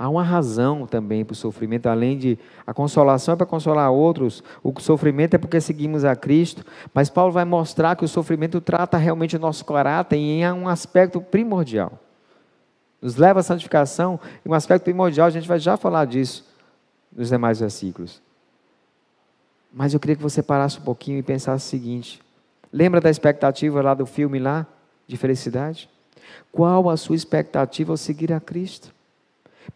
Há 0.00 0.08
uma 0.08 0.22
razão 0.22 0.86
também 0.86 1.26
para 1.26 1.34
o 1.34 1.36
sofrimento, 1.36 1.86
além 1.86 2.16
de 2.16 2.38
a 2.66 2.72
consolação 2.72 3.34
é 3.34 3.36
para 3.36 3.44
consolar 3.44 3.92
outros, 3.92 4.42
o 4.64 4.72
sofrimento 4.80 5.34
é 5.34 5.38
porque 5.38 5.60
seguimos 5.60 6.06
a 6.06 6.16
Cristo, 6.16 6.64
mas 6.94 7.10
Paulo 7.10 7.30
vai 7.30 7.44
mostrar 7.44 7.94
que 7.94 8.02
o 8.06 8.08
sofrimento 8.08 8.62
trata 8.62 8.96
realmente 8.96 9.36
o 9.36 9.38
nosso 9.38 9.62
caráter 9.62 10.16
em 10.16 10.50
um 10.52 10.66
aspecto 10.66 11.20
primordial. 11.20 11.98
Nos 13.02 13.16
leva 13.16 13.40
à 13.40 13.42
santificação, 13.42 14.18
em 14.42 14.48
um 14.48 14.54
aspecto 14.54 14.84
primordial, 14.84 15.26
a 15.26 15.30
gente 15.30 15.46
vai 15.46 15.58
já 15.58 15.76
falar 15.76 16.06
disso 16.06 16.46
nos 17.14 17.28
demais 17.28 17.60
versículos. 17.60 18.22
Mas 19.70 19.92
eu 19.92 20.00
queria 20.00 20.16
que 20.16 20.22
você 20.22 20.42
parasse 20.42 20.78
um 20.78 20.82
pouquinho 20.82 21.18
e 21.18 21.22
pensasse 21.22 21.66
o 21.66 21.68
seguinte: 21.68 22.22
lembra 22.72 23.02
da 23.02 23.10
expectativa 23.10 23.82
lá 23.82 23.92
do 23.92 24.06
filme 24.06 24.38
lá 24.38 24.66
de 25.06 25.18
felicidade? 25.18 25.90
Qual 26.50 26.88
a 26.88 26.96
sua 26.96 27.16
expectativa 27.16 27.92
ao 27.92 27.98
seguir 27.98 28.32
a 28.32 28.40
Cristo? 28.40 28.98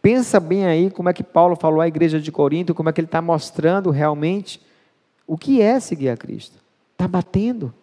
Pensa 0.01 0.39
bem 0.39 0.65
aí 0.65 0.89
como 0.89 1.09
é 1.09 1.13
que 1.13 1.23
Paulo 1.23 1.55
falou 1.55 1.81
à 1.81 1.87
igreja 1.87 2.19
de 2.19 2.31
Corinto, 2.31 2.73
como 2.73 2.89
é 2.89 2.93
que 2.93 2.99
ele 2.99 3.07
está 3.07 3.21
mostrando 3.21 3.89
realmente 3.89 4.61
o 5.27 5.37
que 5.37 5.61
é 5.61 5.79
seguir 5.79 6.09
a 6.09 6.17
Cristo. 6.17 6.57
Está 6.93 7.07
batendo. 7.07 7.73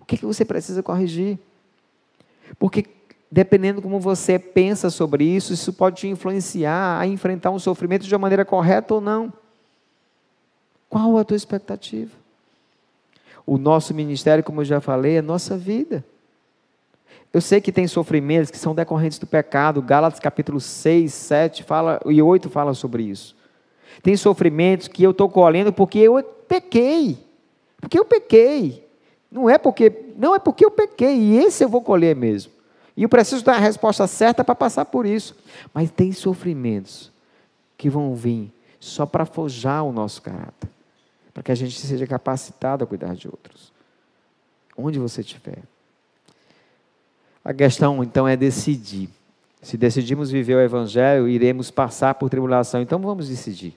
O 0.00 0.04
que, 0.04 0.14
é 0.14 0.18
que 0.18 0.26
você 0.26 0.44
precisa 0.44 0.82
corrigir? 0.82 1.38
Porque 2.58 2.84
dependendo 3.30 3.82
como 3.82 4.00
você 4.00 4.38
pensa 4.38 4.88
sobre 4.90 5.24
isso, 5.24 5.52
isso 5.52 5.72
pode 5.72 5.96
te 5.96 6.08
influenciar 6.08 6.98
a 6.98 7.06
enfrentar 7.06 7.50
um 7.50 7.58
sofrimento 7.58 8.06
de 8.06 8.14
uma 8.14 8.20
maneira 8.20 8.44
correta 8.44 8.94
ou 8.94 9.00
não. 9.00 9.32
Qual 10.88 11.18
a 11.18 11.24
tua 11.24 11.36
expectativa? 11.36 12.12
O 13.44 13.58
nosso 13.58 13.94
ministério, 13.94 14.42
como 14.42 14.62
eu 14.62 14.64
já 14.64 14.80
falei, 14.80 15.16
é 15.16 15.22
nossa 15.22 15.56
vida. 15.56 16.04
Eu 17.32 17.40
sei 17.40 17.60
que 17.60 17.70
tem 17.70 17.86
sofrimentos 17.86 18.50
que 18.50 18.58
são 18.58 18.74
decorrentes 18.74 19.18
do 19.18 19.26
pecado. 19.26 19.82
Gálatas 19.82 20.18
capítulo 20.18 20.60
6, 20.60 21.12
7 21.12 21.62
fala, 21.62 22.00
e 22.06 22.22
8 22.22 22.48
fala 22.48 22.74
sobre 22.74 23.02
isso. 23.02 23.36
Tem 24.02 24.16
sofrimentos 24.16 24.88
que 24.88 25.02
eu 25.02 25.10
estou 25.10 25.28
colhendo 25.28 25.72
porque 25.72 25.98
eu 25.98 26.22
pequei. 26.22 27.18
Porque 27.80 27.98
eu 27.98 28.04
pequei. 28.04 28.86
Não 29.30 29.48
é 29.48 29.58
porque, 29.58 29.92
não 30.16 30.34
é 30.34 30.38
porque 30.38 30.64
eu 30.64 30.70
pequei, 30.70 31.16
e 31.16 31.36
esse 31.36 31.62
eu 31.62 31.68
vou 31.68 31.82
colher 31.82 32.16
mesmo. 32.16 32.52
E 32.96 33.02
eu 33.02 33.08
preciso 33.08 33.44
dar 33.44 33.56
a 33.56 33.58
resposta 33.58 34.06
certa 34.06 34.42
para 34.42 34.54
passar 34.54 34.86
por 34.86 35.04
isso. 35.04 35.36
Mas 35.74 35.90
tem 35.90 36.12
sofrimentos 36.12 37.12
que 37.76 37.90
vão 37.90 38.14
vir 38.14 38.50
só 38.80 39.04
para 39.04 39.26
forjar 39.26 39.84
o 39.84 39.92
nosso 39.92 40.22
caráter 40.22 40.68
para 41.38 41.44
que 41.44 41.52
a 41.52 41.54
gente 41.54 41.78
seja 41.78 42.04
capacitado 42.04 42.82
a 42.82 42.86
cuidar 42.86 43.14
de 43.14 43.28
outros. 43.28 43.72
Onde 44.76 44.98
você 44.98 45.20
estiver. 45.20 45.62
A 47.48 47.54
questão, 47.54 48.04
então, 48.04 48.28
é 48.28 48.36
decidir. 48.36 49.08
Se 49.62 49.78
decidimos 49.78 50.30
viver 50.30 50.54
o 50.54 50.60
Evangelho, 50.60 51.26
iremos 51.26 51.70
passar 51.70 52.12
por 52.16 52.28
tribulação. 52.28 52.82
Então, 52.82 52.98
vamos 52.98 53.30
decidir. 53.30 53.74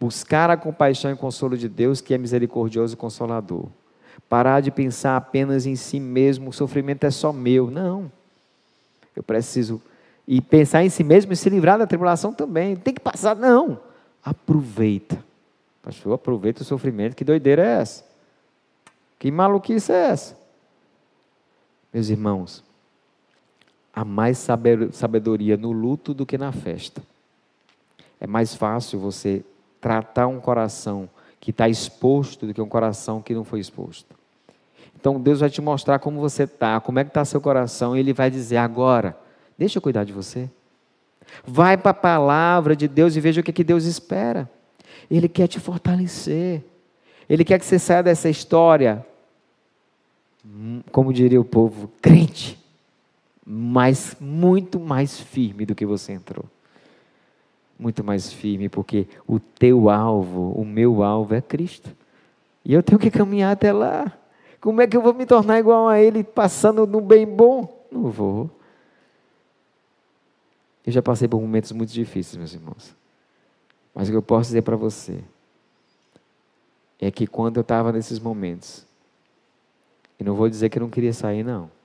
Buscar 0.00 0.48
a 0.48 0.56
compaixão 0.56 1.12
e 1.12 1.14
consolo 1.14 1.54
de 1.54 1.68
Deus, 1.68 2.00
que 2.00 2.14
é 2.14 2.18
misericordioso 2.18 2.94
e 2.94 2.96
consolador. 2.96 3.66
Parar 4.26 4.62
de 4.62 4.70
pensar 4.70 5.18
apenas 5.18 5.66
em 5.66 5.76
si 5.76 6.00
mesmo, 6.00 6.48
o 6.48 6.52
sofrimento 6.52 7.04
é 7.04 7.10
só 7.10 7.30
meu. 7.30 7.70
Não. 7.70 8.10
Eu 9.14 9.22
preciso. 9.22 9.82
E 10.26 10.40
pensar 10.40 10.82
em 10.82 10.88
si 10.88 11.04
mesmo 11.04 11.34
e 11.34 11.36
se 11.36 11.50
livrar 11.50 11.78
da 11.78 11.86
tribulação 11.86 12.32
também. 12.32 12.74
Tem 12.74 12.94
que 12.94 13.00
passar. 13.00 13.36
Não. 13.36 13.78
Aproveita. 14.24 15.22
Pastor, 15.82 16.14
aproveita 16.14 16.62
o 16.62 16.64
sofrimento. 16.64 17.14
Que 17.14 17.22
doideira 17.22 17.62
é 17.62 17.82
essa? 17.82 18.02
Que 19.18 19.30
maluquice 19.30 19.92
é 19.92 20.06
essa? 20.06 20.38
Meus 21.92 22.08
irmãos, 22.08 22.66
há 23.98 24.04
mais 24.04 24.46
sabedoria 24.92 25.56
no 25.56 25.72
luto 25.72 26.14
do 26.14 26.24
que 26.24 26.38
na 26.38 26.52
festa. 26.52 27.02
É 28.20 28.28
mais 28.28 28.54
fácil 28.54 29.00
você 29.00 29.44
tratar 29.80 30.28
um 30.28 30.38
coração 30.38 31.08
que 31.40 31.50
está 31.50 31.68
exposto 31.68 32.46
do 32.46 32.54
que 32.54 32.62
um 32.62 32.68
coração 32.68 33.20
que 33.20 33.34
não 33.34 33.42
foi 33.42 33.58
exposto. 33.58 34.14
Então 34.94 35.20
Deus 35.20 35.40
vai 35.40 35.50
te 35.50 35.60
mostrar 35.60 35.98
como 35.98 36.20
você 36.20 36.44
está, 36.44 36.80
como 36.80 37.00
é 37.00 37.04
que 37.04 37.10
está 37.10 37.24
seu 37.24 37.40
coração, 37.40 37.96
e 37.96 37.98
Ele 37.98 38.12
vai 38.12 38.30
dizer 38.30 38.58
agora, 38.58 39.18
deixa 39.58 39.78
eu 39.78 39.82
cuidar 39.82 40.04
de 40.04 40.12
você. 40.12 40.48
Vai 41.44 41.76
para 41.76 41.90
a 41.90 41.94
palavra 41.94 42.76
de 42.76 42.86
Deus 42.86 43.16
e 43.16 43.20
veja 43.20 43.40
o 43.40 43.44
que, 43.44 43.52
que 43.52 43.64
Deus 43.64 43.84
espera. 43.84 44.48
Ele 45.10 45.28
quer 45.28 45.48
te 45.48 45.58
fortalecer. 45.58 46.62
Ele 47.28 47.44
quer 47.44 47.58
que 47.58 47.66
você 47.66 47.80
saia 47.80 48.02
dessa 48.02 48.28
história, 48.28 49.04
hum, 50.46 50.82
como 50.92 51.12
diria 51.12 51.40
o 51.40 51.44
povo, 51.44 51.90
crente, 52.00 52.57
mas 53.50 54.14
muito 54.20 54.78
mais 54.78 55.18
firme 55.18 55.64
do 55.64 55.74
que 55.74 55.86
você 55.86 56.12
entrou. 56.12 56.44
Muito 57.78 58.04
mais 58.04 58.30
firme, 58.30 58.68
porque 58.68 59.08
o 59.26 59.40
teu 59.40 59.88
alvo, 59.88 60.52
o 60.52 60.66
meu 60.66 61.02
alvo 61.02 61.34
é 61.34 61.40
Cristo. 61.40 61.90
E 62.62 62.74
eu 62.74 62.82
tenho 62.82 62.98
que 62.98 63.10
caminhar 63.10 63.52
até 63.52 63.72
lá. 63.72 64.12
Como 64.60 64.82
é 64.82 64.86
que 64.86 64.94
eu 64.94 65.00
vou 65.00 65.14
me 65.14 65.24
tornar 65.24 65.58
igual 65.58 65.88
a 65.88 65.98
ele 65.98 66.22
passando 66.22 66.86
no 66.86 67.00
bem 67.00 67.24
bom? 67.24 67.86
Não 67.90 68.10
vou. 68.10 68.50
Eu 70.84 70.92
já 70.92 71.00
passei 71.00 71.26
por 71.26 71.40
momentos 71.40 71.72
muito 71.72 71.90
difíceis, 71.90 72.36
meus 72.36 72.52
irmãos. 72.52 72.94
Mas 73.94 74.08
o 74.08 74.10
que 74.10 74.16
eu 74.16 74.22
posso 74.22 74.48
dizer 74.48 74.62
para 74.62 74.76
você 74.76 75.24
é 77.00 77.10
que 77.10 77.26
quando 77.26 77.56
eu 77.56 77.62
estava 77.62 77.92
nesses 77.92 78.18
momentos, 78.18 78.84
e 80.20 80.24
não 80.24 80.34
vou 80.34 80.50
dizer 80.50 80.68
que 80.68 80.76
eu 80.76 80.82
não 80.82 80.90
queria 80.90 81.14
sair, 81.14 81.42
não. 81.42 81.77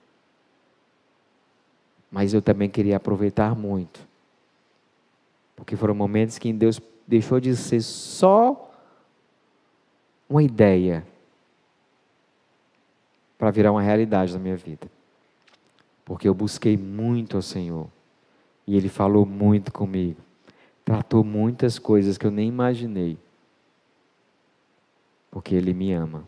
Mas 2.14 2.32
eu 2.32 2.44
também 2.44 2.70
queria 2.70 2.98
aproveitar 2.98 3.56
muito. 3.56 4.00
Porque 5.56 5.76
foram 5.76 5.96
momentos 5.96 6.38
que 6.38 6.54
Deus 6.54 6.80
deixou 7.08 7.40
de 7.40 7.56
ser 7.56 7.82
só 7.82 8.72
uma 10.30 10.44
ideia 10.44 11.04
para 13.36 13.50
virar 13.50 13.72
uma 13.72 13.82
realidade 13.82 14.32
na 14.32 14.38
minha 14.38 14.56
vida. 14.56 14.88
Porque 16.06 16.30
eu 16.30 16.36
busquei 16.36 16.78
muito 16.78 17.36
ao 17.36 17.42
Senhor. 17.42 17.88
E 18.68 18.78
Ele 18.78 18.90
falou 18.90 19.26
muito 19.26 19.74
comigo. 19.74 20.22
Tratou 20.86 21.24
muitas 21.24 21.80
coisas 21.80 22.16
que 22.16 22.28
eu 22.28 22.32
nem 22.32 22.48
imaginei. 22.48 23.18
Porque 25.32 25.56
Ele 25.56 25.74
me 25.74 25.92
ama. 25.92 26.28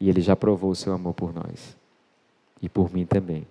E 0.00 0.08
Ele 0.08 0.22
já 0.22 0.34
provou 0.34 0.70
o 0.70 0.74
seu 0.74 0.94
amor 0.94 1.12
por 1.12 1.34
nós. 1.34 1.76
E 2.62 2.70
por 2.70 2.90
mim 2.90 3.04
também. 3.04 3.46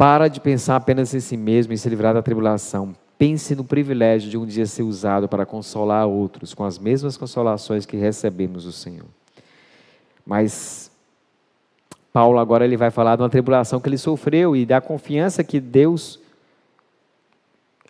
Para 0.00 0.28
de 0.28 0.40
pensar 0.40 0.76
apenas 0.76 1.12
em 1.12 1.20
si 1.20 1.36
mesmo 1.36 1.74
e 1.74 1.76
se 1.76 1.86
livrar 1.86 2.14
da 2.14 2.22
tribulação. 2.22 2.96
Pense 3.18 3.54
no 3.54 3.62
privilégio 3.62 4.30
de 4.30 4.38
um 4.38 4.46
dia 4.46 4.64
ser 4.64 4.82
usado 4.82 5.28
para 5.28 5.44
consolar 5.44 6.06
outros 6.06 6.54
com 6.54 6.64
as 6.64 6.78
mesmas 6.78 7.18
consolações 7.18 7.84
que 7.84 7.98
recebemos 7.98 8.64
do 8.64 8.72
Senhor. 8.72 9.04
Mas 10.24 10.90
Paulo 12.14 12.38
agora 12.38 12.64
ele 12.64 12.78
vai 12.78 12.90
falar 12.90 13.16
de 13.16 13.20
uma 13.20 13.28
tribulação 13.28 13.78
que 13.78 13.90
ele 13.90 13.98
sofreu 13.98 14.56
e 14.56 14.64
da 14.64 14.80
confiança 14.80 15.44
que 15.44 15.60
Deus 15.60 16.18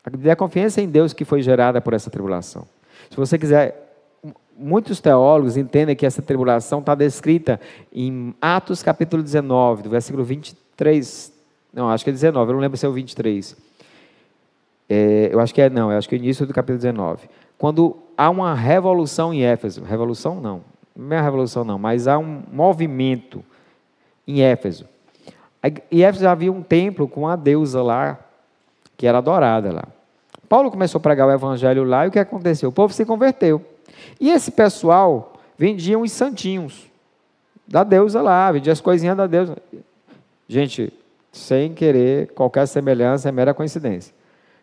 da 0.05 0.35
confiança 0.35 0.83
em 0.83 0.89
Deus 0.89 1.13
que 1.13 1.25
foi 1.25 1.43
gerada 1.43 1.81
por 1.81 1.95
essa 1.95 2.11
tribulação. 2.11 2.67
Se 3.09 3.17
você 3.17 3.39
quiser, 3.39 4.03
muitos 4.59 4.99
teólogos 4.99 5.57
entendem 5.57 5.95
que 5.95 6.05
essa 6.05 6.21
tribulação 6.21 6.81
está 6.81 6.97
descrita 6.97 7.61
em 7.93 8.35
Atos 8.41 8.83
capítulo 8.83 9.23
19, 9.23 9.85
do 9.85 9.91
versículo 9.91 10.25
23. 10.25 11.39
Não, 11.73 11.89
acho 11.89 12.05
que 12.05 12.11
é 12.11 12.13
19, 12.13 12.51
eu 12.51 12.55
não 12.55 12.61
lembro 12.61 12.77
se 12.77 12.85
é 12.85 12.89
o 12.89 12.93
23. 12.93 13.57
É, 14.89 15.29
eu 15.33 15.39
acho 15.39 15.55
que 15.55 15.63
é, 15.63 15.71
não, 15.71 15.93
eu 15.93 15.99
acho 15.99 16.09
que 16.09 16.15
é 16.15 16.19
o 16.19 16.21
início 16.21 16.47
do 16.47 16.53
capítulo 16.53 16.79
19. 16.79 17.29
Quando 17.57 17.97
há 18.17 18.29
uma 18.29 18.55
revolução 18.55 19.33
em 19.33 19.45
Éfeso, 19.45 19.83
revolução 19.85 20.41
não, 20.41 20.63
não 20.97 21.17
é 21.17 21.21
uma 21.21 21.25
revolução 21.25 21.65
não, 21.65 21.79
mas 21.79 22.09
há 22.09 22.19
um 22.19 22.43
movimento 22.51 23.45
em 24.27 24.41
Éfeso. 24.43 24.89
Em 25.91 26.03
Éfeso 26.03 26.27
havia 26.27 26.51
um 26.51 26.63
templo 26.63 27.07
com 27.07 27.29
a 27.29 27.37
deusa 27.37 27.83
lá, 27.83 28.19
que 28.97 29.07
era 29.07 29.19
adorada 29.19 29.73
lá. 29.73 29.85
Paulo 30.49 30.71
começou 30.71 30.99
a 30.99 31.03
pregar 31.03 31.29
o 31.29 31.31
evangelho 31.31 31.85
lá 31.85 32.05
e 32.05 32.09
o 32.09 32.11
que 32.11 32.19
aconteceu? 32.19 32.71
O 32.71 32.73
povo 32.73 32.93
se 32.93 33.05
converteu. 33.05 33.65
E 34.19 34.31
esse 34.31 34.51
pessoal 34.51 35.35
vendia 35.57 35.99
os 35.99 36.11
santinhos 36.11 36.91
da 37.69 37.85
deusa 37.85 38.21
lá, 38.21 38.51
vendia 38.51 38.73
as 38.73 38.81
coisinhas 38.81 39.17
da 39.17 39.29
deusa. 39.29 39.57
Gente, 40.49 40.93
sem 41.33 41.73
querer 41.73 42.33
qualquer 42.33 42.67
semelhança, 42.67 43.29
é 43.29 43.33
mera 43.33 43.55
coincidência. 43.55 44.15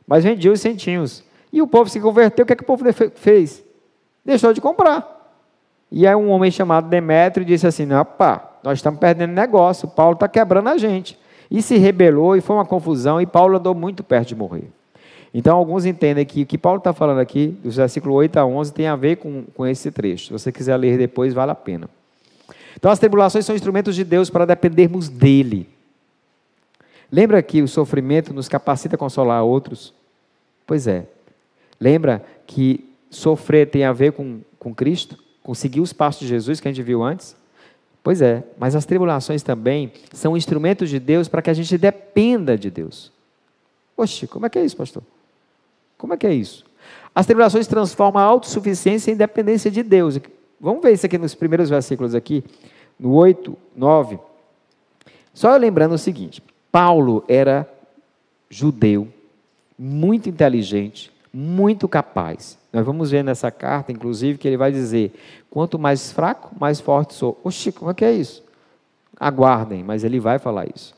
Mas 0.05 0.23
vendia 0.23 0.51
os 0.51 0.61
centinhos. 0.61 1.23
E 1.51 1.61
o 1.61 1.67
povo 1.67 1.89
se 1.89 1.99
converteu, 1.99 2.43
o 2.43 2.45
que, 2.45 2.53
é 2.53 2.55
que 2.55 2.63
o 2.63 2.65
povo 2.65 2.83
fez? 3.15 3.63
Deixou 4.23 4.53
de 4.53 4.59
comprar. 4.59 5.15
E 5.91 6.05
aí 6.05 6.15
um 6.15 6.29
homem 6.29 6.51
chamado 6.51 6.89
Demétrio 6.89 7.45
disse 7.45 7.65
assim, 7.65 7.87
pá, 8.17 8.59
nós 8.63 8.79
estamos 8.79 8.99
perdendo 8.99 9.31
negócio, 9.31 9.87
Paulo 9.87 10.13
está 10.13 10.27
quebrando 10.27 10.67
a 10.67 10.77
gente. 10.77 11.17
E 11.49 11.61
se 11.61 11.77
rebelou 11.77 12.35
e 12.35 12.41
foi 12.41 12.57
uma 12.57 12.65
confusão, 12.65 13.21
e 13.21 13.25
Paulo 13.25 13.57
andou 13.57 13.73
muito 13.73 14.03
perto 14.03 14.29
de 14.29 14.35
morrer. 14.35 14.69
Então, 15.33 15.55
alguns 15.55 15.85
entendem 15.85 16.25
que 16.25 16.43
o 16.43 16.45
que 16.45 16.57
Paulo 16.57 16.79
está 16.79 16.91
falando 16.91 17.19
aqui, 17.19 17.57
dos 17.63 17.75
versículos 17.75 18.17
8 18.17 18.37
a 18.37 18.45
11, 18.45 18.73
tem 18.73 18.87
a 18.87 18.95
ver 18.95 19.17
com, 19.17 19.43
com 19.55 19.65
esse 19.65 19.91
trecho. 19.91 20.25
Se 20.25 20.31
você 20.31 20.51
quiser 20.51 20.75
ler 20.77 20.97
depois, 20.97 21.33
vale 21.33 21.51
a 21.51 21.55
pena. 21.55 21.89
Então, 22.75 22.91
as 22.91 22.99
tribulações 22.99 23.45
são 23.45 23.55
instrumentos 23.55 23.95
de 23.95 24.03
Deus 24.03 24.29
para 24.29 24.45
dependermos 24.45 25.09
dEle. 25.09 25.69
Lembra 27.11 27.41
que 27.41 27.61
o 27.61 27.67
sofrimento 27.67 28.33
nos 28.33 28.49
capacita 28.49 28.95
a 28.95 28.99
consolar 28.99 29.43
outros? 29.43 29.93
Pois 30.65 30.87
é. 30.87 31.05
Lembra 31.79 32.25
que 32.45 32.89
sofrer 33.09 33.69
tem 33.69 33.83
a 33.83 33.93
ver 33.93 34.11
com, 34.11 34.41
com 34.59 34.73
Cristo? 34.73 35.17
Com 35.41 35.53
seguir 35.53 35.79
os 35.79 35.93
passos 35.93 36.21
de 36.21 36.27
Jesus 36.27 36.59
que 36.59 36.67
a 36.67 36.71
gente 36.71 36.83
viu 36.83 37.03
antes? 37.03 37.35
Pois 38.03 38.21
é, 38.21 38.43
mas 38.57 38.75
as 38.75 38.85
tribulações 38.85 39.43
também 39.43 39.91
são 40.13 40.37
instrumentos 40.37 40.89
de 40.89 40.99
Deus 40.99 41.27
para 41.27 41.41
que 41.41 41.49
a 41.49 41.53
gente 41.53 41.77
dependa 41.77 42.57
de 42.57 42.69
Deus. 42.69 43.11
Oxe, 43.97 44.27
como 44.27 44.45
é 44.45 44.49
que 44.49 44.57
é 44.57 44.63
isso, 44.63 44.77
pastor? 44.77 45.03
Como 45.97 46.13
é 46.13 46.17
que 46.17 46.27
é 46.27 46.33
isso? 46.33 46.65
As 47.13 47.25
tribulações 47.25 47.67
transformam 47.67 48.21
a 48.21 48.25
autossuficiência 48.25 49.11
em 49.11 49.15
dependência 49.15 49.71
de 49.71 49.83
Deus. 49.83 50.19
Vamos 50.59 50.81
ver 50.81 50.93
isso 50.93 51.05
aqui 51.05 51.17
nos 51.17 51.35
primeiros 51.35 51.69
versículos 51.69 52.15
aqui, 52.15 52.43
no 52.99 53.13
8, 53.13 53.57
9. 53.75 54.19
Só 55.33 55.55
lembrando 55.57 55.93
o 55.93 55.97
seguinte: 55.97 56.41
Paulo 56.71 57.23
era 57.27 57.67
judeu, 58.49 59.07
muito 59.77 60.29
inteligente, 60.29 61.11
muito 61.33 61.87
capaz. 61.87 62.57
Nós 62.71 62.85
vamos 62.85 63.11
ver 63.11 63.23
nessa 63.23 63.51
carta, 63.51 63.91
inclusive, 63.91 64.37
que 64.37 64.47
ele 64.47 64.57
vai 64.57 64.71
dizer: 64.71 65.13
quanto 65.49 65.77
mais 65.77 66.11
fraco, 66.11 66.55
mais 66.59 66.79
forte 66.79 67.13
sou. 67.13 67.39
Oxi, 67.43 67.71
como 67.71 67.91
é 67.91 67.93
que 67.93 68.05
é 68.05 68.11
isso? 68.11 68.43
Aguardem, 69.19 69.83
mas 69.83 70.03
ele 70.03 70.19
vai 70.19 70.39
falar 70.39 70.67
isso. 70.73 70.95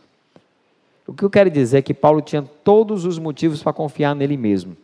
O 1.08 1.14
que 1.14 1.24
eu 1.24 1.30
quero 1.30 1.50
dizer 1.50 1.80
é 1.80 1.82
que 1.82 1.94
Paulo 1.94 2.22
tinha 2.22 2.44
todos 2.64 3.04
os 3.06 3.18
motivos 3.18 3.64
para 3.64 3.74
confiar 3.74 4.16
nele 4.16 4.38
mesmo. 4.38 4.78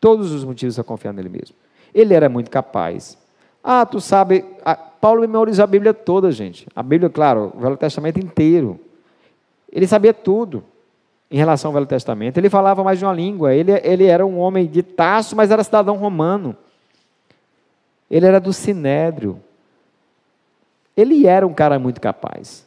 Todos 0.00 0.30
os 0.30 0.44
motivos 0.44 0.74
para 0.74 0.84
confiar 0.84 1.12
nele 1.12 1.30
mesmo. 1.30 1.56
Ele 1.94 2.12
era 2.12 2.28
muito 2.28 2.50
capaz. 2.50 3.16
Ah, 3.64 3.86
tu 3.86 4.00
sabe, 4.00 4.44
Paulo 5.00 5.22
memorizou 5.22 5.62
a 5.62 5.66
Bíblia 5.66 5.94
toda, 5.94 6.30
gente. 6.30 6.66
A 6.76 6.82
Bíblia, 6.82 7.08
claro, 7.08 7.52
o 7.56 7.60
Velho 7.60 7.76
Testamento 7.76 8.18
inteiro. 8.18 8.78
Ele 9.70 9.86
sabia 9.86 10.14
tudo 10.14 10.64
em 11.30 11.36
relação 11.36 11.70
ao 11.70 11.74
Velho 11.74 11.86
Testamento. 11.86 12.38
Ele 12.38 12.50
falava 12.50 12.84
mais 12.84 12.98
de 12.98 13.04
uma 13.04 13.12
língua. 13.12 13.54
Ele, 13.54 13.72
ele 13.82 14.04
era 14.04 14.24
um 14.24 14.38
homem 14.38 14.66
de 14.66 14.82
Taço, 14.82 15.34
mas 15.34 15.50
era 15.50 15.64
cidadão 15.64 15.96
romano. 15.96 16.56
Ele 18.10 18.26
era 18.26 18.40
do 18.40 18.52
Sinédrio. 18.52 19.40
Ele 20.96 21.26
era 21.26 21.46
um 21.46 21.52
cara 21.52 21.78
muito 21.78 22.00
capaz. 22.00 22.66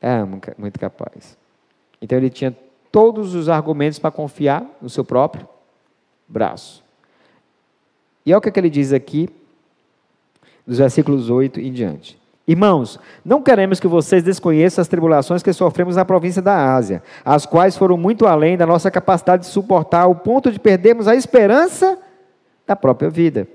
É 0.00 0.22
muito 0.58 0.78
capaz. 0.78 1.36
Então 2.00 2.18
ele 2.18 2.30
tinha 2.30 2.54
todos 2.92 3.34
os 3.34 3.48
argumentos 3.48 3.98
para 3.98 4.10
confiar 4.10 4.66
no 4.80 4.90
seu 4.90 5.04
próprio 5.04 5.48
braço. 6.28 6.84
E 8.24 8.32
é 8.32 8.36
o 8.36 8.40
que, 8.40 8.48
é 8.48 8.52
que 8.52 8.58
ele 8.58 8.70
diz 8.70 8.92
aqui, 8.92 9.28
dos 10.66 10.78
versículos 10.78 11.30
8 11.30 11.60
em 11.60 11.72
diante. 11.72 12.18
Irmãos, 12.48 13.00
não 13.24 13.42
queremos 13.42 13.80
que 13.80 13.88
vocês 13.88 14.22
desconheçam 14.22 14.80
as 14.80 14.86
tribulações 14.86 15.42
que 15.42 15.52
sofremos 15.52 15.96
na 15.96 16.04
província 16.04 16.40
da 16.40 16.74
Ásia, 16.74 17.02
as 17.24 17.44
quais 17.44 17.76
foram 17.76 17.96
muito 17.96 18.24
além 18.24 18.56
da 18.56 18.64
nossa 18.64 18.88
capacidade 18.88 19.42
de 19.42 19.48
suportar, 19.48 20.02
ao 20.02 20.14
ponto 20.14 20.52
de 20.52 20.60
perdermos 20.60 21.08
a 21.08 21.16
esperança 21.16 21.98
da 22.64 22.76
própria 22.76 23.10
vida. 23.10 23.48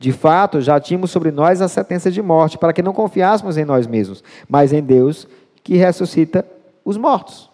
De 0.00 0.10
fato, 0.10 0.60
já 0.60 0.80
tínhamos 0.80 1.12
sobre 1.12 1.30
nós 1.30 1.62
a 1.62 1.68
sentença 1.68 2.10
de 2.10 2.20
morte, 2.20 2.58
para 2.58 2.72
que 2.72 2.82
não 2.82 2.92
confiássemos 2.92 3.56
em 3.56 3.64
nós 3.64 3.86
mesmos, 3.86 4.24
mas 4.48 4.72
em 4.72 4.82
Deus, 4.82 5.28
que 5.62 5.76
ressuscita 5.76 6.44
os 6.84 6.96
mortos. 6.96 7.48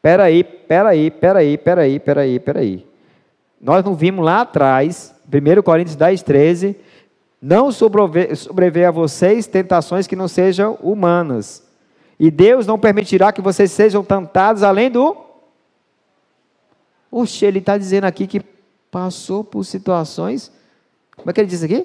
Peraí, 0.00 0.42
peraí, 0.42 1.10
peraí, 1.10 1.58
peraí, 1.58 2.00
peraí, 2.00 2.40
peraí. 2.40 2.86
Nós 3.60 3.84
não 3.84 3.94
vimos 3.94 4.24
lá 4.24 4.40
atrás, 4.40 5.14
1 5.28 5.62
Coríntios 5.62 5.94
10, 5.94 6.22
13, 6.22 6.76
não 7.42 7.72
sobreveia 7.72 8.88
a 8.88 8.92
vocês 8.92 9.48
tentações 9.48 10.06
que 10.06 10.14
não 10.14 10.28
sejam 10.28 10.78
humanas. 10.80 11.66
E 12.16 12.30
Deus 12.30 12.68
não 12.68 12.78
permitirá 12.78 13.32
que 13.32 13.40
vocês 13.42 13.72
sejam 13.72 14.04
tentados 14.04 14.62
além 14.62 14.88
do. 14.88 15.16
Oxe, 17.10 17.44
ele 17.44 17.58
está 17.58 17.76
dizendo 17.76 18.04
aqui 18.04 18.28
que 18.28 18.40
passou 18.92 19.42
por 19.42 19.64
situações. 19.64 20.52
Como 21.16 21.28
é 21.28 21.32
que 21.32 21.40
ele 21.40 21.48
diz 21.48 21.64
aqui? 21.64 21.84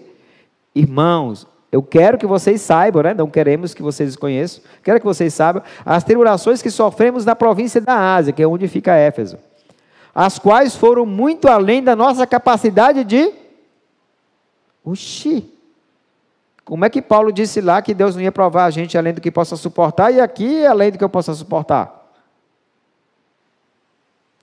Irmãos, 0.76 1.48
eu 1.72 1.82
quero 1.82 2.20
que 2.20 2.28
vocês 2.28 2.62
saibam, 2.62 3.02
né? 3.02 3.16
não 3.16 3.28
queremos 3.28 3.74
que 3.74 3.82
vocês 3.82 4.16
conheçam, 4.16 4.64
quero 4.84 5.00
que 5.00 5.06
vocês 5.06 5.34
saibam 5.34 5.64
as 5.84 6.04
tribulações 6.04 6.62
que 6.62 6.70
sofremos 6.70 7.26
na 7.26 7.36
província 7.36 7.82
da 7.82 8.16
Ásia, 8.16 8.32
que 8.32 8.44
é 8.44 8.48
onde 8.48 8.68
fica 8.68 8.94
Éfeso, 8.94 9.40
as 10.14 10.38
quais 10.38 10.76
foram 10.76 11.04
muito 11.06 11.48
além 11.48 11.82
da 11.82 11.96
nossa 11.96 12.28
capacidade 12.28 13.04
de 13.04 13.47
Oxi! 14.92 15.54
Como 16.64 16.84
é 16.84 16.90
que 16.90 17.02
Paulo 17.02 17.32
disse 17.32 17.62
lá 17.62 17.82
que 17.82 17.94
Deus 17.94 18.16
não 18.16 18.22
ia 18.22 18.32
provar 18.32 18.66
a 18.66 18.70
gente 18.70 18.98
além 18.98 19.14
do 19.14 19.22
que 19.22 19.32
possa 19.32 19.56
suportar 19.56 20.12
e 20.12 20.20
aqui 20.20 20.66
além 20.66 20.92
do 20.92 20.98
que 20.98 21.04
eu 21.04 21.10
possa 21.10 21.34
suportar? 21.34 22.12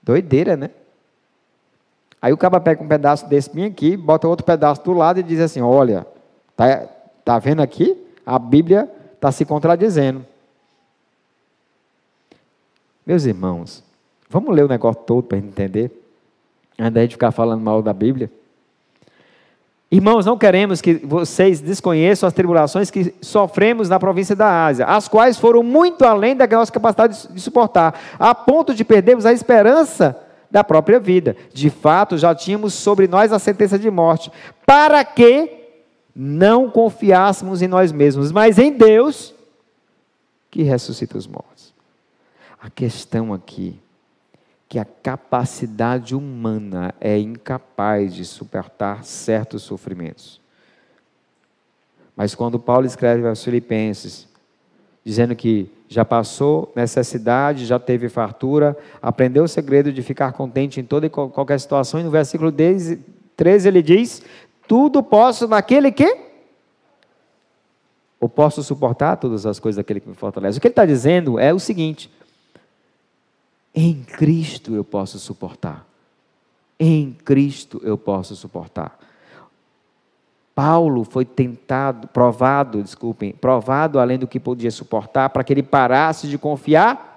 Doideira, 0.03 0.57
né? 0.57 0.71
Aí 2.21 2.33
o 2.33 2.37
cara 2.37 2.59
pega 2.59 2.83
um 2.83 2.89
pedaço 2.89 3.29
desse 3.29 3.51
bem 3.55 3.67
aqui, 3.67 3.97
bota 3.97 4.27
outro 4.27 4.47
pedaço 4.47 4.83
do 4.83 4.93
lado 4.93 5.21
e 5.21 5.23
diz 5.23 5.41
assim: 5.41 5.61
Olha, 5.61 6.07
Está 6.55 6.89
tá 7.25 7.39
vendo 7.39 7.61
aqui? 7.61 8.01
A 8.25 8.39
Bíblia 8.39 8.89
está 9.15 9.31
se 9.33 9.45
contradizendo. 9.45 10.25
Meus 13.05 13.27
irmãos, 13.27 13.83
vamos 14.31 14.55
ler 14.55 14.65
o 14.65 14.69
negócio 14.69 15.03
todo 15.03 15.25
para 15.25 15.37
entender, 15.37 15.91
antes 16.79 17.09
de 17.09 17.15
ficar 17.15 17.33
falando 17.33 17.61
mal 17.61 17.83
da 17.83 17.93
Bíblia. 17.93 18.31
Irmãos, 19.91 20.27
não 20.27 20.37
queremos 20.37 20.81
que 20.81 20.95
vocês 20.95 21.61
desconheçam 21.61 22.27
as 22.27 22.33
tribulações 22.33 22.91
que 22.91 23.15
sofremos 23.21 23.89
na 23.89 24.01
província 24.01 24.35
da 24.35 24.67
Ásia, 24.67 24.87
as 24.87 25.07
quais 25.07 25.39
foram 25.39 25.63
muito 25.63 26.05
além 26.05 26.35
da 26.35 26.47
nossa 26.47 26.73
capacidade 26.73 27.29
de 27.31 27.41
suportar, 27.41 27.95
a 28.19 28.35
ponto 28.35 28.75
de 28.75 28.85
perdermos 28.85 29.25
a 29.25 29.33
esperança 29.33 30.21
da 30.51 30.65
própria 30.65 30.99
vida. 30.99 31.37
De 31.53 31.71
fato, 31.71 32.19
já 32.19 32.35
tínhamos 32.35 32.75
sobre 32.75 33.07
nós 33.07 33.33
a 33.33 33.39
sentença 33.39 33.79
de 33.79 33.91
morte, 33.91 34.33
para 34.67 35.05
que 35.05 35.51
não 36.15 36.71
confiássemos 36.71 37.61
em 37.61 37.69
nós 37.69 37.93
mesmos, 37.93 38.33
mas 38.33 38.59
em 38.59 38.73
Deus, 38.73 39.35
que 40.51 40.63
ressuscita 40.63 41.19
os 41.19 41.27
mortos. 41.27 41.75
A 42.61 42.71
questão 42.71 43.35
aqui 43.35 43.79
que 44.69 44.79
a 44.79 44.85
capacidade 44.85 46.15
humana 46.15 46.95
é 47.01 47.19
incapaz 47.19 48.15
de 48.15 48.25
suportar 48.25 49.05
certos 49.05 49.63
sofrimentos. 49.63 50.41
Mas 52.17 52.35
quando 52.35 52.59
Paulo 52.59 52.87
escreve 52.87 53.27
aos 53.27 53.43
Filipenses, 53.43 54.29
dizendo 55.05 55.35
que 55.37 55.71
já 55.89 56.05
passou 56.05 56.73
necessidade, 56.75 57.67
já 57.67 57.79
teve 57.79 58.09
fartura, 58.09 58.77
aprendeu 59.03 59.45
o 59.45 59.49
segredo 59.49 59.93
de 59.93 60.03
ficar 60.03 60.33
contente 60.33 60.81
em 60.81 60.85
toda 60.85 61.07
e 61.07 61.11
qualquer 61.11 61.61
situação, 61.61 62.01
e 62.01 62.03
no 62.03 62.11
versículo 62.11 62.51
13 62.51 63.69
ele 63.69 63.83
diz: 63.83 64.23
Tudo 64.67 65.03
posso 65.03 65.47
naquele 65.47 65.93
que. 65.93 66.25
Ou 68.19 68.29
posso 68.29 68.63
suportar 68.63 69.17
todas 69.17 69.45
as 69.45 69.61
coisas 69.61 69.77
daquele 69.77 70.01
que 70.01 70.09
me 70.09 70.15
fortalece. 70.15 70.57
O 70.57 70.61
que 70.61 70.69
ele 70.69 70.73
está 70.73 70.87
dizendo 70.87 71.39
é 71.39 71.53
o 71.53 71.59
seguinte: 71.59 72.11
em 73.75 74.03
Cristo 74.03 74.75
eu 74.75 74.85
posso 74.85 75.19
suportar. 75.19 75.85
Em 76.79 77.13
Cristo 77.13 77.81
eu 77.83 77.99
posso 77.99 78.37
suportar. 78.37 78.99
Paulo 80.55 81.03
foi 81.03 81.25
tentado, 81.25 82.07
provado, 82.07 82.81
desculpem, 82.81 83.33
provado 83.33 83.99
além 83.99 84.17
do 84.17 84.29
que 84.29 84.39
podia 84.39 84.71
suportar, 84.71 85.31
para 85.31 85.43
que 85.43 85.53
ele 85.53 85.65
parasse 85.65 86.29
de 86.29 86.39
confiar 86.39 87.11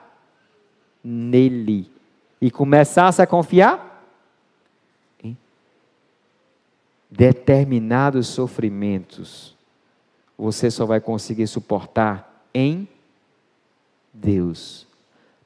nele 1.04 1.92
e 2.42 2.50
começasse 2.50 3.22
a 3.22 3.28
confiar 3.28 4.04
em 5.24 5.38
determinados 7.12 8.28
sofrimentos. 8.28 9.56
Você 10.36 10.72
só 10.72 10.88
vai 10.88 11.00
conseguir 11.00 11.46
suportar 11.46 12.44
em 12.54 12.88
Deus 14.12 14.87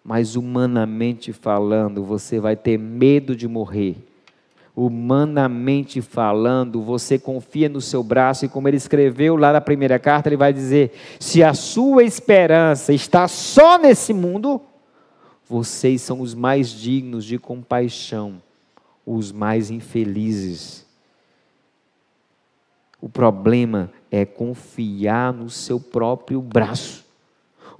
mas 0.03 0.35
humanamente 0.35 1.31
falando, 1.31 2.03
você 2.03 2.39
vai 2.39 2.55
ter 2.55 2.77
medo 2.77 3.35
de 3.35 3.47
morrer. 3.47 3.97
Humanamente 4.75 6.01
falando, 6.01 6.81
você 6.81 7.19
confia 7.19 7.67
no 7.67 7.81
seu 7.81 8.01
braço, 8.01 8.45
e 8.45 8.49
como 8.49 8.67
ele 8.67 8.77
escreveu 8.77 9.35
lá 9.35 9.51
na 9.51 9.61
primeira 9.61 9.99
carta, 9.99 10.29
ele 10.29 10.37
vai 10.37 10.53
dizer: 10.53 10.93
se 11.19 11.43
a 11.43 11.53
sua 11.53 12.03
esperança 12.03 12.93
está 12.93 13.27
só 13.27 13.77
nesse 13.77 14.13
mundo, 14.13 14.61
vocês 15.47 16.01
são 16.01 16.21
os 16.21 16.33
mais 16.33 16.69
dignos 16.69 17.25
de 17.25 17.37
compaixão, 17.37 18.41
os 19.05 19.31
mais 19.31 19.69
infelizes. 19.69 20.85
O 23.01 23.09
problema 23.09 23.91
é 24.09 24.25
confiar 24.25 25.33
no 25.33 25.49
seu 25.49 25.79
próprio 25.79 26.41
braço. 26.41 27.03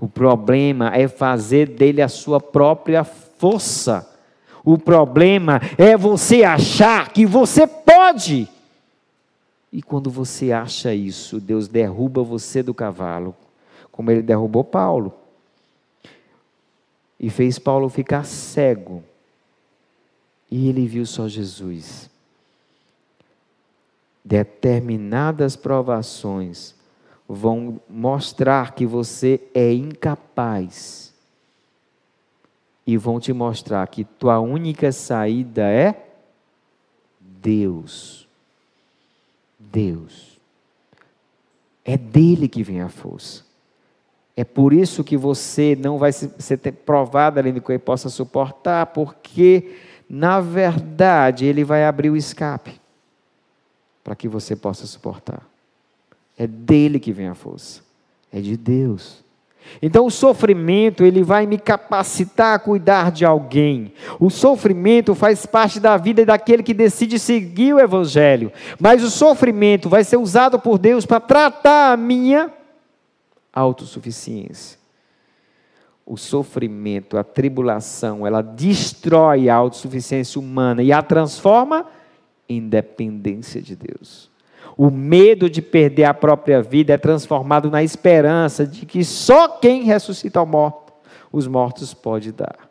O 0.02 0.08
problema 0.08 0.90
é 0.96 1.08
fazer 1.08 1.70
dele 1.70 2.02
a 2.02 2.08
sua 2.08 2.42
própria 2.42 3.04
força. 3.04 4.10
O 4.66 4.76
problema 4.76 5.62
é 5.78 5.96
você 5.96 6.44
achar 6.44 7.14
que 7.14 7.24
você 7.24 7.68
pode. 7.68 8.50
E 9.72 9.80
quando 9.80 10.10
você 10.10 10.52
acha 10.52 10.92
isso, 10.92 11.40
Deus 11.40 11.68
derruba 11.68 12.24
você 12.24 12.64
do 12.64 12.74
cavalo, 12.74 13.36
como 13.92 14.10
ele 14.10 14.24
derrubou 14.24 14.64
Paulo. 14.64 15.14
E 17.20 17.30
fez 17.30 17.60
Paulo 17.60 17.88
ficar 17.88 18.26
cego. 18.26 19.04
E 20.50 20.68
ele 20.68 20.88
viu 20.88 21.06
só 21.06 21.28
Jesus. 21.28 22.10
Determinadas 24.26 25.56
provações 25.56 26.81
vão 27.34 27.80
mostrar 27.90 28.74
que 28.74 28.86
você 28.86 29.40
é 29.54 29.72
incapaz 29.72 31.14
e 32.86 32.98
vão 32.98 33.20
te 33.20 33.32
mostrar 33.32 33.88
que 33.88 34.04
tua 34.04 34.40
única 34.40 34.92
saída 34.92 35.64
é 35.64 36.08
Deus. 37.20 38.28
Deus. 39.58 40.40
É 41.86 41.98
dele 41.98 42.48
que 42.48 42.64
vem 42.64 42.82
a 42.82 42.90
força. 42.90 43.44
É 44.36 44.44
por 44.44 44.74
isso 44.74 45.04
que 45.04 45.16
você 45.16 45.78
não 45.80 45.98
vai 45.98 46.12
ser 46.12 46.58
provado 46.86 47.40
além 47.40 47.54
do 47.54 47.62
que 47.62 47.72
ele 47.72 47.80
possa 47.80 48.10
suportar, 48.10 48.88
porque, 48.88 49.78
na 50.10 50.42
verdade, 50.42 51.46
ele 51.46 51.64
vai 51.64 51.86
abrir 51.86 52.10
o 52.10 52.18
escape 52.18 52.80
para 54.04 54.16
que 54.16 54.28
você 54.28 54.56
possa 54.56 54.86
suportar. 54.86 55.51
É 56.42 56.48
dele 56.48 57.00
que 57.00 57.12
vem 57.12 57.28
a 57.28 57.36
força. 57.36 57.84
É 58.32 58.42
de 58.42 58.58
Deus. 58.58 59.24
Então 59.80 60.08
o 60.08 60.10
sofrimento, 60.10 61.04
ele 61.04 61.22
vai 61.22 61.46
me 61.46 61.56
capacitar 61.56 62.56
a 62.56 62.60
cuidar 62.60 63.12
de 63.12 63.24
alguém. 63.24 63.94
O 64.20 64.32
sofrimento 64.32 65.14
faz 65.14 65.46
parte 65.46 65.80
da 65.80 65.98
vida 65.98 66.26
daquele 66.26 66.64
que 66.64 66.74
decide 66.74 67.20
seguir 67.20 67.76
o 67.76 67.80
evangelho. 67.80 68.52
Mas 68.80 69.04
o 69.04 69.12
sofrimento 69.12 69.88
vai 69.88 70.04
ser 70.04 70.18
usado 70.18 70.58
por 70.58 70.80
Deus 70.80 71.06
para 71.06 71.20
tratar 71.20 71.94
a 71.94 71.98
minha 71.98 72.52
autossuficiência. 73.54 74.80
O 76.04 76.18
sofrimento, 76.18 77.20
a 77.20 77.24
tribulação, 77.24 78.26
ela 78.26 78.42
destrói 78.42 79.48
a 79.48 79.54
autossuficiência 79.54 80.42
humana 80.42 80.82
e 80.82 80.92
a 80.92 81.04
transforma 81.04 81.86
em 82.50 82.68
dependência 82.68 83.62
de 83.62 83.76
Deus. 83.76 84.31
O 84.78 84.90
medo 84.90 85.50
de 85.50 85.62
perder 85.62 86.06
a 86.06 86.14
própria 86.14 86.62
vida 86.62 86.94
é 86.94 86.98
transformado 86.98 87.70
na 87.70 87.84
esperança 87.84 88.66
de 88.66 88.86
que 88.86 89.04
só 89.04 89.48
quem 89.48 89.84
ressuscita 89.84 90.44
morto, 90.46 90.94
os 91.32 91.48
mortos 91.48 91.94
pode 91.94 92.32
dar. 92.32 92.70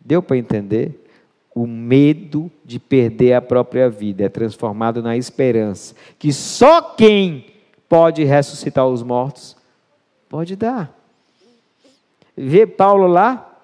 Deu 0.00 0.22
para 0.22 0.36
entender? 0.36 1.06
O 1.54 1.66
medo 1.66 2.50
de 2.64 2.78
perder 2.78 3.34
a 3.34 3.42
própria 3.42 3.90
vida 3.90 4.24
é 4.24 4.28
transformado 4.28 5.02
na 5.02 5.16
esperança 5.16 5.94
que 6.18 6.32
só 6.32 6.80
quem 6.80 7.46
pode 7.88 8.22
ressuscitar 8.24 8.86
os 8.86 9.02
mortos 9.02 9.56
pode 10.28 10.54
dar. 10.54 10.96
Vê 12.36 12.66
Paulo 12.66 13.06
lá, 13.06 13.58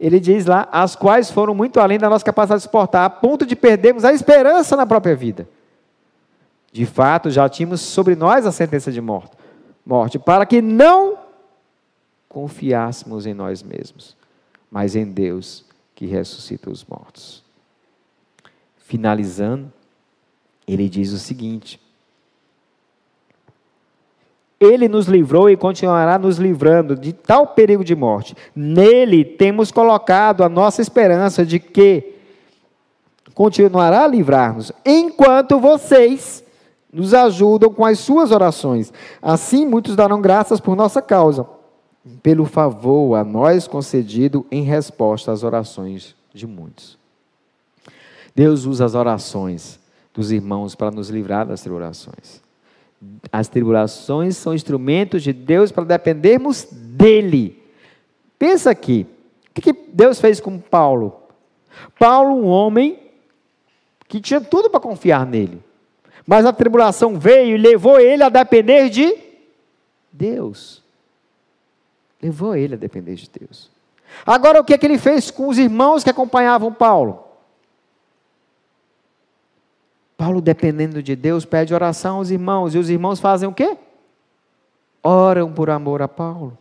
ele 0.00 0.18
diz 0.18 0.46
lá, 0.46 0.66
as 0.72 0.96
quais 0.96 1.30
foram 1.30 1.54
muito 1.54 1.78
além 1.78 1.98
da 1.98 2.08
nossa 2.08 2.24
capacidade 2.24 2.60
de 2.60 2.64
suportar, 2.64 3.04
a 3.04 3.10
ponto 3.10 3.44
de 3.44 3.54
perdermos 3.54 4.04
a 4.04 4.12
esperança 4.12 4.74
na 4.74 4.86
própria 4.86 5.14
vida. 5.14 5.48
De 6.72 6.84
fato, 6.84 7.30
já 7.30 7.48
tínhamos 7.48 7.80
sobre 7.80 8.14
nós 8.14 8.46
a 8.46 8.52
sentença 8.52 8.92
de 8.92 9.00
morte, 9.00 9.32
morte, 9.84 10.18
para 10.18 10.44
que 10.44 10.60
não 10.60 11.18
confiássemos 12.28 13.26
em 13.26 13.34
nós 13.34 13.62
mesmos, 13.62 14.16
mas 14.70 14.94
em 14.94 15.06
Deus 15.06 15.64
que 15.94 16.06
ressuscita 16.06 16.70
os 16.70 16.84
mortos. 16.84 17.42
Finalizando, 18.76 19.72
ele 20.66 20.88
diz 20.88 21.12
o 21.12 21.18
seguinte: 21.18 21.80
Ele 24.60 24.88
nos 24.88 25.06
livrou 25.06 25.48
e 25.48 25.56
continuará 25.56 26.18
nos 26.18 26.36
livrando 26.36 26.94
de 26.94 27.12
tal 27.12 27.48
perigo 27.48 27.82
de 27.82 27.96
morte. 27.96 28.36
Nele 28.54 29.24
temos 29.24 29.72
colocado 29.72 30.44
a 30.44 30.48
nossa 30.48 30.82
esperança 30.82 31.44
de 31.44 31.58
que 31.58 32.14
continuará 33.34 34.04
a 34.04 34.08
livrar-nos, 34.08 34.70
enquanto 34.84 35.58
vocês 35.58 36.44
nos 36.92 37.12
ajudam 37.12 37.72
com 37.72 37.84
as 37.84 37.98
suas 37.98 38.30
orações. 38.30 38.92
Assim, 39.20 39.66
muitos 39.66 39.94
darão 39.94 40.20
graças 40.20 40.60
por 40.60 40.74
nossa 40.74 41.02
causa, 41.02 41.46
pelo 42.22 42.46
favor 42.46 43.16
a 43.16 43.24
nós 43.24 43.68
concedido 43.68 44.46
em 44.50 44.62
resposta 44.62 45.30
às 45.30 45.42
orações 45.42 46.16
de 46.32 46.46
muitos. 46.46 46.98
Deus 48.34 48.64
usa 48.64 48.84
as 48.84 48.94
orações 48.94 49.78
dos 50.14 50.32
irmãos 50.32 50.74
para 50.74 50.90
nos 50.90 51.10
livrar 51.10 51.46
das 51.46 51.60
tribulações. 51.60 52.40
As 53.30 53.48
tribulações 53.48 54.36
são 54.36 54.54
instrumentos 54.54 55.22
de 55.22 55.32
Deus 55.32 55.70
para 55.70 55.84
dependermos 55.84 56.66
dele. 56.70 57.62
Pensa 58.38 58.70
aqui, 58.70 59.06
o 59.56 59.60
que 59.60 59.72
Deus 59.72 60.20
fez 60.20 60.40
com 60.40 60.58
Paulo? 60.58 61.20
Paulo, 61.98 62.34
um 62.34 62.46
homem 62.46 62.98
que 64.08 64.20
tinha 64.20 64.40
tudo 64.40 64.70
para 64.70 64.80
confiar 64.80 65.26
nele 65.26 65.62
Mas 66.28 66.44
a 66.44 66.52
tribulação 66.52 67.18
veio 67.18 67.56
e 67.56 67.58
levou 67.58 67.98
ele 67.98 68.22
a 68.22 68.28
depender 68.28 68.90
de 68.90 69.16
Deus. 70.12 70.84
Levou 72.22 72.54
ele 72.54 72.74
a 72.74 72.76
depender 72.76 73.14
de 73.14 73.30
Deus. 73.30 73.70
Agora, 74.26 74.60
o 74.60 74.64
que 74.64 74.74
é 74.74 74.78
que 74.78 74.84
ele 74.84 74.98
fez 74.98 75.30
com 75.30 75.48
os 75.48 75.56
irmãos 75.56 76.04
que 76.04 76.10
acompanhavam 76.10 76.70
Paulo? 76.70 77.24
Paulo, 80.18 80.42
dependendo 80.42 81.02
de 81.02 81.16
Deus, 81.16 81.46
pede 81.46 81.72
oração 81.72 82.16
aos 82.16 82.28
irmãos, 82.28 82.74
e 82.74 82.78
os 82.78 82.90
irmãos 82.90 83.20
fazem 83.20 83.48
o 83.48 83.54
quê? 83.54 83.78
Oram 85.02 85.50
por 85.50 85.70
amor 85.70 86.02
a 86.02 86.08
Paulo. 86.08 86.58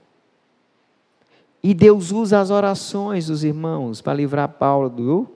E 1.62 1.74
Deus 1.74 2.14
usa 2.14 2.40
as 2.40 2.52
orações 2.52 3.28
dos 3.28 3.44
irmãos 3.44 4.02
para 4.02 4.14
livrar 4.14 4.48
Paulo 4.48 4.90
do, 4.90 5.28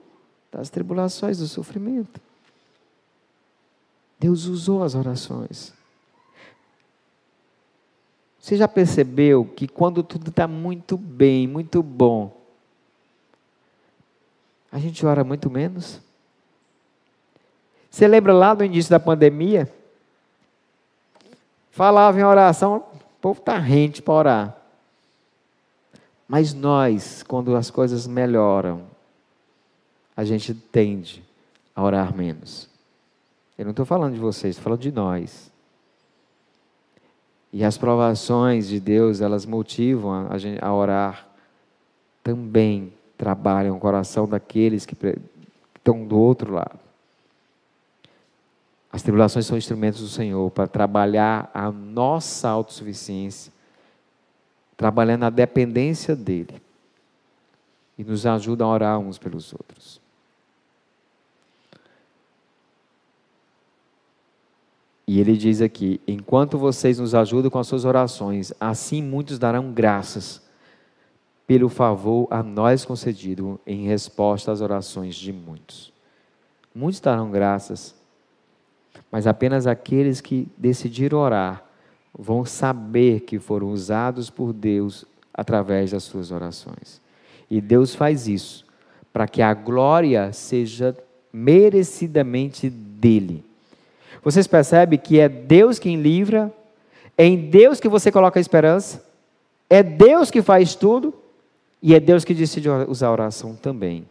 das 0.50 0.70
tribulações, 0.70 1.36
do 1.36 1.46
sofrimento. 1.46 2.18
Deus 4.22 4.44
usou 4.44 4.84
as 4.84 4.94
orações. 4.94 5.72
Você 8.38 8.56
já 8.56 8.68
percebeu 8.68 9.44
que 9.44 9.66
quando 9.66 10.00
tudo 10.00 10.30
está 10.30 10.46
muito 10.46 10.96
bem, 10.96 11.48
muito 11.48 11.82
bom, 11.82 12.40
a 14.70 14.78
gente 14.78 15.04
ora 15.04 15.24
muito 15.24 15.50
menos? 15.50 16.00
Você 17.90 18.06
lembra 18.06 18.32
lá 18.32 18.54
do 18.54 18.64
início 18.64 18.92
da 18.92 19.00
pandemia? 19.00 19.68
Falava 21.72 22.20
em 22.20 22.22
oração, 22.22 22.76
o 22.76 23.20
povo 23.20 23.40
está 23.40 23.58
rente 23.58 24.00
para 24.00 24.14
orar. 24.14 24.56
Mas 26.28 26.54
nós, 26.54 27.24
quando 27.24 27.56
as 27.56 27.72
coisas 27.72 28.06
melhoram, 28.06 28.84
a 30.16 30.24
gente 30.24 30.54
tende 30.54 31.24
a 31.74 31.82
orar 31.82 32.14
menos. 32.14 32.71
Eu 33.62 33.66
não 33.66 33.70
estou 33.70 33.86
falando 33.86 34.14
de 34.14 34.18
vocês, 34.18 34.56
estou 34.56 34.64
falando 34.64 34.80
de 34.80 34.90
nós. 34.90 35.52
E 37.52 37.62
as 37.62 37.78
provações 37.78 38.66
de 38.66 38.80
Deus, 38.80 39.20
elas 39.20 39.46
motivam 39.46 40.26
a, 40.28 40.36
gente, 40.36 40.58
a 40.60 40.74
orar. 40.74 41.28
Também 42.24 42.92
trabalham 43.16 43.76
o 43.76 43.78
coração 43.78 44.26
daqueles 44.26 44.84
que 44.84 44.96
estão 45.76 46.04
do 46.04 46.18
outro 46.18 46.52
lado. 46.52 46.76
As 48.90 49.00
tribulações 49.00 49.46
são 49.46 49.56
instrumentos 49.56 50.00
do 50.00 50.08
Senhor 50.08 50.50
para 50.50 50.66
trabalhar 50.66 51.48
a 51.54 51.70
nossa 51.70 52.48
autossuficiência, 52.48 53.52
trabalhando 54.76 55.22
a 55.22 55.30
dependência 55.30 56.16
dEle. 56.16 56.60
E 57.96 58.02
nos 58.02 58.26
ajuda 58.26 58.64
a 58.64 58.68
orar 58.68 58.98
uns 58.98 59.18
pelos 59.18 59.52
outros. 59.52 60.01
E 65.06 65.20
ele 65.20 65.36
diz 65.36 65.60
aqui: 65.60 66.00
enquanto 66.06 66.58
vocês 66.58 66.98
nos 66.98 67.14
ajudam 67.14 67.50
com 67.50 67.58
as 67.58 67.66
suas 67.66 67.84
orações, 67.84 68.52
assim 68.60 69.02
muitos 69.02 69.38
darão 69.38 69.72
graças 69.72 70.42
pelo 71.46 71.68
favor 71.68 72.28
a 72.30 72.42
nós 72.42 72.84
concedido 72.84 73.60
em 73.66 73.86
resposta 73.86 74.52
às 74.52 74.60
orações 74.60 75.14
de 75.14 75.32
muitos. 75.32 75.92
Muitos 76.74 77.00
darão 77.00 77.30
graças 77.30 77.94
mas 79.12 79.26
apenas 79.26 79.66
aqueles 79.66 80.22
que 80.22 80.48
decidiram 80.56 81.18
orar 81.18 81.62
vão 82.18 82.46
saber 82.46 83.20
que 83.20 83.38
foram 83.38 83.70
usados 83.70 84.30
por 84.30 84.54
Deus 84.54 85.04
através 85.34 85.90
das 85.90 86.02
suas 86.04 86.30
orações. 86.30 87.00
E 87.50 87.60
Deus 87.60 87.94
faz 87.94 88.26
isso 88.26 88.64
para 89.12 89.28
que 89.28 89.42
a 89.42 89.52
glória 89.52 90.32
seja 90.32 90.96
merecidamente 91.30 92.70
dele. 92.70 93.44
Vocês 94.22 94.46
percebem 94.46 94.98
que 94.98 95.18
é 95.18 95.28
Deus 95.28 95.78
quem 95.78 96.00
livra, 96.00 96.52
é 97.18 97.24
em 97.24 97.50
Deus 97.50 97.80
que 97.80 97.88
você 97.88 98.12
coloca 98.12 98.38
a 98.38 98.40
esperança, 98.40 99.04
é 99.68 99.82
Deus 99.82 100.30
que 100.30 100.40
faz 100.40 100.74
tudo 100.74 101.12
e 101.82 101.94
é 101.94 102.00
Deus 102.00 102.24
que 102.24 102.32
decide 102.32 102.68
usar 102.68 103.08
a 103.08 103.12
oração 103.12 103.56
também. 103.56 104.06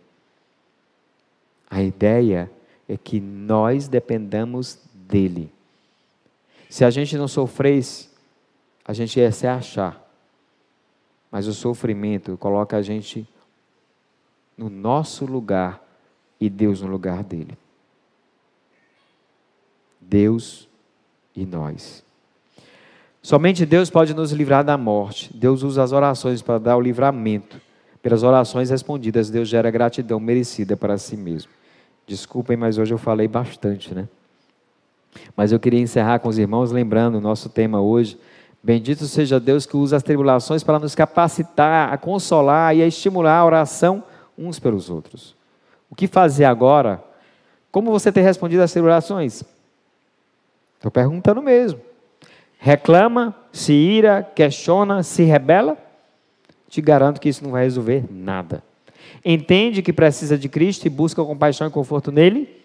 A 1.69 1.81
ideia 1.81 2.51
é 2.89 2.97
que 2.97 3.21
nós 3.21 3.87
dependamos 3.87 4.77
dele. 4.93 5.49
Se 6.69 6.83
a 6.83 6.89
gente 6.89 7.17
não 7.17 7.27
sofresse, 7.27 8.09
a 8.83 8.91
gente 8.91 9.17
ia 9.19 9.31
se 9.31 9.47
achar. 9.47 10.01
Mas 11.31 11.47
o 11.47 11.53
sofrimento 11.53 12.37
coloca 12.37 12.75
a 12.75 12.81
gente 12.81 13.25
no 14.57 14.69
nosso 14.69 15.25
lugar 15.25 15.81
e 16.39 16.49
Deus 16.49 16.81
no 16.81 16.89
lugar 16.89 17.23
dele. 17.23 17.57
Deus 20.01 20.67
e 21.35 21.45
nós. 21.45 22.03
Somente 23.21 23.65
Deus 23.65 23.89
pode 23.89 24.13
nos 24.13 24.31
livrar 24.31 24.63
da 24.63 24.77
morte. 24.77 25.29
Deus 25.33 25.61
usa 25.61 25.83
as 25.83 25.91
orações 25.91 26.41
para 26.41 26.57
dar 26.57 26.75
o 26.75 26.81
livramento. 26.81 27.61
Pelas 28.01 28.23
orações 28.23 28.71
respondidas, 28.71 29.29
Deus 29.29 29.47
gera 29.47 29.69
gratidão 29.69 30.19
merecida 30.19 30.75
para 30.75 30.97
si 30.97 31.15
mesmo. 31.15 31.51
Desculpem, 32.07 32.57
mas 32.57 32.79
hoje 32.79 32.93
eu 32.93 32.97
falei 32.97 33.27
bastante, 33.27 33.93
né? 33.93 34.07
Mas 35.35 35.51
eu 35.51 35.59
queria 35.59 35.79
encerrar 35.79 36.19
com 36.19 36.29
os 36.29 36.37
irmãos 36.37 36.71
lembrando 36.71 37.15
o 37.15 37.21
nosso 37.21 37.47
tema 37.47 37.79
hoje. 37.79 38.17
Bendito 38.63 39.05
seja 39.05 39.39
Deus 39.39 39.65
que 39.65 39.77
usa 39.77 39.97
as 39.97 40.03
tribulações 40.03 40.63
para 40.63 40.79
nos 40.79 40.95
capacitar, 40.95 41.93
a 41.93 41.97
consolar 41.97 42.75
e 42.75 42.81
a 42.81 42.87
estimular 42.87 43.37
a 43.37 43.45
oração 43.45 44.03
uns 44.37 44.57
pelos 44.57 44.89
outros. 44.89 45.35
O 45.89 45.95
que 45.95 46.07
fazer 46.07 46.45
agora? 46.45 47.03
Como 47.71 47.91
você 47.91 48.11
tem 48.11 48.23
respondido 48.23 48.63
às 48.63 48.71
tribulações? 48.71 49.43
Estou 50.81 50.89
perguntando 50.89 51.41
mesmo. 51.41 51.79
Reclama, 52.57 53.35
se 53.53 53.71
ira, 53.71 54.23
questiona, 54.23 55.03
se 55.03 55.23
rebela? 55.23 55.77
Te 56.67 56.81
garanto 56.81 57.21
que 57.21 57.29
isso 57.29 57.43
não 57.43 57.51
vai 57.51 57.63
resolver 57.63 58.05
nada. 58.09 58.63
Entende 59.23 59.81
que 59.81 59.93
precisa 59.93 60.37
de 60.37 60.49
Cristo 60.49 60.85
e 60.85 60.89
busca 60.89 61.23
compaixão 61.23 61.67
e 61.67 61.71
conforto 61.71 62.11
nele? 62.11 62.61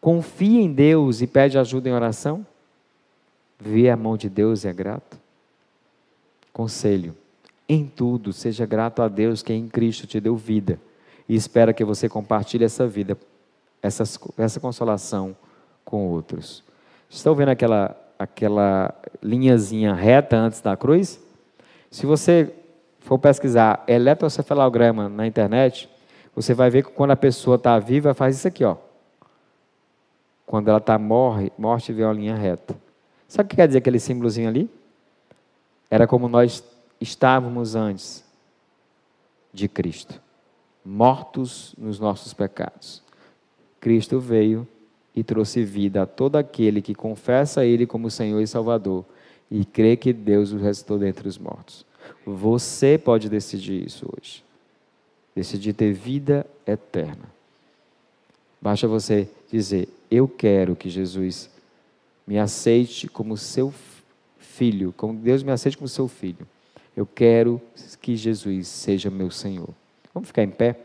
confia 0.00 0.60
em 0.60 0.72
Deus 0.72 1.20
e 1.20 1.26
pede 1.26 1.58
ajuda 1.58 1.88
em 1.88 1.92
oração, 1.92 2.46
vê 3.58 3.90
a 3.90 3.96
mão 3.96 4.16
de 4.16 4.28
Deus 4.28 4.64
e 4.64 4.68
é 4.68 4.72
grato. 4.72 5.18
Conselho: 6.52 7.14
em 7.68 7.86
tudo, 7.86 8.32
seja 8.32 8.64
grato 8.64 9.02
a 9.02 9.08
Deus 9.08 9.42
que 9.42 9.52
em 9.52 9.68
Cristo 9.68 10.06
te 10.06 10.18
deu 10.20 10.36
vida 10.36 10.80
e 11.28 11.34
espera 11.34 11.74
que 11.74 11.84
você 11.84 12.08
compartilhe 12.08 12.64
essa 12.64 12.86
vida, 12.86 13.16
essa, 13.82 14.04
essa 14.38 14.58
consolação 14.58 15.36
com 15.84 16.08
outros. 16.08 16.64
Estão 17.10 17.34
vendo 17.34 17.50
aquela, 17.50 17.94
aquela 18.18 18.94
linhazinha 19.22 19.92
reta 19.92 20.36
antes 20.36 20.62
da 20.62 20.74
cruz? 20.74 21.20
Se 21.90 22.06
você 22.06 22.54
for 23.00 23.18
pesquisar 23.18 23.84
eletrocefalograma 23.86 25.10
na 25.10 25.26
internet, 25.26 25.90
você 26.34 26.54
vai 26.54 26.70
ver 26.70 26.84
que 26.84 26.90
quando 26.92 27.10
a 27.10 27.16
pessoa 27.16 27.56
está 27.56 27.78
viva, 27.78 28.14
faz 28.14 28.36
isso 28.36 28.48
aqui, 28.48 28.64
ó 28.64 28.76
quando 30.50 30.66
ela 30.66 30.78
está 30.78 30.98
morre, 30.98 31.52
morte 31.56 31.92
vê 31.92 32.02
uma 32.02 32.12
linha 32.12 32.34
reta. 32.34 32.76
Sabe 33.28 33.46
o 33.46 33.50
que 33.50 33.54
quer 33.54 33.68
dizer 33.68 33.78
aquele 33.78 34.00
símbolozinho 34.00 34.48
ali? 34.48 34.68
Era 35.88 36.08
como 36.08 36.28
nós 36.28 36.64
estávamos 37.00 37.76
antes 37.76 38.24
de 39.52 39.68
Cristo, 39.68 40.20
mortos 40.84 41.72
nos 41.78 42.00
nossos 42.00 42.34
pecados. 42.34 43.00
Cristo 43.78 44.18
veio 44.18 44.66
e 45.14 45.24
trouxe 45.24 45.64
vida 45.64 46.02
a 46.02 46.06
todo 46.06 46.36
aquele 46.36 46.80
que 46.80 46.94
confessa 46.94 47.64
Ele 47.64 47.86
como 47.86 48.10
Senhor 48.10 48.40
e 48.40 48.46
Salvador 48.46 49.04
e 49.50 49.64
crê 49.64 49.96
que 49.96 50.12
Deus 50.12 50.52
o 50.52 50.58
restou 50.58 50.98
dentre 50.98 51.28
os 51.28 51.36
mortos. 51.36 51.84
Você 52.24 52.96
pode 52.96 53.28
decidir 53.28 53.84
isso 53.84 54.06
hoje. 54.16 54.44
Decidir 55.34 55.72
ter 55.72 55.92
vida 55.92 56.46
eterna. 56.66 57.30
Basta 58.60 58.86
você 58.86 59.28
dizer: 59.50 59.88
Eu 60.10 60.28
quero 60.28 60.76
que 60.76 60.88
Jesus 60.88 61.50
me 62.26 62.38
aceite 62.38 63.08
como 63.08 63.36
seu 63.36 63.72
filho, 64.38 64.94
como 64.96 65.14
Deus 65.14 65.42
me 65.42 65.50
aceite 65.50 65.76
como 65.76 65.88
seu 65.88 66.06
filho. 66.06 66.46
Eu 66.96 67.06
quero 67.06 67.60
que 68.00 68.16
Jesus 68.16 68.68
seja 68.68 69.10
meu 69.10 69.30
Senhor. 69.30 69.70
Vamos 70.12 70.28
ficar 70.28 70.42
em 70.42 70.50
pé? 70.50 70.76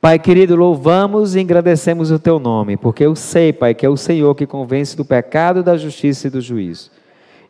Pai 0.00 0.16
querido, 0.16 0.54
louvamos 0.54 1.34
e 1.34 1.40
agradecemos 1.40 2.12
o 2.12 2.20
teu 2.20 2.38
nome, 2.38 2.76
porque 2.76 3.04
eu 3.04 3.16
sei, 3.16 3.52
Pai, 3.52 3.74
que 3.74 3.84
é 3.84 3.88
o 3.88 3.96
Senhor 3.96 4.32
que 4.36 4.46
convence 4.46 4.96
do 4.96 5.04
pecado, 5.04 5.60
da 5.60 5.76
justiça 5.76 6.28
e 6.28 6.30
do 6.30 6.40
juízo. 6.40 6.92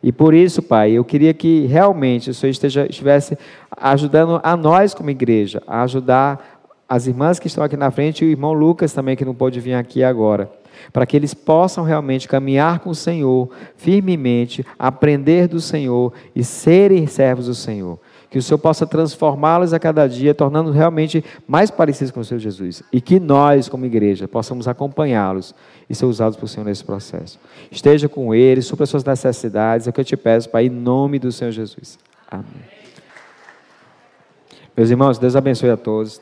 E 0.01 0.11
por 0.11 0.33
isso, 0.33 0.63
Pai, 0.63 0.93
eu 0.93 1.05
queria 1.05 1.31
que 1.31 1.67
realmente 1.67 2.31
o 2.31 2.33
Senhor 2.33 2.49
esteja, 2.49 2.87
estivesse 2.89 3.37
ajudando 3.69 4.41
a 4.41 4.57
nós 4.57 4.95
como 4.95 5.11
igreja, 5.11 5.61
a 5.67 5.83
ajudar 5.83 6.63
as 6.89 7.05
irmãs 7.05 7.37
que 7.37 7.45
estão 7.45 7.63
aqui 7.63 7.77
na 7.77 7.91
frente 7.91 8.25
e 8.25 8.27
o 8.27 8.31
irmão 8.31 8.51
Lucas 8.51 8.93
também, 8.93 9.15
que 9.15 9.23
não 9.23 9.35
pôde 9.35 9.59
vir 9.59 9.75
aqui 9.75 10.03
agora, 10.03 10.49
para 10.91 11.05
que 11.05 11.15
eles 11.15 11.35
possam 11.35 11.83
realmente 11.83 12.27
caminhar 12.27 12.79
com 12.79 12.89
o 12.89 12.95
Senhor 12.95 13.47
firmemente, 13.77 14.65
aprender 14.79 15.47
do 15.47 15.61
Senhor 15.61 16.13
e 16.35 16.43
serem 16.43 17.05
servos 17.05 17.45
do 17.45 17.53
Senhor. 17.53 17.99
Que 18.29 18.37
o 18.37 18.43
Senhor 18.43 18.59
possa 18.59 18.85
transformá-los 18.85 19.73
a 19.73 19.79
cada 19.79 20.07
dia, 20.07 20.35
tornando 20.35 20.71
realmente 20.71 21.23
mais 21.47 21.71
parecidos 21.71 22.11
com 22.11 22.19
o 22.19 22.25
Senhor 22.25 22.39
Jesus. 22.39 22.83
E 22.93 23.01
que 23.01 23.19
nós, 23.19 23.67
como 23.67 23.85
igreja, 23.85 24.27
possamos 24.27 24.67
acompanhá-los 24.67 25.55
e 25.89 25.95
ser 25.95 26.05
usados 26.05 26.37
por 26.37 26.47
Senhor 26.47 26.65
nesse 26.65 26.83
processo. 26.83 27.39
Esteja 27.71 28.07
com 28.07 28.35
eles, 28.35 28.65
supra 28.65 28.85
suas 28.85 29.03
necessidades, 29.03 29.87
é 29.87 29.89
o 29.89 29.93
que 29.93 30.01
eu 30.01 30.05
te 30.05 30.15
peço, 30.15 30.49
Pai, 30.49 30.67
em 30.67 30.69
nome 30.69 31.17
do 31.17 31.31
Senhor 31.31 31.51
Jesus. 31.51 31.97
Amém. 32.29 32.45
Meus 34.77 34.91
irmãos, 34.91 35.17
Deus 35.17 35.35
abençoe 35.35 35.71
a 35.71 35.77
todos. 35.77 36.21